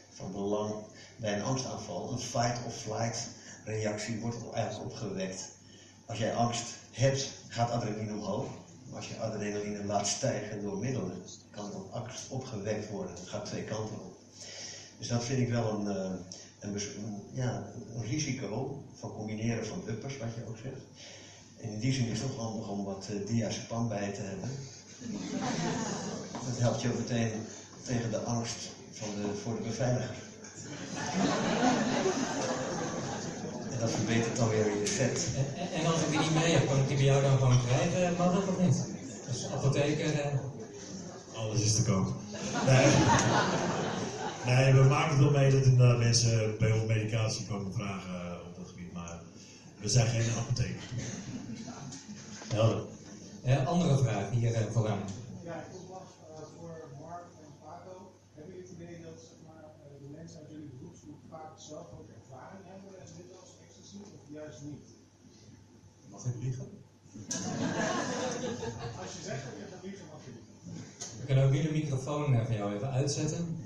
van 0.09 0.31
belang 0.31 0.73
bij 1.15 1.33
een 1.33 1.43
angstaanval. 1.43 2.11
Een 2.11 2.19
fight-of-flight 2.19 3.27
reactie 3.63 4.19
wordt 4.19 4.51
eigenlijk 4.53 4.91
opgewekt. 4.91 5.49
Als 6.05 6.17
jij 6.17 6.33
angst 6.33 6.65
hebt, 6.91 7.31
gaat 7.47 7.71
adrenaline 7.71 8.13
omhoog. 8.13 8.45
Als 8.93 9.07
je 9.07 9.17
adrenaline 9.17 9.83
laat 9.83 10.07
stijgen 10.07 10.61
door 10.61 10.77
middelen, 10.77 11.21
kan 11.51 11.71
dan 11.71 11.87
angst 11.91 12.29
opgewekt 12.29 12.89
worden. 12.89 13.15
Het 13.15 13.27
gaat 13.27 13.45
twee 13.45 13.63
kanten 13.63 13.95
op. 13.95 14.13
Dus 14.97 15.07
dat 15.07 15.23
vind 15.23 15.39
ik 15.39 15.49
wel 15.49 15.69
een, 15.69 15.87
eh, 15.87 16.11
een- 16.59 17.21
ja, 17.31 17.63
een 17.95 18.05
risico 18.05 18.81
van 18.93 19.13
combineren 19.13 19.65
van 19.65 19.83
uppers, 19.87 20.17
wat 20.17 20.33
je 20.33 20.47
ook 20.47 20.57
zegt. 20.57 20.81
En 21.61 21.69
in 21.69 21.79
die 21.79 21.93
zin 21.93 22.05
is 22.07 22.19
het 22.19 22.27
toch 22.29 22.37
handig 22.37 22.67
om 22.69 22.83
wat 22.83 23.07
uh, 23.11 23.25
diazepam 23.27 23.87
bij 23.87 24.11
te 24.11 24.21
hebben. 24.21 24.49
Dat 26.45 26.59
helpt 26.59 26.81
je 26.81 26.87
ook 26.91 26.97
meteen 26.97 27.31
tegen 27.83 28.11
de 28.11 28.19
angst 28.19 28.57
van 28.91 29.07
de, 29.15 29.39
voor 29.43 29.55
de 29.55 29.61
beveiliger. 29.67 30.15
En 33.71 33.79
dat 33.79 33.91
verbetert 33.91 34.35
dan 34.37 34.49
weer 34.49 34.65
je 34.79 34.87
set. 34.87 35.27
En, 35.35 35.45
en- 35.79 35.85
als 35.91 36.01
ik 36.01 36.09
die 36.09 36.19
niet 36.19 36.33
mee 36.33 36.53
heb, 36.53 36.67
kan 36.67 36.77
ik 36.79 36.87
die 36.87 36.95
bij 36.97 37.05
jou 37.05 37.21
dan 37.21 37.37
gewoon 37.37 37.59
krijgen? 37.65 38.15
Mag 38.17 38.33
dat 38.33 38.47
of 38.47 38.59
niet? 38.59 38.83
Dus 39.31 39.47
apotheker, 39.51 40.19
eh, 40.19 40.37
Alles 41.35 41.61
is 41.61 41.75
te 41.75 41.83
koop. 41.83 42.13
Nee. 42.65 42.85
nee, 44.45 44.73
we 44.73 44.83
maken 44.83 45.09
het 45.09 45.19
wel 45.19 45.31
mee 45.31 45.51
dat 45.51 45.63
inderdaad 45.63 45.97
mensen 45.97 46.57
bij 46.59 46.71
ons 46.71 46.85
medicatie 46.87 47.45
komen 47.45 47.73
vragen 47.73 48.13
eh, 48.13 48.47
op 48.47 48.55
dat 48.55 48.67
gebied. 48.67 48.93
Maar 48.93 49.19
we 49.79 49.89
zijn 49.89 50.07
geen 50.07 50.25
apotheek. 50.37 50.75
Helder. 52.53 52.81
Eh, 53.43 53.67
andere 53.67 53.97
vraag 53.97 54.29
hier 54.29 54.53
eh, 54.53 54.65
vooraan. 54.73 55.03
Ja, 55.43 55.55
ik 55.55 55.87
was 55.89 56.09
uh, 56.29 56.35
voor 56.57 56.75
Mark 57.01 57.27
en 57.43 57.51
Paco. 57.63 57.95
Hebben 58.33 58.53
jullie 58.53 58.69
het 58.69 58.75
idee 58.77 58.95
dat 59.07 59.17
zeg 59.29 59.37
maar, 59.47 59.63
eh, 59.63 60.03
de 60.03 60.09
mensen 60.17 60.37
uit 60.39 60.49
jullie 60.51 60.71
beroepsgroep 60.75 61.21
vaak 61.29 61.53
zelf 61.69 61.87
ook 61.97 62.09
ervaring 62.19 62.63
hebben 62.71 62.91
met 63.17 63.29
als 63.41 63.51
ecstasy 63.65 63.97
of 64.17 64.21
juist 64.37 64.61
niet? 64.69 64.87
Mag 66.11 66.25
ik 66.25 66.37
liegen? 66.45 66.67
Als 69.01 69.11
je 69.17 69.21
zegt 69.29 69.43
dat 69.47 69.55
je 69.59 69.65
gaat 69.71 69.83
liegen, 69.87 70.05
mag 70.13 70.21
je 70.25 70.31
liegen. 70.37 70.53
We 71.19 71.25
kunnen 71.25 71.45
ook 71.45 71.51
nu 71.51 71.61
de 71.61 71.71
microfoon 71.71 72.33
eh, 72.33 72.45
van 72.45 72.55
jou 72.55 72.75
even 72.75 72.91
uitzetten. 72.91 73.57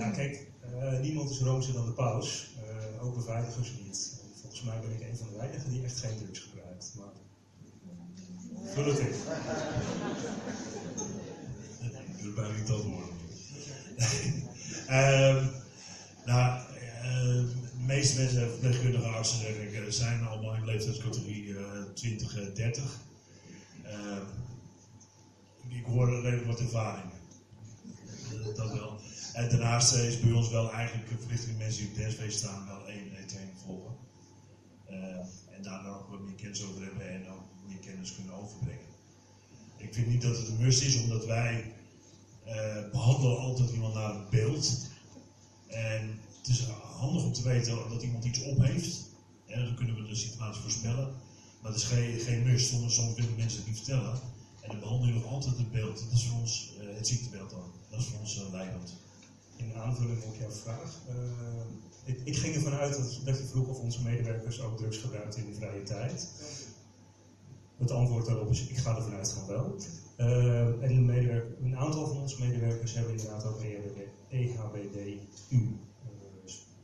Ja, 0.00 0.10
kijk, 0.10 0.46
uh, 0.74 1.00
niemand 1.00 1.30
is 1.30 1.40
roomser 1.40 1.72
dan 1.72 1.86
de 1.86 1.92
paus. 1.92 2.54
Uh, 2.64 3.04
ook 3.04 3.14
beveiligers 3.14 3.72
niet. 3.84 4.20
Volgens 4.40 4.62
mij 4.62 4.80
ben 4.80 4.90
ik 4.90 5.00
een 5.00 5.16
van 5.16 5.28
de 5.28 5.36
weinigen 5.36 5.70
die 5.70 5.84
echt 5.84 5.98
geen 5.98 6.16
drugs 6.16 6.40
gebruikt. 6.40 6.94
Maar... 6.98 7.12
In. 8.74 9.14
Ik 12.16 12.22
wil 12.22 12.32
bijna 12.32 12.56
niet 12.56 12.66
dat 12.66 12.82
horen. 12.82 13.08
um, 15.36 15.50
nou, 16.30 16.60
uh, 17.02 17.44
de 17.52 17.84
meeste 17.86 18.20
mensen, 18.20 18.50
verpleegkundige 18.50 19.06
artsen, 19.06 19.72
denk 19.72 19.92
zijn 19.92 20.26
allemaal 20.26 20.54
in 20.54 20.64
leeftijdscategorie 20.64 21.44
uh, 21.44 21.58
20, 21.94 22.52
30. 22.54 23.00
Uh, 23.84 24.18
ik 25.68 25.84
hoor 25.84 26.20
redelijk 26.20 26.46
wat 26.46 26.60
ervaring. 26.60 27.10
Dat 28.54 28.72
wel. 28.72 29.00
En 29.32 29.48
daarnaast 29.48 29.94
is 29.94 30.20
bij 30.20 30.32
ons 30.32 30.50
wel 30.50 30.72
eigenlijk 30.72 31.08
verplichting 31.08 31.58
mensen 31.58 31.94
die 31.94 32.04
op 32.04 32.10
DSV 32.10 32.30
staan 32.30 32.66
wel 32.66 32.86
één 32.86 33.26
training 33.26 33.58
volgen. 33.64 33.94
En 35.50 35.62
daar 35.62 35.82
dan 35.82 35.94
ook 35.94 36.08
wat 36.10 36.20
meer 36.20 36.34
kennis 36.34 36.64
over 36.64 36.82
hebben 36.82 37.08
en 37.08 37.28
ook 37.28 37.55
meer 37.68 37.78
kennis 37.78 38.14
kunnen 38.14 38.34
overbrengen. 38.34 38.94
Ik 39.76 39.94
vind 39.94 40.06
niet 40.06 40.22
dat 40.22 40.36
het 40.36 40.48
een 40.48 40.56
must 40.56 40.82
is, 40.82 41.02
omdat 41.02 41.26
wij 41.26 41.72
uh, 42.46 42.90
behandelen 42.92 43.38
altijd 43.38 43.70
iemand 43.70 43.94
naar 43.94 44.14
het 44.14 44.30
beeld. 44.30 44.90
En 45.66 46.18
het 46.38 46.48
is 46.48 46.66
handig 46.82 47.24
om 47.24 47.32
te 47.32 47.42
weten 47.42 47.88
dat 47.88 48.02
iemand 48.02 48.24
iets 48.24 48.42
op 48.42 48.58
heeft. 48.58 49.04
Ja, 49.46 49.64
dan 49.64 49.74
kunnen 49.74 49.94
we 49.94 50.08
de 50.08 50.14
situatie 50.14 50.62
voorspellen. 50.62 51.14
Maar 51.60 51.72
het 51.72 51.80
is 51.80 51.86
geen, 51.86 52.20
geen 52.20 52.42
must, 52.42 52.68
soms, 52.68 53.14
willen 53.14 53.36
mensen 53.36 53.58
het 53.58 53.68
niet 53.68 53.76
vertellen. 53.76 54.20
En 54.60 54.68
dan 54.68 54.80
behandel 54.80 55.08
je 55.08 55.14
nog 55.14 55.26
altijd 55.26 55.56
het 55.56 55.72
beeld. 55.72 55.98
Dat 55.98 56.12
is 56.12 56.24
voor 56.24 56.40
ons 56.40 56.72
uh, 56.80 56.96
het 56.96 57.06
ziektebeeld 57.06 57.50
dan. 57.50 57.72
Dat 57.90 58.00
is 58.00 58.06
voor 58.06 58.18
ons 58.18 58.36
uh, 58.36 58.50
leidend. 58.52 58.94
In 59.56 59.74
aanvulling 59.74 60.22
op 60.22 60.36
jouw 60.38 60.50
vraag. 60.50 60.98
Ik, 62.04 62.20
ik, 62.24 62.36
ging 62.36 62.54
ervan 62.54 62.72
uit 62.72 62.96
dat, 62.96 63.20
dat 63.24 63.38
je 63.38 63.44
vroeg 63.44 63.68
of 63.68 63.78
onze 63.78 64.02
medewerkers 64.02 64.60
ook 64.60 64.76
drugs 64.76 64.96
gebruikten 64.96 65.40
in 65.40 65.50
de 65.50 65.54
vrije 65.54 65.82
tijd. 65.82 66.28
Het 67.76 67.90
antwoord 67.90 68.26
daarop 68.26 68.50
is, 68.50 68.66
ik 68.66 68.76
ga 68.76 68.96
ervan 68.96 69.14
uit 69.14 69.32
van 69.32 69.46
wel. 69.46 69.74
Uh, 70.18 70.82
en 70.82 71.08
een 71.62 71.76
aantal 71.76 72.06
van 72.06 72.16
onze 72.16 72.40
medewerkers 72.40 72.94
hebben 72.94 73.12
inderdaad 73.12 73.44
ook 73.44 73.60
EHBD, 73.60 73.98
EHBDU 74.28 75.20
uh, 75.50 75.58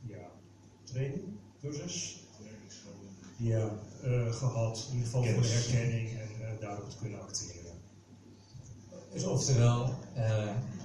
ja, 0.07 0.29
training, 0.83 1.23
cursus. 1.61 2.21
Ja, 3.37 3.71
uh, 4.03 4.31
gehad, 4.31 4.87
in 4.87 4.97
ieder 4.97 5.05
geval 5.05 5.23
voor 5.23 5.41
de 5.41 5.47
herkenning 5.47 6.09
en 6.09 6.27
uh, 6.41 6.47
daarop 6.59 6.89
te 6.89 6.97
kunnen 6.97 7.21
acteren. 7.21 7.71
Dus 9.13 9.23
oftewel, 9.23 9.93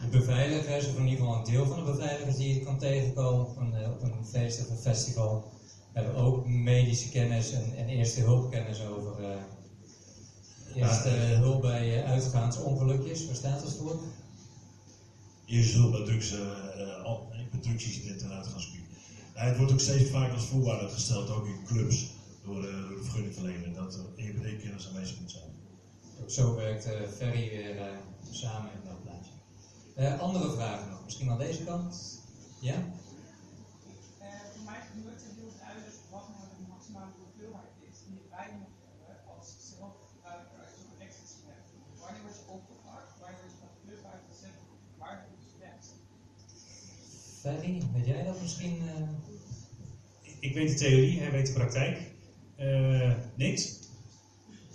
de 0.01 0.09
beveiligers, 0.11 0.87
of 0.87 0.97
in 0.97 1.07
ieder 1.07 1.19
geval 1.19 1.37
een 1.39 1.45
deel 1.45 1.67
van 1.67 1.77
de 1.77 1.91
beveiligers 1.91 2.37
die 2.37 2.55
je 2.55 2.61
kan 2.61 2.79
tegenkomen 2.79 3.47
op 3.47 3.57
een, 3.57 3.91
op 3.91 4.03
een 4.03 4.27
feest 4.27 4.61
of 4.61 4.71
een 4.71 4.77
festival, 4.77 5.45
hebben 5.93 6.15
ook 6.15 6.47
medische 6.47 7.09
kennis 7.09 7.53
en, 7.53 7.77
en 7.77 7.89
eerste 7.89 8.21
hulpkennis 8.21 8.87
over 8.87 9.17
Eerste 10.75 11.09
uh, 11.09 11.39
hulp 11.39 11.61
bij 11.63 12.03
uh, 12.03 12.11
uitgaansongelukjes, 12.11 13.27
waar 13.27 13.35
staat 13.35 13.61
dat 13.63 13.73
voor? 13.73 14.01
Eerste 15.47 15.79
hulp 15.79 15.93
bij 15.93 16.05
drugs, 16.05 16.33
uh, 16.33 16.39
uh, 16.41 17.61
drugsincidenten 17.61 18.31
en 18.31 18.37
uitgaansgebied. 18.37 18.85
het 19.33 19.57
wordt 19.57 19.73
ook 19.73 19.81
steeds 19.81 20.11
vaker 20.11 20.35
als 20.35 20.47
voorwaarde 20.47 20.89
gesteld, 20.89 21.31
ook 21.31 21.47
in 21.47 21.65
clubs, 21.67 22.07
door, 22.45 22.63
door 22.63 22.63
de 22.63 22.99
vergunningverlener, 23.03 23.73
dat 23.75 23.95
er 23.95 24.05
EBD-kennis 24.17 24.89
aanwezig 24.89 25.21
moet 25.21 25.31
zijn. 25.31 25.51
Zo 26.27 26.55
werkt 26.55 26.89
Ferry 27.17 27.49
weer 27.51 27.77
samen 28.31 28.71
in 28.73 28.89
dat 28.89 29.03
plaatje. 29.03 30.23
andere 30.23 30.53
vragen 30.53 30.91
nog? 30.91 31.05
Misschien 31.05 31.31
aan 31.31 31.39
deze 31.39 31.65
kant? 31.65 32.21
Ja? 32.61 32.75
voor 34.55 34.65
mij 34.65 34.81
gebeurt 34.91 35.23
het 35.23 35.35
heel 35.41 35.53
duidelijk 35.59 35.97
wat 36.11 36.29
nou 36.29 36.45
de 36.59 36.69
maximale 36.69 37.13
hoeveelheid 37.23 37.75
is 37.91 37.99
die 38.07 38.21
wij 38.31 38.49
nog 38.61 38.73
hebben 38.89 39.37
als 39.37 39.49
zelf 39.71 40.09
wanneer 42.01 42.23
word 42.23 42.37
je 42.37 42.47
opgepakt, 42.57 43.11
wanneer 43.21 43.41
word 43.41 43.53
je 43.53 43.59
van 43.63 43.71
de 43.75 43.81
club 43.85 44.01
uitgezet, 44.15 44.57
waar 45.01 45.17
word 45.25 45.41
je 45.45 45.51
gewenst? 45.55 45.91
Ferry, 47.49 47.83
weet 47.93 48.07
jij 48.07 48.25
dat 48.25 48.41
misschien? 48.41 48.83
Uh... 48.83 49.09
Ik 50.41 50.55
weet 50.55 50.69
de 50.69 50.75
theorie, 50.75 51.19
hij 51.21 51.31
weet 51.31 51.47
de 51.47 51.53
praktijk. 51.53 52.11
Uh, 52.59 53.13
niks. 53.35 53.79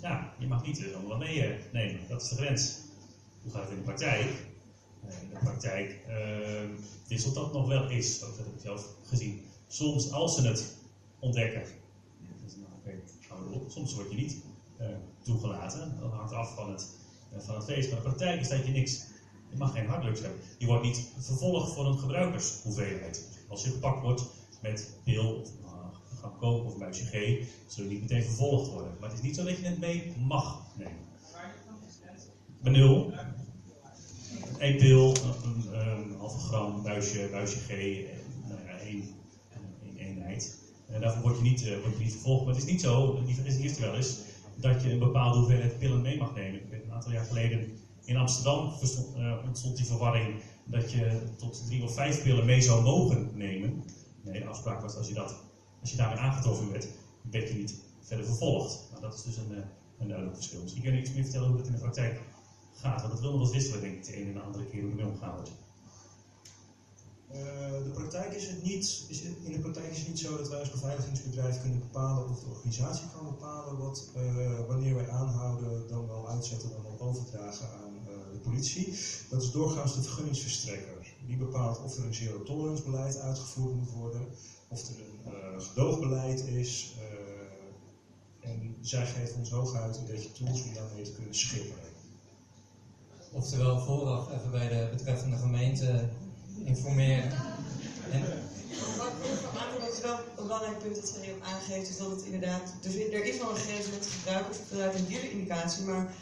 Ja, 0.00 0.34
je 0.38 0.46
mag 0.46 0.66
niet 0.66 0.78
uh, 0.78 0.94
allemaal 0.94 1.18
meenemen, 1.18 2.00
dat 2.08 2.22
is 2.22 2.28
de 2.28 2.34
grens. 2.34 2.76
Hoe 3.42 3.52
gaat 3.52 3.62
het 3.62 3.70
in 3.70 3.76
de 3.76 3.82
praktijk? 3.82 4.52
in 5.22 5.28
de 5.28 5.38
praktijk 5.38 5.98
wisselt 7.08 7.34
dat 7.34 7.52
nog 7.52 7.68
wel 7.68 7.88
eens, 7.88 8.18
dat 8.18 8.36
heb 8.36 8.46
ik 8.46 8.60
zelf 8.60 8.88
gezien. 9.02 9.40
Soms, 9.68 10.10
als 10.10 10.34
ze 10.34 10.46
het 10.46 10.76
ontdekken, 11.18 11.62
dus, 12.44 12.56
nou, 13.28 13.60
soms 13.68 13.94
word 13.94 14.10
je 14.10 14.16
niet 14.16 14.36
toegelaten. 15.22 15.96
Dat 16.00 16.10
hangt 16.10 16.32
af 16.32 16.54
van 16.54 16.70
het 16.70 16.88
van 17.36 17.54
het 17.54 17.64
feest. 17.64 17.88
Maar 17.88 17.96
de 17.96 18.04
praktijk 18.04 18.40
is 18.40 18.48
dat 18.48 18.66
je 18.66 18.72
niks, 18.72 19.04
je 19.54 19.60
mag 19.60 19.72
geen 19.72 19.86
harddrugs 19.86 20.20
hebben. 20.20 20.40
Je 20.58 20.66
wordt 20.66 20.82
niet 20.82 21.08
vervolgd 21.18 21.72
voor 21.72 21.86
een 21.86 21.98
gebruikershoeveelheid. 21.98 23.28
Als 23.48 23.64
je 23.64 23.70
gepakt 23.70 24.02
wordt 24.02 24.24
met 24.62 24.98
pil 25.04 25.40
of 25.40 25.48
uh, 25.62 25.70
gaan 26.20 26.36
koken 26.38 26.66
of 26.66 26.72
een 26.72 26.78
buisje 26.78 27.04
G, 27.04 27.46
zul 27.66 27.84
je 27.84 27.90
niet 27.90 28.00
meteen 28.00 28.22
vervolgd 28.22 28.70
worden. 28.70 28.92
Maar 29.00 29.08
het 29.08 29.18
is 29.18 29.24
niet 29.24 29.36
zo 29.36 29.44
dat 29.44 29.56
je 29.56 29.64
het 29.64 29.80
mee 29.80 30.12
mag 30.26 30.62
nemen. 30.76 30.98
Bij 32.62 32.72
nul. 32.72 33.12
Eén 34.58 34.76
pil, 34.76 35.16
een, 35.44 35.80
een 35.88 36.14
halve 36.18 36.38
gram, 36.38 36.82
buisje, 36.82 37.28
buisje 37.30 37.58
G, 37.58 37.68
nou 38.48 38.60
één, 38.80 39.04
eenheid. 39.96 40.58
En 40.86 41.00
daarvoor 41.00 41.22
word 41.22 41.36
je, 41.36 41.42
niet, 41.42 41.98
niet 41.98 42.12
vervolgd. 42.12 42.44
Maar 42.44 42.54
het 42.54 42.62
is 42.62 42.70
niet 42.70 42.80
zo, 42.80 43.24
die 43.24 43.34
vergis 43.34 43.56
eerst 43.56 43.78
wel 43.78 43.94
eens, 43.94 44.18
dat 44.56 44.82
je 44.82 44.90
een 44.90 44.98
bepaalde 44.98 45.38
hoeveelheid 45.38 45.78
pillen 45.78 46.02
mee 46.02 46.18
mag 46.18 46.34
nemen. 46.34 46.60
Ik 46.60 46.70
weet, 46.70 46.84
een 46.84 46.92
aantal 46.92 47.12
jaar 47.12 47.24
geleden 47.24 47.78
in 48.04 48.16
Amsterdam 48.16 48.72
uh, 49.16 49.36
ontstond 49.44 49.76
die 49.76 49.86
verwarring 49.86 50.40
dat 50.64 50.90
je 50.90 51.22
tot 51.36 51.66
drie 51.66 51.82
of 51.82 51.92
vijf 51.92 52.22
pillen 52.22 52.44
mee 52.44 52.60
zou 52.60 52.82
mogen 52.82 53.30
nemen. 53.32 53.82
Nee, 54.22 54.40
de 54.40 54.46
afspraak 54.46 54.80
was 54.80 54.96
als 54.96 55.08
je, 55.08 55.14
dat, 55.14 55.34
als 55.80 55.90
je 55.90 55.96
daarmee 55.96 56.18
aangetroffen 56.18 56.70
werd, 56.70 56.88
werd 57.30 57.48
je 57.48 57.54
niet 57.54 57.74
verder 58.00 58.24
vervolgd. 58.26 58.86
Nou, 58.90 59.00
dat 59.00 59.14
is 59.14 59.22
dus 59.22 59.36
een, 59.36 59.50
uh, 59.50 59.58
een 59.98 60.06
duidelijk 60.08 60.36
verschil. 60.36 60.60
Misschien 60.60 60.82
kun 60.82 60.92
je 60.92 61.00
iets 61.00 61.12
meer 61.12 61.22
vertellen 61.22 61.48
hoe 61.48 61.56
dat 61.56 61.66
in 61.66 61.72
de 61.72 61.78
praktijk 61.78 62.20
gaat. 62.72 63.00
Want 63.00 63.12
dat 63.12 63.20
wil 63.20 63.30
nog 63.30 63.40
wel 63.40 63.50
wisselen, 63.50 63.80
denk 63.80 63.94
ik, 63.94 64.04
de 64.04 64.14
ene 64.14 64.28
en 64.28 64.34
de 64.34 64.40
andere 64.40 64.64
keer 64.64 64.82
hoe 64.82 65.06
omgaan. 65.06 65.38
Uh, 67.32 67.40
de 67.84 67.90
praktijk 67.92 68.34
is 68.34 68.46
het 68.46 68.62
niet, 68.62 69.04
is 69.08 69.22
in 69.22 69.52
de 69.52 69.58
praktijk 69.58 69.90
is 69.90 69.98
het 69.98 70.08
niet 70.08 70.18
zo 70.18 70.36
dat 70.36 70.48
wij 70.48 70.58
als 70.58 70.70
beveiligingsbedrijf 70.70 71.60
kunnen 71.60 71.78
bepalen 71.78 72.28
of 72.28 72.40
de 72.40 72.46
organisatie 72.46 73.06
kan 73.14 73.24
bepalen 73.24 73.78
wat, 73.78 74.10
wanneer 74.66 74.94
wij 74.94 75.08
aanhouden, 75.08 75.88
dan 75.88 76.06
wel 76.06 76.28
uitzetten, 76.28 76.70
dan 76.70 76.82
wel 76.82 77.08
overdragen 77.08 77.66
aan 77.66 77.93
politie. 78.44 78.98
Dat 79.28 79.42
is 79.42 79.50
doorgaans 79.50 79.94
de 79.94 80.02
vergunningsverstrekker. 80.02 81.14
Die 81.26 81.36
bepaalt 81.36 81.82
of 81.82 81.96
er 81.96 82.04
een 82.04 82.14
zero 82.14 82.42
tolerance 82.42 82.82
beleid 82.82 83.18
uitgevoerd 83.18 83.74
moet 83.74 83.90
worden, 83.90 84.26
of 84.68 84.88
er 84.88 84.94
een 85.54 85.62
gedoogbeleid 85.62 86.40
is. 86.40 86.94
en 88.40 88.76
zij 88.80 89.06
geven 89.06 89.36
ons 89.38 89.50
hooguit 89.50 89.96
een 89.96 90.06
beetje 90.06 90.32
tools 90.32 90.62
om 90.62 90.74
daarmee 90.74 91.02
te 91.02 91.12
kunnen 91.12 91.34
schipperen. 91.34 91.92
Oftewel 93.32 93.80
vooraf 93.80 94.32
even 94.32 94.50
bij 94.50 94.68
de 94.68 94.88
betreffende 94.90 95.36
gemeente 95.36 96.08
informeren. 96.64 97.32
En... 98.10 98.22
Dat 99.80 99.92
is 99.92 100.00
wel 100.00 100.18
een 100.18 100.46
belangrijk 100.46 100.78
punt 100.78 100.94
dat 100.94 101.08
zij 101.08 101.32
ook 101.34 101.44
aangeeft, 101.44 101.88
is 101.88 101.96
dat 101.96 102.10
het 102.10 102.22
inderdaad, 102.22 102.74
dus 102.80 102.94
er 102.94 103.24
is 103.24 103.38
wel 103.38 103.50
een 103.50 103.56
grens 103.56 103.90
met 103.90 104.06
gebruikers 104.06 104.58
vanuit 104.68 104.94
een 104.94 105.06
dierenindicatie, 105.06 105.84
maar 105.84 106.14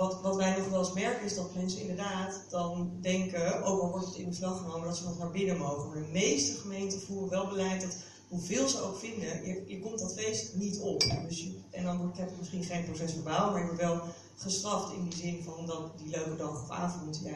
wat, 0.00 0.20
wat 0.22 0.36
wij 0.36 0.56
nog 0.56 0.68
wel 0.68 0.78
eens 0.78 0.92
merken 0.92 1.24
is 1.24 1.34
dat 1.34 1.54
mensen 1.54 1.80
inderdaad 1.80 2.44
dan 2.48 2.92
denken, 3.00 3.64
ook 3.64 3.80
al 3.80 3.90
wordt 3.90 4.06
het 4.06 4.14
in 4.16 4.28
beslag 4.28 4.58
genomen, 4.58 4.88
dat 4.88 4.96
ze 4.96 5.04
nog 5.04 5.18
naar 5.18 5.30
binnen 5.30 5.58
mogen. 5.58 5.88
Maar 5.88 6.02
de 6.02 6.12
meeste 6.12 6.60
gemeenten 6.60 7.00
voeren 7.00 7.30
wel 7.30 7.48
beleid 7.48 7.80
dat 7.80 7.96
hoeveel 8.28 8.68
ze 8.68 8.80
ook 8.80 8.98
vinden, 8.98 9.46
je, 9.46 9.64
je 9.66 9.80
komt 9.80 9.98
dat 9.98 10.14
feest 10.14 10.54
niet 10.54 10.78
op. 10.78 11.04
Dus 11.28 11.48
en 11.70 11.84
dan 11.84 11.98
wordt 11.98 12.18
het 12.18 12.38
misschien 12.38 12.64
geen 12.64 12.84
proces 12.84 13.12
verbaal, 13.12 13.50
maar 13.50 13.60
je 13.60 13.66
wordt 13.66 13.80
wel 13.80 14.00
gestraft 14.36 14.92
in 14.92 15.08
die 15.08 15.18
zin 15.18 15.42
van 15.42 15.66
dat 15.66 15.98
die 15.98 16.08
leuke 16.08 16.36
dag 16.36 16.62
of 16.62 16.70
avond, 16.70 17.20
ja, 17.24 17.34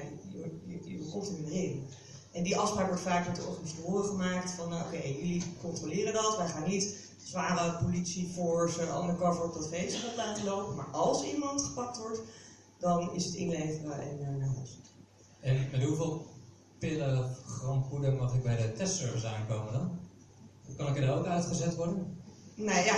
je, 0.76 1.08
komt 1.10 1.28
er 1.28 1.44
weer 1.44 1.64
in. 1.64 1.86
En 2.32 2.42
die 2.42 2.56
afspraak 2.56 2.86
wordt 2.86 3.02
vaak 3.02 3.26
met 3.26 3.36
de 3.36 3.46
organisatoren 3.46 4.04
gemaakt 4.04 4.50
van, 4.50 4.68
nou, 4.68 4.82
oké, 4.84 5.06
jullie 5.06 5.42
controleren 5.60 6.12
dat, 6.12 6.36
wij 6.36 6.48
gaan 6.48 6.68
niet 6.68 6.96
zware 7.24 7.84
politieforce 7.84 8.82
undercover 8.82 9.44
op 9.44 9.54
dat 9.54 9.68
feest 9.68 9.98
laten 10.16 10.44
lopen. 10.44 10.74
Maar 10.74 10.90
als 10.92 11.24
iemand 11.24 11.62
gepakt 11.62 11.98
wordt, 11.98 12.20
dan 12.78 13.14
is 13.14 13.24
het 13.24 13.34
inleveren 13.34 14.00
en 14.00 14.18
uh, 14.20 14.28
naar 14.28 14.54
huis. 14.54 14.78
En 15.40 15.68
met 15.72 15.82
hoeveel 15.82 16.26
pillen 16.78 17.18
of 17.18 17.42
gram 17.46 17.88
poeder 17.88 18.12
mag 18.12 18.34
ik 18.34 18.42
bij 18.42 18.56
de 18.56 18.72
testservice 18.72 19.26
aankomen 19.26 19.72
dan? 19.72 19.98
Kan 20.76 20.96
ik 20.96 21.02
er 21.02 21.12
ook 21.12 21.26
uitgezet 21.26 21.76
worden? 21.76 22.22
Nou 22.54 22.84
ja, 22.84 22.96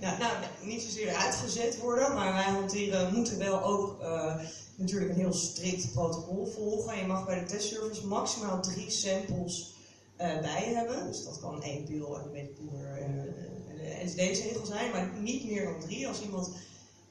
ja 0.00 0.18
nou, 0.18 0.32
niet 0.62 0.82
zozeer 0.82 1.14
uitgezet 1.14 1.78
worden, 1.78 2.14
maar 2.14 2.32
wij 2.32 2.42
hanteren, 2.42 3.14
moeten 3.14 3.38
wel 3.38 3.62
ook 3.62 4.02
uh, 4.02 4.34
natuurlijk 4.76 5.10
een 5.10 5.18
heel 5.18 5.32
strikt 5.32 5.92
protocol 5.92 6.46
volgen. 6.46 6.98
Je 6.98 7.06
mag 7.06 7.26
bij 7.26 7.38
de 7.40 7.46
testservice 7.46 8.06
maximaal 8.06 8.62
drie 8.62 8.90
samples 8.90 9.74
uh, 10.20 10.40
bij 10.40 10.72
hebben. 10.74 11.06
Dus 11.06 11.24
dat 11.24 11.40
kan 11.40 11.62
één 11.62 11.84
pil 11.84 12.18
en 12.18 12.24
een 12.24 12.32
beetje 12.32 12.62
poeder 12.62 12.96
en 12.96 13.18
een 13.18 14.08
SD-zegel 14.08 14.66
zijn, 14.66 14.90
maar 14.90 15.10
niet 15.20 15.44
meer 15.50 15.64
dan 15.64 15.80
drie. 15.80 16.08
Als 16.08 16.22
iemand 16.22 16.50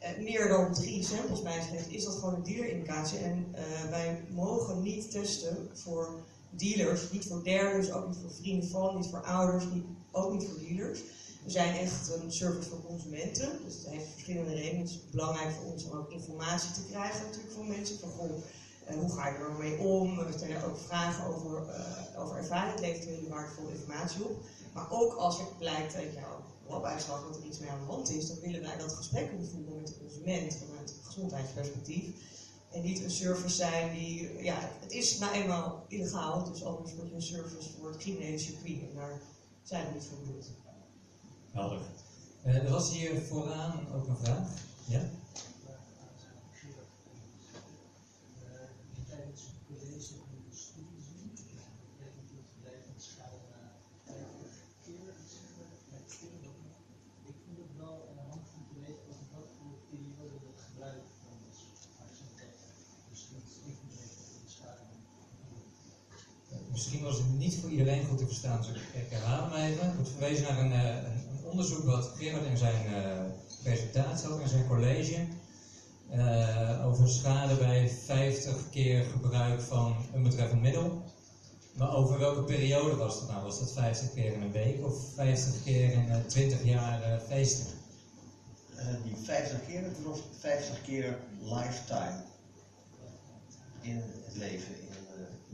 uh, 0.01 0.23
meer 0.23 0.47
dan 0.47 0.73
drie 0.73 1.03
samples 1.03 1.41
bij 1.41 1.62
zich 1.62 1.71
heeft, 1.71 1.91
is 1.91 2.03
dat 2.03 2.13
gewoon 2.13 2.33
een 2.33 2.43
dealerindicatie. 2.43 3.17
En 3.17 3.55
wij 3.89 4.21
mogen 4.29 4.81
niet 4.81 5.12
testen 5.12 5.69
voor 5.73 6.09
dealers, 6.49 7.12
niet 7.12 7.25
voor 7.27 7.43
derden, 7.43 7.81
dus 7.81 7.91
ook 7.91 8.07
niet 8.07 8.17
voor 8.21 8.31
vrienden 8.31 8.69
van, 8.69 8.95
niet 8.95 9.09
voor 9.09 9.21
ouders, 9.21 9.65
niet, 9.73 9.85
ook 10.12 10.31
niet 10.31 10.47
voor 10.47 10.59
dealers. 10.59 10.99
We 11.43 11.49
zijn 11.49 11.75
echt 11.75 12.12
een 12.21 12.31
service 12.31 12.69
voor 12.69 12.85
consumenten, 12.85 13.49
dus 13.65 13.73
het 13.73 13.89
heeft 13.89 14.07
verschillende 14.12 14.53
redenen. 14.53 14.81
Het 14.81 14.89
is 14.89 15.09
belangrijk 15.12 15.51
voor 15.51 15.71
ons 15.71 15.83
om 15.85 15.97
ook 15.97 16.12
informatie 16.12 16.71
te 16.71 16.85
krijgen 16.89 17.25
natuurlijk 17.25 17.53
van 17.53 17.67
mensen. 17.67 17.99
Van 17.99 18.12
uh, 18.89 18.95
hoe 18.95 19.12
ga 19.12 19.27
je 19.27 19.35
er 19.35 19.51
mee 19.59 19.77
om? 19.77 20.17
We 20.17 20.31
stellen 20.31 20.63
ook 20.63 20.77
vragen 20.77 21.25
over, 21.25 21.63
over 22.17 22.38
ervaring, 22.38 22.71
het 22.71 22.81
levert 22.81 23.27
waardevolle 23.27 23.71
informatie 23.71 24.23
op. 24.23 24.43
Maar 24.73 24.91
ook 24.91 25.13
als 25.13 25.39
er 25.39 25.45
blijkt 25.57 25.93
dat 25.93 26.13
jouw 26.13 26.38
labuitslag 26.69 27.23
dat 27.27 27.38
er 27.38 27.45
iets 27.45 27.60
mee 27.60 27.69
aan 27.69 27.79
de 27.79 27.91
hand 27.91 28.10
is, 28.10 28.27
dan 28.27 28.39
willen 28.39 28.62
wij 28.62 28.77
dat 28.77 28.93
gesprek 28.93 29.32
voeren 29.51 29.75
met 29.75 29.88
de 29.88 29.97
consument 29.97 30.58
vanuit 30.67 30.89
het 30.89 30.99
gezondheidsperspectief. 31.03 32.05
En 32.71 32.82
niet 32.82 33.03
een 33.03 33.12
service 33.12 33.55
zijn 33.55 33.93
die, 33.93 34.43
ja, 34.43 34.71
het 34.79 34.91
is 34.91 35.17
nou 35.19 35.34
eenmaal 35.34 35.86
illegaal, 35.88 36.43
dus 36.51 36.63
anders 36.63 36.95
word 36.95 37.10
je 37.10 37.15
een 37.15 37.21
service 37.21 37.69
voor 37.77 37.88
het 37.88 37.97
criminele 37.97 38.38
circuit. 38.38 38.82
En 38.89 38.95
daar 38.95 39.21
zijn 39.63 39.88
we 39.88 39.93
niet 39.93 40.05
voor 40.10 40.17
bedoeld. 40.17 40.49
Helder. 41.51 41.82
Uh, 42.45 42.55
er 42.55 42.71
was 42.71 42.91
hier 42.91 43.21
vooraan 43.21 43.88
ook 43.95 44.08
een 44.08 44.17
vraag. 44.17 44.47
Ja? 44.86 45.10
Misschien 66.79 67.03
was 67.03 67.17
het 67.17 67.37
niet 67.37 67.59
voor 67.59 67.69
iedereen 67.69 68.03
goed 68.03 68.17
te 68.17 68.25
verstaan, 68.25 68.61
dus 68.61 68.69
ik 68.69 69.09
herhaal 69.09 69.51
hem 69.51 69.53
even. 69.53 69.89
Ik 69.89 69.97
moet 69.97 70.09
verwezen 70.09 70.43
naar 70.43 70.59
een, 70.59 70.71
een 71.05 71.21
onderzoek 71.43 71.85
wat 71.85 72.11
Gerard 72.15 72.45
in 72.45 72.57
zijn 72.57 72.85
uh, 72.85 73.21
presentatie 73.63 74.27
had, 74.27 74.39
in 74.39 74.47
zijn 74.47 74.65
college, 74.67 75.25
uh, 76.11 76.85
over 76.85 77.09
schade 77.09 77.55
bij 77.55 77.87
50 77.87 78.69
keer 78.69 79.03
gebruik 79.03 79.61
van 79.61 79.95
een 80.13 80.23
betreffend 80.23 80.61
middel. 80.61 80.97
Maar 81.77 81.93
over 81.93 82.17
welke 82.17 82.43
periode 82.43 82.95
was 82.95 83.19
dat 83.19 83.27
nou? 83.27 83.43
Was 83.43 83.57
dat 83.57 83.71
50 83.71 84.13
keer 84.13 84.33
in 84.33 84.41
een 84.41 84.51
week 84.51 84.83
of 84.83 84.95
50 85.13 85.63
keer 85.63 85.91
in 85.91 86.07
uh, 86.07 86.15
20 86.27 86.63
jaar 86.63 87.19
feesten? 87.27 87.65
die 89.03 89.15
50 89.15 89.65
keer, 89.65 89.83
dat 89.83 89.97
was 90.03 90.23
50 90.39 90.81
keer 90.81 91.17
lifetime 91.39 92.17
in 93.81 94.01
het 94.25 94.35
leven, 94.35 94.81
in 94.81 95.09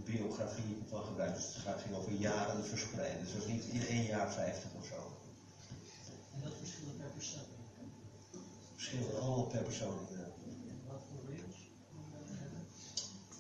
biografie 0.05 0.83
van 0.89 1.03
gebruik. 1.05 1.35
Dus 1.35 1.45
het 1.45 1.63
gaat 1.63 1.81
ging 1.81 1.95
over 1.95 2.11
jaren 2.11 2.65
verspreid. 2.65 3.19
Dus 3.19 3.31
dat 3.31 3.41
was 3.41 3.51
niet 3.51 3.63
in 3.63 3.87
één 3.87 4.05
jaar 4.05 4.31
50 4.31 4.69
of 4.79 4.85
zo. 4.85 4.99
En 6.33 6.41
dat 6.43 6.53
verschilt 6.59 6.97
per 6.97 7.11
persoon? 7.15 7.47
Verschilt 8.75 9.19
allemaal 9.19 9.45
per 9.45 9.63
persoon. 9.63 9.97
Ja. 10.09 10.27
Wat 10.87 11.01
voor? 11.09 11.33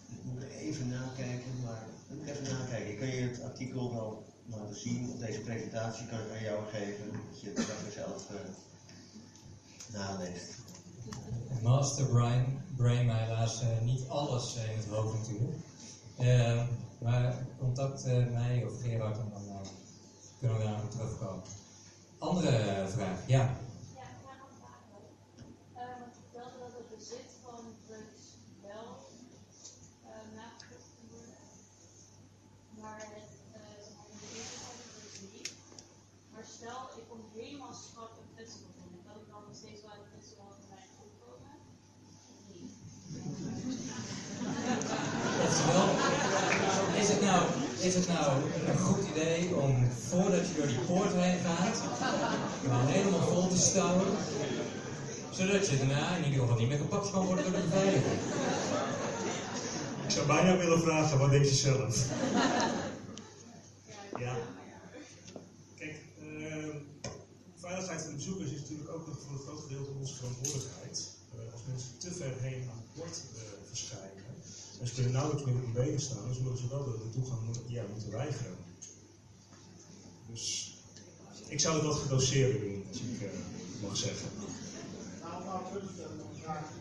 Ik 0.09 0.23
moet 0.23 0.43
even 0.43 0.89
nakijken, 0.89 1.61
maar 1.63 1.83
ik 2.09 2.17
moet 2.17 2.27
even 2.27 2.43
nakijken. 2.43 2.91
Ik 2.91 2.97
kan 2.97 3.07
je 3.07 3.21
het 3.21 3.41
artikel 3.43 3.93
wel 3.93 4.23
laten 4.45 4.75
zien. 4.75 5.09
Op 5.09 5.19
deze 5.19 5.39
presentatie 5.39 6.07
kan 6.07 6.19
ik 6.19 6.31
aan 6.31 6.43
jou 6.43 6.65
geven, 6.65 7.11
dat 7.11 7.41
je 7.41 7.47
het 7.47 7.59
straks 7.59 7.93
zelf 7.93 8.29
uh, 8.31 8.39
naleest. 9.93 10.53
Master 11.61 12.05
Brain, 12.05 12.61
Brain 12.75 13.05
maar 13.05 13.19
helaas 13.19 13.61
uh, 13.61 13.81
niet 13.81 14.07
alles 14.07 14.55
uh, 14.55 14.71
in 14.71 14.77
het 14.77 14.87
hoofd 14.87 15.17
natuurlijk. 15.17 15.57
Uh, 16.19 16.63
maar 17.01 17.35
contact 17.59 18.05
mij 18.31 18.65
of 18.65 18.81
Gerard 18.81 19.17
en 19.17 19.29
dan 19.33 19.43
kunnen 20.39 20.57
we 20.57 20.63
daar 20.63 20.75
aan 20.75 20.89
terugkomen. 20.89 21.43
Andere 22.17 22.85
vraag, 22.87 23.27
ja. 23.27 23.43
Ja, 23.95 24.05
ik 24.13 24.19
vraag 24.23 24.39
een 24.47 24.57
vraag 24.61 24.81
ook. 24.97 25.09
want 25.99 26.13
je 26.15 26.21
vertelde 26.25 26.57
dat 26.63 26.73
het 26.79 26.89
bezit 26.97 27.29
van 27.43 27.61
drugs 27.87 28.23
wel 28.67 28.87
nagevoerd 30.39 30.87
kan 30.95 31.07
worden, 31.13 31.43
maar 32.81 33.03
het 33.15 33.29
beheer 34.19 34.49
van 34.63 34.75
de 34.79 34.85
drugs 34.93 35.19
niet. 35.33 35.49
Maar 36.31 36.45
stel, 36.57 36.81
ik 36.99 37.05
kom 37.09 37.21
helemaal 37.39 37.75
schrap 37.85 38.13
een 38.21 38.31
festival 38.37 38.71
binnen, 38.79 39.01
kan 39.07 39.17
ik 39.21 39.27
dan 39.31 39.41
nog 39.47 39.55
steeds 39.61 39.81
wel 39.85 39.95
het 39.99 40.09
festival 40.15 40.49
van 40.57 40.67
mij 40.71 40.85
opkomen? 41.05 41.53
Oftewel, 45.45 45.87
is 47.01 47.07
het, 47.09 47.21
nou, 47.21 47.41
is 47.85 47.95
het 47.95 48.07
nou 48.07 48.41
een 48.67 48.77
goed 48.77 49.07
idee 49.09 49.55
om 49.55 49.89
voordat 50.09 50.47
je 50.47 50.53
door 50.57 50.67
die 50.67 50.79
poort 50.79 51.13
heen 51.13 51.39
gaat, 51.39 51.77
je 52.61 52.69
helemaal 52.71 53.27
vol 53.27 53.47
te 53.47 53.57
stouwen, 53.57 54.07
zodat 55.31 55.67
je 55.67 55.77
daarna 55.77 56.15
in 56.15 56.23
ieder 56.23 56.39
geval 56.39 56.57
niet 56.57 56.67
meer 56.67 56.77
gepakt 56.77 57.11
kan 57.11 57.25
worden 57.25 57.43
door 57.43 57.61
de? 57.61 58.01
Ik 60.05 60.11
zou 60.11 60.27
bijna 60.27 60.57
willen 60.57 60.81
vragen, 60.81 61.19
wat 61.19 61.29
denk 61.29 61.45
je 61.45 61.53
zelf? 61.53 62.07
ja. 64.25 64.35
Kijk, 65.75 65.95
uh, 66.23 66.75
veiligheid 67.55 68.01
van 68.01 68.09
de 68.09 68.15
bezoekers 68.15 68.51
is 68.51 68.59
natuurlijk 68.59 68.89
ook 68.89 69.07
nog 69.07 69.15
voor 69.21 69.31
een 69.31 69.45
groot 69.47 69.61
gedeelte 69.61 69.91
onze 69.99 70.15
verantwoordelijkheid. 70.15 71.09
Uh, 71.35 71.53
als 71.53 71.61
mensen 71.67 71.97
te 71.97 72.11
ver 72.11 72.33
heen 72.39 72.61
aan 72.71 72.83
het 72.83 72.93
bord 72.95 73.21
uh, 73.35 73.41
verschijnen, 73.69 74.24
en 74.79 74.87
ze 74.87 74.93
kunnen 74.93 75.11
nauwelijks 75.11 75.45
meer 75.45 75.55
op 75.55 75.61
hun 75.61 75.73
benen 75.73 75.99
staan, 75.99 76.23
dan 76.25 76.33
zullen 76.33 76.57
ze 76.57 76.67
wel 76.67 76.83
de 76.83 77.09
toegang 77.09 77.41
ja, 77.67 77.83
moeten 77.91 78.11
weigeren. 78.11 78.55
Dus 80.27 80.73
ik 81.47 81.59
zou 81.59 81.75
het 81.75 81.85
wat 81.85 81.95
gedoseerder 81.95 82.61
doen, 82.61 82.83
als 82.87 82.99
ik 82.99 83.21
uh, 83.21 83.29
mag 83.81 83.97
zeggen. 83.97 84.29
Nou, 85.21 85.43
nou, 85.45 85.63
nog 86.17 86.29
een 86.29 86.41
vraag. 86.41 86.71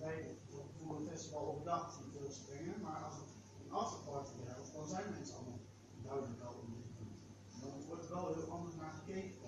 Wij 0.00 0.36
doen 0.78 0.96
een 0.96 1.08
festival 1.10 1.46
overdag 1.48 1.98
die 1.98 2.20
veel 2.20 2.32
springen, 2.32 2.80
maar 2.82 3.00
als 3.04 3.14
het 3.14 3.30
een 3.64 3.72
afterparty 3.72 4.32
geldt, 4.46 4.72
dan 4.74 4.88
zijn 4.88 5.10
mensen 5.10 5.34
allemaal 5.34 5.60
duidelijk 6.02 6.42
al 6.42 6.54
in 6.64 6.72
Dan 7.60 7.70
wordt 7.86 8.04
er 8.04 8.14
wel 8.14 8.34
heel 8.34 8.50
anders 8.50 8.74
naar 8.76 8.94
gekeken. 8.98 9.40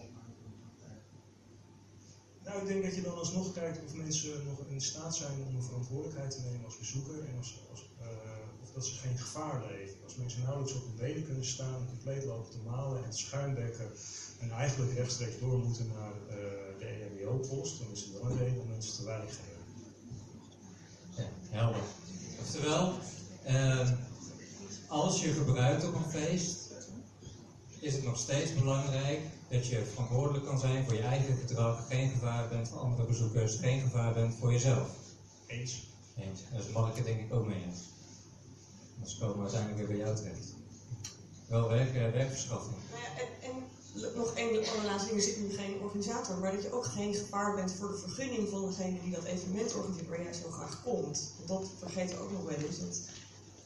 Nou, 2.52 2.64
ik 2.64 2.70
denk 2.70 2.84
dat 2.84 2.94
je 2.94 3.02
dan 3.02 3.18
alsnog 3.18 3.52
kijkt 3.52 3.84
of 3.84 3.94
mensen 3.94 4.46
nog 4.46 4.58
in 4.68 4.80
staat 4.80 5.16
zijn 5.16 5.44
om 5.46 5.56
een 5.56 5.62
verantwoordelijkheid 5.62 6.30
te 6.30 6.40
nemen 6.40 6.64
als 6.64 6.78
bezoeker 6.78 7.24
en 7.28 7.36
als, 7.38 7.58
uh, 8.00 8.06
of 8.62 8.72
dat 8.72 8.86
ze 8.86 8.94
geen 8.94 9.18
gevaar 9.18 9.62
leven. 9.70 9.96
Als 10.04 10.16
mensen 10.16 10.42
nauwelijks 10.42 10.74
op 10.74 10.84
hun 10.84 10.96
benen 10.96 11.24
kunnen 11.24 11.44
staan, 11.44 11.86
compleet 11.86 12.24
lopen 12.24 12.50
te 12.50 12.58
malen 12.66 13.04
en 13.04 13.12
schuimbekken 13.12 13.90
en 14.40 14.50
eigenlijk 14.50 14.92
rechtstreeks 14.92 15.38
door 15.38 15.58
moeten 15.58 15.86
naar 15.86 16.12
uh, 16.12 16.34
de 16.78 16.86
EMBO-post, 16.86 17.78
dan 17.78 17.90
is 17.92 18.02
het 18.02 18.12
wel 18.12 18.30
een 18.30 18.38
reden 18.38 18.60
om 18.60 18.68
mensen 18.68 18.94
te 18.94 19.04
weigeren. 19.04 19.58
Ja, 21.16 21.28
helder. 21.48 21.82
Oftewel, 22.40 22.94
uh, 23.46 23.90
als 24.88 25.22
je 25.22 25.32
gebruikt 25.32 25.84
op 25.84 25.94
een 25.94 26.10
feest, 26.10 26.72
is 27.80 27.94
het 27.94 28.04
nog 28.04 28.18
steeds 28.18 28.54
belangrijk 28.54 29.20
dat 29.52 29.66
je 29.66 29.84
verantwoordelijk 29.84 30.44
kan 30.44 30.58
zijn 30.58 30.84
voor 30.84 30.94
je 30.94 31.00
eigen 31.00 31.36
gedrag, 31.36 31.86
geen 31.88 32.10
gevaar 32.10 32.48
bent 32.48 32.68
voor 32.68 32.78
andere 32.78 33.04
bezoekers, 33.04 33.56
geen 33.56 33.80
gevaar 33.80 34.12
bent 34.12 34.34
voor 34.34 34.52
jezelf. 34.52 34.88
Eens. 35.46 35.82
Eens. 36.16 36.40
Dus 36.52 36.68
mag 36.68 36.90
ik 36.90 36.96
het 36.96 37.04
denk 37.04 37.20
ik 37.20 37.32
ook 37.32 37.46
mee 37.46 37.62
eens. 37.66 37.80
Anders 38.94 39.18
komen 39.18 39.36
we 39.36 39.42
uiteindelijk 39.42 39.78
weer 39.78 39.96
bij 39.96 40.06
jou 40.06 40.16
terecht. 40.16 40.54
Wel 41.46 41.68
werk, 41.68 41.92
werkverschaffing. 41.92 42.76
Nou 42.90 43.02
ja, 43.02 43.20
en, 43.20 43.28
en, 43.48 43.56
nog 44.16 44.34
één 44.34 44.68
allerlaatste 44.68 45.08
ding, 45.08 45.20
er 45.20 45.26
zit 45.26 45.40
nu 45.40 45.56
geen 45.56 45.80
organisator, 45.80 46.38
maar 46.38 46.52
dat 46.52 46.62
je 46.62 46.72
ook 46.72 46.84
geen 46.84 47.14
gevaar 47.14 47.54
bent 47.54 47.72
voor 47.72 47.88
de 47.88 47.98
vergunning 47.98 48.48
van 48.48 48.66
degene 48.66 49.00
die 49.02 49.12
dat 49.12 49.24
evenement 49.24 49.74
organiseert 49.74 50.08
waar 50.08 50.22
jij 50.22 50.32
zo 50.32 50.50
graag 50.50 50.82
komt. 50.82 51.32
Dat 51.46 51.70
vergeten 51.78 52.16
we 52.16 52.22
ook 52.22 52.32
nog 52.32 52.44
wel 52.44 52.66
eens. 52.66 52.78
Dat 52.78 53.00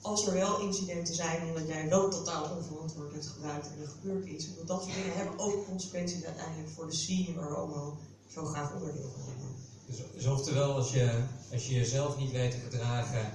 als 0.06 0.26
er 0.26 0.32
wel 0.34 0.60
incidenten 0.60 1.14
zijn 1.14 1.48
omdat 1.48 1.66
jij 1.66 1.88
wel 1.88 2.10
totaal 2.10 2.56
onverantwoord 2.56 3.12
hebt 3.12 3.26
gebruikt 3.26 3.66
en 3.66 3.80
er 3.80 3.88
gebeurt 3.88 4.26
iets, 4.26 4.56
dat 4.56 4.66
dat 4.66 4.82
soort 4.82 4.94
dingen 4.94 5.16
hebben 5.16 5.38
ook 5.38 5.66
consequenties 5.66 6.24
uiteindelijk 6.24 6.68
voor 6.68 6.86
de 6.86 6.94
scene 6.94 7.34
waar 7.34 7.48
we 7.48 7.54
allemaal 7.54 7.96
zo 8.28 8.44
graag 8.44 8.74
onderdeel 8.74 9.10
van 9.14 9.28
hebben. 9.28 9.54
Dus, 9.86 10.02
dus 10.14 10.26
oftewel, 10.26 10.74
als 10.74 10.92
je, 10.92 11.24
als 11.52 11.66
je 11.66 11.74
jezelf 11.74 12.18
niet 12.18 12.32
weet 12.32 12.50
te 12.50 12.56
gedragen 12.56 13.30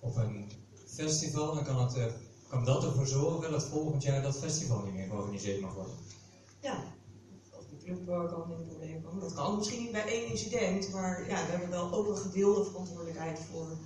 op 0.00 0.16
een 0.16 0.50
festival, 0.86 1.54
dan 1.54 1.64
kan, 1.64 1.80
het, 1.80 2.12
kan 2.48 2.64
dat 2.64 2.84
ervoor 2.84 3.06
zorgen 3.06 3.50
dat 3.50 3.64
volgend 3.64 4.02
jaar 4.02 4.22
dat 4.22 4.38
festival 4.38 4.82
niet 4.84 4.94
meer 4.94 5.06
georganiseerd 5.06 5.60
mag 5.60 5.74
worden. 5.74 5.94
ja, 6.60 6.84
of 7.50 7.64
de 7.70 7.84
club 7.84 8.08
eh, 8.08 8.32
kan 8.32 8.50
in 8.50 8.66
problemen 8.66 9.02
komen. 9.02 9.20
Dat 9.20 9.34
kan 9.34 9.56
misschien 9.56 9.82
niet 9.82 9.92
bij 9.92 10.06
één 10.06 10.30
incident, 10.30 10.92
maar 10.92 11.28
ja, 11.28 11.44
we 11.44 11.50
hebben 11.50 11.70
wel 11.70 11.92
ook 11.92 12.08
een 12.08 12.16
gedeelde 12.16 12.64
verantwoordelijkheid 12.64 13.38
voor, 13.50 13.76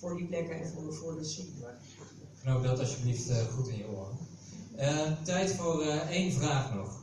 voor 0.00 0.16
die 0.16 0.26
plekken 0.26 0.60
en 0.60 0.68
voor, 0.68 0.94
voor 0.94 1.14
de 1.18 1.24
situatie. 1.24 1.94
Knoop 2.42 2.62
dat 2.62 2.78
alsjeblieft 2.78 3.28
eh, 3.28 3.46
goed 3.46 3.68
in 3.68 3.76
je 3.76 3.88
oren. 3.88 4.16
Eh, 4.76 5.12
tijd 5.22 5.54
voor 5.54 5.82
eh, 5.82 6.08
één 6.10 6.32
vraag 6.32 6.74
nog. 6.74 6.98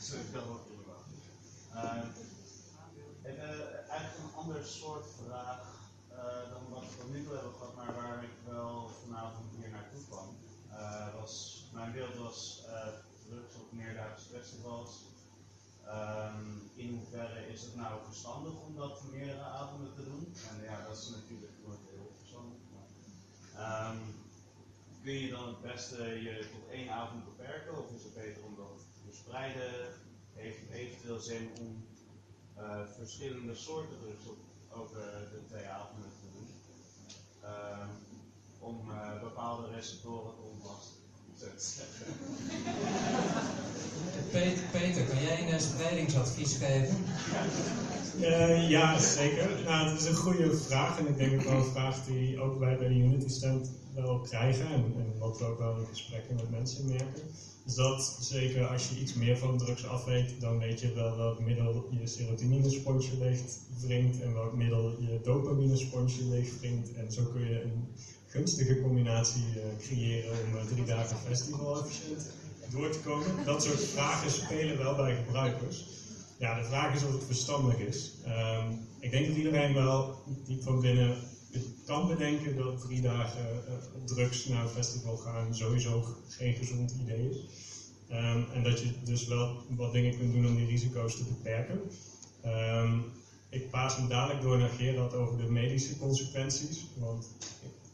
Sorry, 0.00 0.22
ik. 0.22 0.64
Ehm, 1.74 2.06
eh, 3.22 3.90
eigenlijk 3.90 4.18
een 4.18 4.34
ander 4.34 4.64
soort 4.64 5.06
vraag 5.24 5.60
eh, 6.08 6.50
dan 6.52 6.62
wat 6.70 6.80
we 6.80 6.96
tot 7.00 7.12
nu 7.12 7.24
toe 7.24 7.32
hebben 7.32 7.52
gehad, 7.52 7.74
maar 7.76 7.94
waar 7.94 8.22
ik 8.22 8.36
wel 8.52 8.90
vanavond 9.04 9.46
hier 9.56 9.70
naartoe 9.70 10.00
kwam. 10.08 10.28
Eh, 10.70 11.14
was, 11.20 11.64
mijn 11.72 11.92
beeld 11.92 12.16
was 12.16 12.64
uh, 12.66 12.86
drugs 13.28 13.54
op 13.54 13.72
meerdaagse 13.72 14.28
festivals. 14.28 14.90
Ehm, 15.86 16.48
in 16.74 16.94
hoeverre 16.94 17.48
is 17.48 17.62
het 17.62 17.76
nou 17.76 18.00
verstandig 18.04 18.52
om 18.66 18.76
dat 18.76 19.02
meerdere 19.10 19.42
avonden 19.42 19.94
te 19.94 20.04
doen? 20.04 20.34
En 20.50 20.62
ja, 20.62 20.86
dat 20.86 20.96
is 20.96 21.08
natuurlijk 21.08 21.52
nooit 21.64 21.80
heel 21.90 22.12
verstandig. 22.18 22.58
Ehm, 23.56 23.98
kun 25.02 25.12
je 25.12 25.30
dan 25.30 25.46
het 25.46 25.60
beste 25.60 26.02
je 26.02 26.48
tot 26.52 26.70
één 26.70 26.90
avond 26.90 27.24
beperken? 27.24 27.78
Of 27.78 27.90
is 27.90 28.02
het 28.02 28.14
beter 28.14 28.44
om 28.44 28.56
dat 28.56 28.76
te 28.76 29.00
verspreiden? 29.04 29.72
Heeft 30.34 30.60
het 30.60 30.70
eventueel 30.70 31.18
zin 31.18 31.50
om 31.60 31.86
eh, 32.54 32.80
verschillende 32.96 33.54
soorten 33.54 33.98
drugs 34.00 34.26
op 34.26 34.38
over 34.70 34.96
de 35.32 35.40
twee 35.48 35.66
avonden 35.66 36.10
te 36.20 36.26
doen? 36.32 36.48
Ehm, 37.42 37.88
om 38.58 38.90
eh, 38.90 39.20
bepaalde 39.20 39.70
receptoren 39.70 40.34
te 40.34 40.42
ontlasten. 40.42 41.03
Peter, 44.30 44.62
Peter, 44.72 45.04
kan 45.04 45.22
jij 45.22 45.52
een 45.52 45.60
spreidingsadvies 45.60 46.56
geven? 46.56 46.96
Eh, 48.20 48.70
ja, 48.70 48.98
zeker. 48.98 49.48
Nou, 49.64 49.88
het 49.88 50.00
is 50.00 50.06
een 50.06 50.14
goede 50.14 50.56
vraag 50.56 50.98
en 50.98 51.06
ik 51.06 51.16
denk 51.16 51.40
ook 51.40 51.46
wel 51.46 51.56
een 51.56 51.72
vraag 51.72 52.04
die 52.04 52.40
ook 52.40 52.58
wij 52.58 52.78
bij 52.78 52.88
de 52.88 52.94
Unity 52.94 53.28
Stand 53.28 53.70
wel 53.94 54.20
krijgen 54.20 54.66
en, 54.66 54.82
en 54.96 55.18
wat 55.18 55.38
we 55.38 55.44
ook 55.44 55.58
wel 55.58 55.76
in 55.78 55.86
gesprekken 55.86 56.34
met 56.34 56.50
mensen 56.50 56.88
merken. 56.88 57.22
Dus 57.64 57.74
dat 57.74 58.16
zeker 58.20 58.66
als 58.66 58.88
je 58.88 59.00
iets 59.00 59.14
meer 59.14 59.38
van 59.38 59.58
drugs 59.58 59.86
af 59.86 60.04
weet, 60.04 60.40
dan 60.40 60.58
weet 60.58 60.80
je 60.80 60.92
wel 60.92 61.16
welk 61.16 61.40
middel 61.40 61.86
je 61.90 62.06
serotoninesponsje 62.06 63.18
leeg 63.18 63.40
wringt 63.80 64.20
en 64.20 64.34
welk 64.34 64.52
middel 64.52 65.00
je 65.00 65.20
dopaminesponje 65.22 66.24
leeg 66.24 66.60
wringt. 66.60 66.92
En 66.92 67.12
zo 67.12 67.22
kun 67.22 67.48
je 67.48 67.62
een 67.62 67.88
gunstige 68.34 68.80
combinatie 68.80 69.44
eh, 69.54 69.86
creëren 69.86 70.30
om 70.30 70.56
eh, 70.56 70.66
drie 70.66 70.84
dagen 70.84 71.16
festival 71.16 71.82
efficiënt 71.82 72.30
door 72.70 72.90
te 72.90 72.98
komen. 72.98 73.44
Dat 73.44 73.62
soort 73.62 73.84
vragen 73.84 74.30
spelen 74.30 74.78
wel 74.78 74.94
bij 74.94 75.14
gebruikers. 75.14 75.84
Ja, 76.36 76.60
de 76.60 76.64
vraag 76.64 76.94
is 76.94 77.02
of 77.02 77.12
het 77.12 77.24
verstandig 77.24 77.78
is. 77.78 78.12
Ehm, 78.24 78.66
ik 78.98 79.10
denk 79.10 79.26
dat 79.26 79.36
iedereen 79.36 79.74
wel 79.74 80.22
diep 80.44 80.62
van 80.62 80.80
binnen 80.80 81.16
kan 81.84 82.06
bedenken 82.06 82.56
dat 82.56 82.80
drie 82.80 83.00
dagen 83.00 83.66
eh, 83.66 83.72
drugs 84.04 84.44
naar 84.44 84.62
een 84.62 84.68
festival 84.68 85.16
gaan 85.16 85.54
sowieso 85.54 86.04
geen 86.28 86.54
gezond 86.54 86.94
idee 87.02 87.28
is. 87.28 87.36
Ehm, 88.08 88.40
en 88.52 88.62
dat 88.62 88.80
je 88.80 88.88
dus 89.04 89.26
wel 89.26 89.56
wat 89.66 89.92
dingen 89.92 90.16
kunt 90.16 90.32
doen 90.32 90.46
om 90.46 90.56
die 90.56 90.66
risico's 90.66 91.16
te 91.16 91.24
beperken. 91.24 91.80
Ehm, 92.40 92.98
ik 93.48 93.70
paas 93.70 93.96
hem 93.96 94.08
dadelijk 94.08 94.40
door 94.40 94.58
naar 94.58 94.68
Gerard 94.68 95.14
over 95.14 95.36
de 95.36 95.50
medische 95.50 95.96
consequenties. 95.96 96.86
Want 96.94 97.26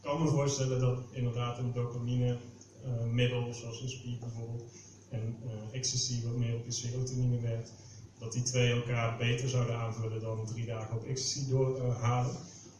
kan 0.01 0.23
me 0.23 0.29
voorstellen 0.29 0.79
dat 0.79 0.99
inderdaad 1.11 1.57
een 1.57 1.73
dopamine 1.73 2.37
eh, 2.83 3.03
middel, 3.11 3.53
zoals 3.53 3.81
een 3.81 3.89
speed 3.89 4.19
bijvoorbeeld, 4.19 4.63
en 5.09 5.37
eh, 5.43 5.77
ecstasy 5.77 6.23
wat 6.23 6.35
meer 6.35 6.55
op 6.55 6.65
je 6.65 6.71
serotonine 6.71 7.39
werkt, 7.39 7.73
dat 8.19 8.33
die 8.33 8.43
twee 8.43 8.71
elkaar 8.71 9.17
beter 9.17 9.49
zouden 9.49 9.75
aanvullen 9.75 10.21
dan 10.21 10.45
drie 10.45 10.65
dagen 10.65 10.95
op 10.95 11.05
ecstasy 11.05 11.49
doorhalen. 11.49 12.35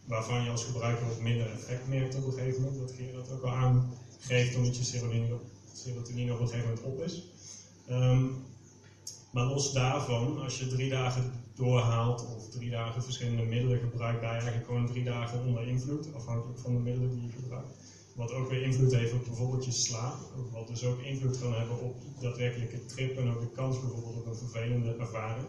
waarvan 0.05 0.43
je 0.43 0.49
als 0.49 0.63
gebruiker 0.63 1.07
wat 1.07 1.19
minder 1.19 1.51
effect 1.51 1.87
merkt 1.87 2.15
op 2.15 2.25
een 2.25 2.33
gegeven 2.33 2.61
moment. 2.61 2.79
Dat 2.79 2.91
Gerard 2.91 3.31
ook 3.31 3.43
al 3.43 3.49
aangeeft 3.49 4.55
omdat 4.55 4.77
je 4.77 4.83
serotonine, 4.83 5.37
serotonine 5.73 6.33
op 6.33 6.39
een 6.39 6.47
gegeven 6.47 6.69
moment 6.69 6.85
op 6.85 7.01
is. 7.01 7.23
Ehm, 7.87 8.25
maar 9.31 9.45
los 9.45 9.73
daarvan, 9.73 10.41
als 10.41 10.59
je 10.59 10.67
drie 10.67 10.89
dagen 10.89 11.31
doorhaalt 11.55 12.35
of 12.35 12.49
drie 12.49 12.69
dagen 12.69 13.03
verschillende 13.03 13.43
middelen 13.43 13.79
gebruikt, 13.79 14.21
je 14.21 14.27
eigenlijk 14.27 14.65
gewoon 14.65 14.85
drie 14.85 15.03
dagen 15.03 15.39
onder 15.39 15.67
invloed, 15.67 16.13
afhankelijk 16.13 16.59
van 16.59 16.73
de 16.73 16.79
middelen 16.79 17.11
die 17.11 17.21
je 17.21 17.31
gebruikt. 17.31 17.77
Wat 18.15 18.31
ook 18.31 18.49
weer 18.49 18.61
invloed 18.61 18.91
heeft 18.91 19.13
op 19.13 19.25
bijvoorbeeld 19.25 19.65
je 19.65 19.71
slaap, 19.71 20.17
wat 20.51 20.67
dus 20.67 20.83
ook 20.83 21.01
invloed 21.01 21.39
kan 21.39 21.53
hebben 21.53 21.79
op 21.79 21.95
daadwerkelijke 22.19 22.85
trip 22.85 23.17
en 23.17 23.29
ook 23.29 23.39
de 23.39 23.51
kans 23.51 23.79
bijvoorbeeld 23.79 24.15
op 24.15 24.25
een 24.25 24.35
vervelende 24.35 24.95
ervaring. 24.95 25.47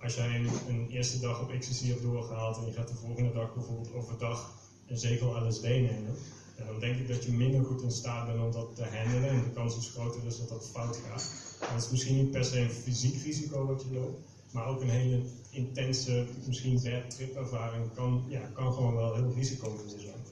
Als 0.00 0.14
jij 0.14 0.40
een, 0.68 0.90
eerste 0.90 1.18
dag 1.18 1.40
op 1.40 1.50
ecstasy 1.50 1.88
hebt 1.88 2.02
doorgehaald 2.02 2.56
en 2.56 2.66
je 2.66 2.72
gaat 2.72 2.88
de 2.88 2.94
volgende 2.94 3.32
dag 3.32 3.54
bijvoorbeeld 3.54 3.92
overdag 3.92 4.52
een 4.86 4.98
zegel 4.98 5.46
LSD 5.46 5.62
nemen, 5.62 6.16
en 6.56 6.66
dan 6.66 6.78
denk 6.78 6.98
ik 6.98 7.08
dat 7.08 7.24
je 7.24 7.32
minder 7.32 7.64
goed 7.64 7.82
in 7.82 7.90
staat 7.90 8.26
bent 8.26 8.40
om 8.40 8.50
dat 8.50 8.74
te 8.74 8.84
handelen 8.84 9.30
en 9.30 9.42
de 9.42 9.50
kans 9.50 9.76
is 9.76 9.88
groter 9.88 10.22
dus 10.22 10.38
dat 10.38 10.48
dat 10.48 10.70
fout 10.72 10.96
gaat. 10.96 11.32
En 11.60 11.74
het 11.74 11.82
is 11.82 11.90
misschien 11.90 12.16
niet 12.16 12.30
per 12.30 12.44
se 12.44 12.58
een 12.58 12.70
fysiek 12.70 13.22
risico 13.22 13.66
wat 13.66 13.82
je 13.82 13.98
loopt, 13.98 14.31
maar 14.52 14.66
ook 14.66 14.80
een 14.80 14.90
hele 14.90 15.20
intense, 15.50 16.24
misschien 16.46 16.80
bad 16.82 17.10
trip 17.10 17.36
ervaring 17.36 17.94
kan, 17.94 18.24
ja, 18.28 18.50
kan 18.52 18.72
gewoon 18.72 18.94
wel 18.94 19.14
heel 19.14 19.32
risicovol 19.34 19.98
zijn. 19.98 20.22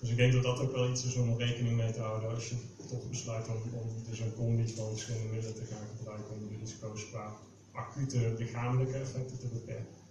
Dus 0.00 0.08
ik 0.08 0.16
denk 0.16 0.32
dat 0.32 0.42
dat 0.42 0.60
ook 0.60 0.72
wel 0.72 0.88
iets 0.88 1.04
is 1.04 1.14
om 1.14 1.38
rekening 1.38 1.76
mee 1.76 1.92
te 1.92 2.00
houden 2.00 2.34
als 2.34 2.48
je 2.48 2.54
toch 2.88 3.08
besluit 3.08 3.48
om, 3.48 3.60
om 3.72 3.88
dus 4.08 4.18
een 4.18 4.34
combi 4.34 4.68
van 4.74 4.90
verschillende 4.90 5.28
middelen 5.28 5.54
te 5.54 5.64
gaan 5.64 5.86
gebruiken 5.96 6.34
om 6.34 6.40
de 6.40 6.56
risico's 6.60 7.08
qua 7.08 7.32
acute 7.72 8.34
lichamelijke 8.38 8.96
effecten 8.96 9.38
te 9.38 9.46
beperken. 9.46 10.02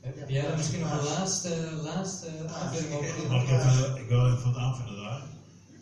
Heb 0.00 0.28
jij 0.28 0.42
daar 0.42 0.56
misschien 0.56 0.80
nog 0.80 0.92
een 0.92 1.04
laatste, 1.04 1.78
laatste 1.82 2.26
aanvulling 2.46 2.94
over? 2.94 3.28
Maar 3.28 3.42
ik, 3.42 3.48
heb, 3.48 3.96
ik 3.96 4.08
wil 4.08 4.26
even 4.26 4.42
wat 4.42 4.56
aanvullen 4.56 4.96
daar. 4.96 5.22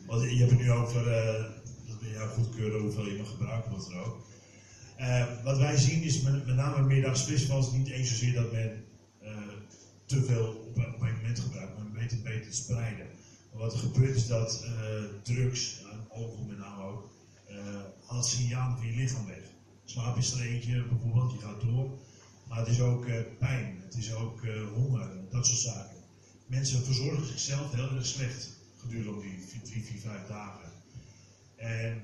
Want 0.07 0.20
je 0.20 0.37
hebt 0.37 0.50
het 0.50 0.61
nu 0.61 0.70
over, 0.70 1.12
eh, 1.12 1.44
dat 1.87 1.98
ben 1.98 2.11
jou 2.11 2.29
goedkeuren 2.29 2.81
hoeveel 2.81 3.07
je 3.07 3.16
mag 3.16 3.29
gebruiken, 3.29 3.70
wat 3.70 3.88
dan 3.90 3.98
ook. 3.98 4.16
Eh, 5.01 5.43
wat 5.43 5.59
wij 5.59 5.77
zien 5.77 6.03
is 6.03 6.21
met, 6.21 6.47
met 6.47 6.57
name 6.57 7.17
festivals 7.17 7.73
niet 7.73 7.89
eens 7.89 8.09
zozeer 8.09 8.35
dat 8.35 8.53
men 8.53 8.85
eh, 9.23 9.33
te 10.05 10.25
veel 10.25 10.47
op, 10.47 10.77
op 10.77 11.01
een 11.01 11.17
moment 11.17 11.41
gebruikt, 11.41 11.77
maar 11.77 11.91
beter, 11.91 12.19
beter 12.23 12.51
te 12.51 12.57
spreiden. 12.57 13.07
Wat 13.53 13.73
er 13.73 13.79
gebeurt 13.79 14.17
is 14.17 14.27
dat 14.27 14.65
eh, 14.65 14.73
drugs, 15.23 15.85
alcohol 16.09 16.45
met 16.45 16.59
name 16.59 16.83
ook, 16.83 17.11
eh 17.47 17.57
haalt 18.07 18.27
signalen 18.27 18.77
van 18.77 18.87
je 18.87 18.93
lichaam 18.93 19.27
weg. 19.27 19.43
Slaap 19.85 20.17
is 20.17 20.33
er 20.33 20.41
eentje 20.41 20.85
bijvoorbeeld, 20.85 21.33
je 21.33 21.39
gaat 21.39 21.61
door. 21.61 21.99
Maar 22.49 22.59
het 22.59 22.69
is 22.69 22.81
ook 22.81 23.07
pijn, 23.39 23.81
het 23.85 23.97
is 23.97 24.15
ook 24.15 24.47
honger, 24.75 25.11
dat 25.31 25.47
soort 25.47 25.59
zaken. 25.59 25.97
Mensen 26.47 26.85
verzorgen 26.85 27.27
zichzelf 27.27 27.73
heel 27.73 27.91
erg 27.91 28.07
slecht 28.07 28.51
gedurende 28.77 29.21
die 29.21 29.63
drie, 29.63 29.83
vier, 29.85 30.01
vijf 30.01 30.27
dagen. 30.27 30.71
En 31.57 32.03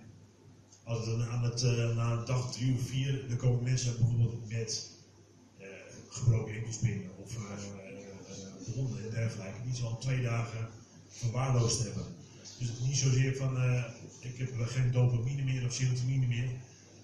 als 0.86 1.04
dan 1.06 1.22
aan 1.24 1.42
het, 1.42 1.62
eh, 1.62 1.96
na 1.96 2.12
een 2.12 2.24
dag 2.24 2.52
drie 2.52 2.74
of 2.74 2.80
vier, 2.80 3.28
dan 3.28 3.36
komen 3.36 3.62
mensen 3.62 3.96
bijvoorbeeld 3.98 4.48
met 4.48 4.90
eh, 5.58 5.66
gebroken 6.08 6.54
enkels 6.54 6.78
binnen 6.78 7.10
of 7.22 7.36
eh, 7.36 8.74
wonden 8.74 9.04
en 9.04 9.10
dergelijke, 9.10 9.62
die 9.64 9.74
ze 9.74 9.84
al 9.84 9.98
twee 9.98 10.22
dagen 10.22 10.68
verwaarloosd 11.08 11.82
hebben. 11.82 12.04
Dus 12.58 12.70
niet 12.82 12.96
zozeer 12.96 13.36
van 13.36 13.56
ik 14.20 14.36
heb 14.38 14.54
geen 14.58 14.92
dopamine 14.92 15.42
meer 15.42 15.64
of 15.66 15.72
serotonine 15.72 16.26
meer, 16.26 16.50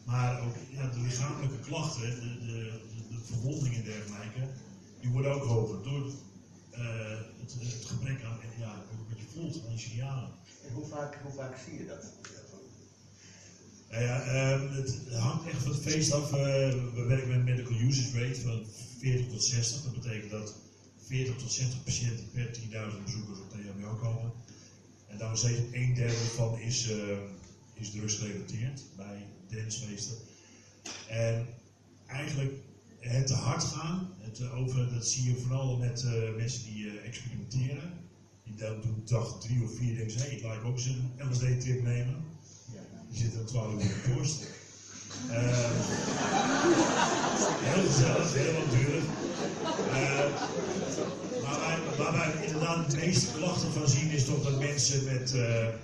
maar 0.05 0.41
ook 0.43 0.55
de 0.93 1.01
lichamelijke 1.01 1.59
klachten, 1.59 2.21
de, 2.21 2.47
de, 2.47 2.81
de, 3.09 3.21
verwondingen 3.25 3.79
en 3.79 3.85
dergelijke, 3.85 4.49
die 5.01 5.11
worden 5.11 5.33
ook 5.33 5.45
hoger 5.45 5.83
door 5.83 6.05
het, 6.71 7.55
het 7.59 7.85
gebrek 7.85 8.23
aan 8.25 8.39
ja, 8.59 8.85
wat 9.09 9.19
je 9.19 9.25
voelt 9.35 9.61
aan 9.69 9.79
signalen. 9.79 10.31
En 10.69 10.75
hoe 10.75 10.87
vaak, 10.87 11.19
hoe 11.23 11.33
vaak 11.33 11.57
zie 11.65 11.79
je 11.79 11.87
dat? 11.87 12.13
Nou 13.93 14.05
ja, 14.05 14.23
ehm, 14.23 14.73
het 14.73 14.99
hangt 15.15 15.47
echt 15.47 15.63
van 15.63 15.73
het 15.73 15.81
feest 15.81 16.13
af. 16.13 16.31
We 16.31 17.05
werken 17.09 17.29
met 17.29 17.37
een 17.37 17.45
medical 17.45 17.79
usage 17.79 18.27
rate 18.27 18.41
van 18.41 18.67
40 18.99 19.29
tot 19.29 19.45
60. 19.45 19.83
Dat 19.83 19.93
betekent 19.93 20.31
dat 20.31 20.55
40 20.97 21.37
tot 21.37 21.53
60 21.53 21.83
patiënten 21.85 22.31
per 22.31 22.53
10.000 22.53 23.05
bezoekers 23.05 23.41
op 23.41 23.51
de 23.51 23.59
EHBO 23.59 23.95
komen. 23.95 24.33
En 25.09 25.19
daar 25.19 25.37
steeds 25.37 25.61
een 25.73 25.95
derde 25.95 26.15
van 26.15 26.59
is, 26.59 26.91
eh 26.91 27.19
is 27.75 27.91
drugsgerelateerd 27.91 28.83
bij 28.97 29.27
dancefeesten. 29.49 30.17
En 31.09 31.47
eigenlijk 32.07 32.53
het 32.99 33.27
te 33.27 33.35
hard 33.35 33.65
gaan, 33.65 34.15
het 34.19 34.41
eh, 34.41 34.61
over, 34.61 34.95
dat 34.95 35.07
zie 35.07 35.29
je 35.29 35.41
vooral 35.41 35.77
met 35.77 36.05
eh, 36.05 36.35
mensen 36.37 36.65
die 36.65 36.89
eh, 36.89 37.07
experimenteren. 37.07 37.93
Die 38.45 38.55
dan 38.55 38.81
doen 38.81 39.03
dag 39.05 39.41
drie 39.41 39.63
of 39.63 39.77
vier 39.77 39.95
denken 39.95 40.19
ze, 40.19 40.25
hé, 40.25 40.31
ik 40.31 40.43
laat 40.43 40.63
ook 40.63 40.77
eens 40.77 40.87
een 40.87 41.13
LSD-trip 41.31 41.83
nemen. 41.83 42.32
Die 43.13 43.21
zitten 43.21 43.39
dan 43.39 43.47
12 43.47 43.73
uur 43.73 43.79
de 43.79 44.13
borst. 44.15 44.47
Eh, 45.29 45.71
heel 47.63 47.87
gezellig, 47.87 48.35
heel 48.35 48.53
langdurig. 48.53 49.05
Eh, 49.93 50.19
maar 51.43 51.61
wij, 51.61 51.79
waar 51.97 52.13
wij 52.13 52.47
inderdaad 52.47 52.91
de 52.91 52.97
meeste 52.97 53.33
klachten 53.37 53.73
van 53.73 53.89
zien 53.89 54.11
is 54.11 54.25
toch 54.25 54.43
dat 54.43 54.59
mensen 54.59 55.05
met, 55.05 55.35
eh, 55.35 55.69
eh, 55.69 55.75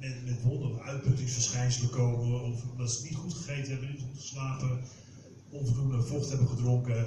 met, 0.00 0.24
met 0.24 0.42
wonden 0.42 0.70
of 0.70 0.78
ontstekingsverschijnselen 0.94 1.90
komen, 1.90 2.40
of 2.40 2.60
dat 2.76 2.90
ze 2.90 3.02
niet 3.02 3.16
goed 3.16 3.34
gegeten 3.34 3.70
hebben, 3.70 3.90
niet 3.90 4.00
goed 4.00 4.20
geslapen, 4.20 4.80
onvoldoende 5.50 6.02
vocht 6.02 6.28
hebben 6.28 6.48
gedronken, 6.48 7.06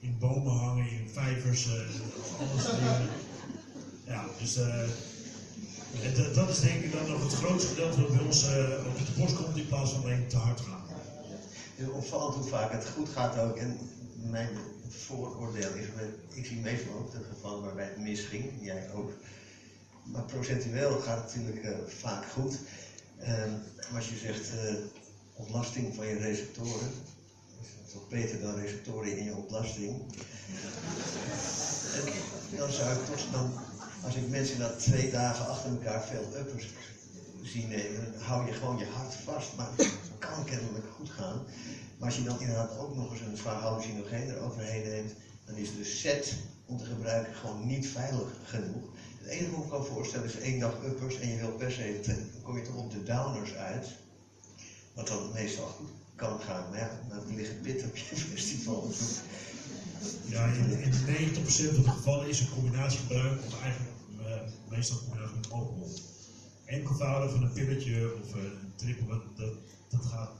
in 0.00 0.16
bomen 0.18 0.52
hangen, 0.52 0.90
in 0.90 1.08
vijvers, 1.12 1.68
alles. 2.38 2.66
Ja, 4.06 4.24
dus 4.40 4.58
en 6.02 6.14
dat- 6.14 6.34
dat 6.34 6.48
is 6.48 6.60
denk 6.60 6.82
ik 6.84 6.92
dan 6.92 7.08
nog 7.10 7.22
het 7.22 7.32
grootste 7.32 7.68
gedeelte 7.68 8.00
wat 8.00 8.16
bij 8.16 8.24
ons 8.26 8.44
eh, 8.46 8.86
op 8.86 8.96
de 8.98 9.12
borst 9.16 9.34
komt 9.34 9.56
in 9.56 9.66
plaats 9.66 9.90
van 9.92 10.02
alleen 10.02 10.26
te 10.28 10.36
hard 10.36 10.60
gaan. 10.60 10.86
Het 11.76 11.90
opvallend 11.90 12.34
hoe 12.34 12.44
vaak 12.48 12.72
het 12.72 12.86
goed 12.94 13.08
gaat 13.08 13.38
ook. 13.38 13.56
En 13.56 13.78
mijn 14.14 14.48
vooroordeel 14.88 15.74
is, 15.74 15.84
ik 16.34 16.46
zie 16.46 16.56
meestal 16.60 16.94
ook 16.94 17.12
de 17.12 17.20
gevallen 17.34 17.62
waarbij 17.64 17.84
het 17.84 17.98
misging, 17.98 18.52
jij 18.60 18.90
ook. 18.92 19.12
Maar 20.02 20.22
procentueel 20.22 20.98
gaat 21.00 21.24
het 21.24 21.36
natuurlijk 21.36 21.64
eh, 21.64 21.78
vaak 21.86 22.24
goed. 22.32 22.58
Ehm, 23.18 23.50
als 23.94 24.08
je 24.08 24.16
zegt 24.16 24.50
eh, 24.50 24.74
ontlasting 25.34 25.94
van 25.94 26.06
je 26.06 26.14
receptoren, 26.18 26.90
is 27.60 27.68
het 27.82 27.92
toch 27.92 28.08
beter 28.08 28.40
dan 28.40 28.54
receptoren 28.54 29.16
in 29.18 29.24
je 29.24 29.34
ontlasting. 29.34 30.02
En 32.50 32.56
dan 32.56 32.70
zou 32.70 32.92
ik 32.92 33.06
toch 33.06 33.30
dan, 33.32 33.52
als 34.04 34.14
ik 34.14 34.28
mensen 34.28 34.58
na 34.58 34.68
twee 34.68 35.10
dagen 35.10 35.46
achter 35.46 35.70
elkaar 35.70 36.02
veel 36.02 36.36
uppers 36.36 36.68
zie 37.42 37.66
nemen, 37.66 38.12
dan 38.12 38.22
hou 38.22 38.46
je 38.46 38.52
gewoon 38.52 38.78
je 38.78 38.86
hart 38.86 39.14
vast. 39.14 39.56
Maar 39.56 39.68
het 39.76 39.90
kan 40.18 40.44
kennelijk 40.44 40.86
goed 40.96 41.10
gaan. 41.10 41.44
Maar 41.98 42.08
als 42.08 42.16
je 42.16 42.24
dan 42.24 42.40
inderdaad 42.40 42.78
ook 42.78 42.94
nog 42.94 43.10
eens 43.12 43.20
een 43.20 43.36
zwaar 43.36 43.60
hallucinogeen 43.60 44.30
eroverheen 44.30 44.82
neemt, 44.82 45.12
dan 45.44 45.56
is 45.56 45.74
de 45.74 45.84
set 45.84 46.36
om 46.66 46.78
te 46.78 46.84
gebruiken 46.84 47.34
gewoon 47.34 47.66
niet 47.66 47.88
veilig 47.88 48.28
genoeg. 48.44 48.82
Het 49.18 49.28
enige 49.28 49.50
wat 49.50 49.64
ik 49.64 49.70
kan 49.70 49.84
voorstellen 49.84 50.26
is 50.26 50.38
één 50.38 50.58
dag 50.58 50.82
uppers 50.84 51.18
en 51.18 51.28
je 51.28 51.36
wil 51.36 51.52
per 51.52 51.72
se, 51.72 52.00
dan 52.06 52.42
kom 52.42 52.56
je 52.56 52.62
toch 52.62 52.76
op 52.76 52.90
de 52.90 53.02
downers 53.02 53.54
uit. 53.54 53.86
Wat 54.94 55.06
dan 55.06 55.30
meestal 55.32 55.66
goed 55.66 55.88
kan 56.14 56.40
gaan. 56.40 56.70
Maar 56.70 56.90
dan 57.08 57.34
liggen 57.34 57.60
pit 57.60 57.84
op 57.84 57.96
je 57.96 58.16
festival. 58.16 58.90
Ja, 60.24 60.46
in, 60.46 60.70
in 60.80 60.92
90% 60.92 61.74
van 61.74 61.82
de 61.82 61.90
gevallen 61.90 62.28
is 62.28 62.40
een 62.40 62.48
combinatiegebruik, 62.48 63.44
of 63.46 63.60
eigenlijk 63.62 63.96
eh, 64.26 64.40
meestal 64.68 64.98
combinatie 64.98 65.36
met 65.36 65.50
alcohol. 65.50 65.90
Enkelvouden 66.64 67.30
van 67.30 67.42
een 67.42 67.52
pilletje 67.52 68.14
of 68.22 68.32
een 68.32 68.72
trippel, 68.76 69.06
dat, 69.06 69.52
dat, 69.88 70.04
gaat 70.04 70.30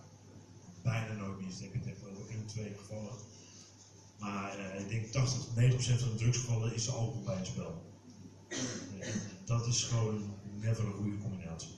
bijna 0.83 1.13
nooit 1.13 1.41
mis. 1.41 1.61
Ik 1.61 1.73
heb 1.73 1.85
het 1.85 2.29
1, 2.29 2.47
2 2.47 2.75
gevallen. 2.77 3.13
Maar 4.19 4.59
eh, 4.59 4.81
ik 4.81 4.89
denk 4.89 5.07
80 5.07 5.39
tot 5.39 5.55
90% 5.55 6.01
van 6.01 6.09
de 6.09 6.15
drugsgevallen 6.17 6.75
is 6.75 6.91
alcohol 6.91 7.23
bij 7.25 7.37
het 7.37 7.47
spel. 7.47 7.83
Eh, 8.49 9.09
dat 9.45 9.67
is 9.67 9.83
gewoon 9.83 10.35
never 10.61 10.85
een 10.85 10.93
goede 10.93 11.19
combinatie. 11.19 11.77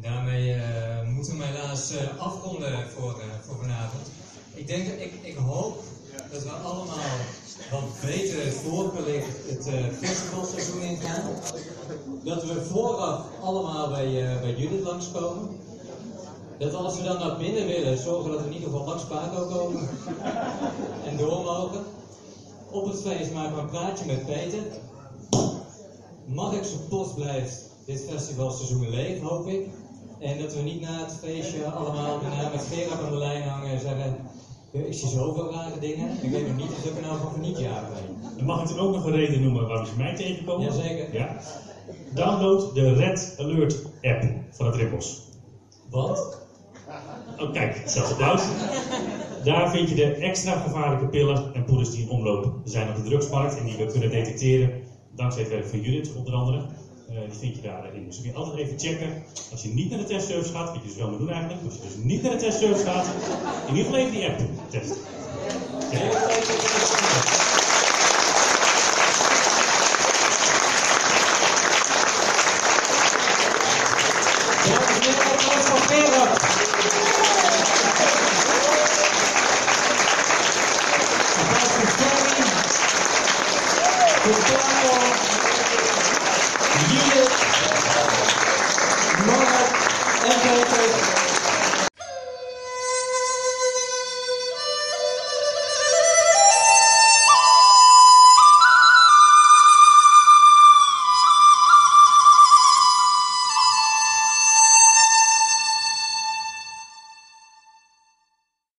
Daarmee 0.00 0.56
moeten 1.04 1.38
we 1.38 1.44
helaas 1.44 1.96
afronden 2.18 2.90
voor, 2.90 3.22
voor 3.42 3.56
vanavond. 3.56 4.10
Ik 4.54 4.66
denk, 4.66 4.88
ik, 4.88 5.12
ik 5.22 5.36
hoop 5.36 5.84
dat 6.32 6.42
we 6.42 6.50
allemaal 6.50 7.16
wat 7.70 8.00
beter 8.00 8.52
voorgelicht 8.52 9.48
het 9.48 9.66
eh, 9.66 9.84
festivalseizoen 10.00 10.80
ingaan. 10.80 11.30
Dat 12.24 12.44
we 12.44 12.64
vooraf 12.64 13.20
allemaal 13.42 13.88
bij, 13.88 14.32
eh, 14.32 14.40
bij 14.40 14.54
Judith 14.54 14.84
langskomen. 14.84 15.48
Dat 16.58 16.74
als 16.74 16.96
we 16.96 17.02
dan 17.02 17.18
naar 17.18 17.36
binnen 17.36 17.66
willen, 17.66 17.98
zorgen 17.98 18.30
dat 18.30 18.40
we 18.40 18.46
in 18.46 18.52
ieder 18.52 18.68
geval 18.68 18.86
langs 18.86 19.04
Paco 19.04 19.46
komen. 19.46 19.88
en 21.08 21.16
door 21.16 21.42
mogen. 21.42 21.84
Op 22.70 22.86
het 22.86 23.00
feest 23.00 23.32
maken 23.32 23.54
we 23.54 23.60
een 23.60 23.68
praatje 23.68 24.06
met 24.06 24.26
Peter. 24.26 24.62
Mark 26.24 26.64
zijn 26.64 26.88
post 26.88 27.14
blijft 27.14 27.70
dit 27.86 28.04
festivalseizoen 28.08 28.90
leeg, 28.90 29.20
hoop 29.20 29.46
ik. 29.46 29.68
En 30.18 30.38
dat 30.38 30.54
we 30.54 30.60
niet 30.60 30.80
na 30.80 31.00
het 31.00 31.16
feestje 31.20 31.64
allemaal 31.64 32.20
met 32.52 32.66
Gerard 32.72 33.02
aan 33.02 33.10
de 33.10 33.16
lijn 33.16 33.42
hangen 33.42 33.70
en 33.70 33.80
zeggen... 33.80 34.16
"Eh, 34.74 34.86
Ik 34.86 34.92
zie 34.92 35.08
zoveel 35.08 35.48
rare 35.50 35.78
dingen. 35.78 36.08
Ik 36.22 36.30
weet 36.30 36.46
nog 36.46 36.56
niet 36.56 36.72
of 36.72 36.84
ik 36.84 36.94
er 36.94 37.00
nou 37.00 37.18
van 37.18 37.30
geniet, 37.32 37.58
ja. 37.58 37.84
Dan 38.36 38.46
mag 38.46 38.60
ik 38.60 38.68
er 38.68 38.78
ook 38.78 38.92
nog 38.92 39.04
een 39.04 39.10
reden 39.10 39.40
noemen 39.40 39.66
waarom 39.66 39.84
ze 39.86 39.96
mij 39.96 40.14
tegenkomen. 40.14 40.64
Jazeker. 40.64 41.06
Ja. 41.12 41.36
Download 42.14 42.68
de 42.72 42.90
Red 42.92 43.32
Alert 43.36 43.82
app 44.00 44.22
van 44.50 44.66
het 44.66 44.74
Rippels. 44.74 45.20
Wat? 45.88 46.38
Oh 47.38 47.52
kijk, 47.52 47.82
zelfs 47.84 48.10
applaus. 48.10 48.42
Daar 49.42 49.68
vind 49.68 49.88
je 49.88 49.94
de 49.94 50.10
extra 50.10 50.56
gevaarlijke 50.56 51.06
pillen 51.06 51.48
en 51.52 51.64
poeders 51.64 51.90
die 51.90 52.00
in 52.00 52.08
omloop 52.08 52.46
zijn 52.64 52.88
op 52.88 52.94
de 52.94 53.02
drugsmarkt 53.02 53.54
en 53.54 53.64
die 53.64 53.76
we 53.76 53.86
kunnen 53.86 54.10
detecteren 54.10 54.70
dankzij 55.14 55.40
het 55.42 55.50
werk 55.50 55.66
van 55.66 55.78
Judith 55.78 56.12
onder 56.12 56.32
andere. 56.34 56.62
Eh, 57.14 57.20
die 57.30 57.38
vind 57.38 57.56
je 57.56 57.62
daarin. 57.62 58.04
Dus 58.06 58.20
kun 58.20 58.30
je 58.30 58.36
altijd 58.36 58.56
even 58.56 58.78
checken. 58.78 59.22
Als 59.50 59.62
je 59.62 59.68
niet 59.68 59.90
naar 59.90 59.98
de 59.98 60.04
testservice 60.04 60.52
gaat, 60.52 60.70
wat 60.70 60.82
je 60.82 60.88
dus 60.88 60.96
wel 60.96 61.10
moet 61.10 61.18
doen 61.18 61.30
eigenlijk. 61.30 61.64
Als 61.64 61.74
je 61.74 61.80
dus 61.80 61.96
niet 61.96 62.22
naar 62.22 62.32
de 62.32 62.38
testservice 62.38 62.84
gaat, 62.84 63.06
in 63.68 63.76
ieder 63.76 63.84
geval 63.84 64.00
even 64.00 64.12
die 64.12 64.28
app 64.28 64.40
testen. 64.70 64.96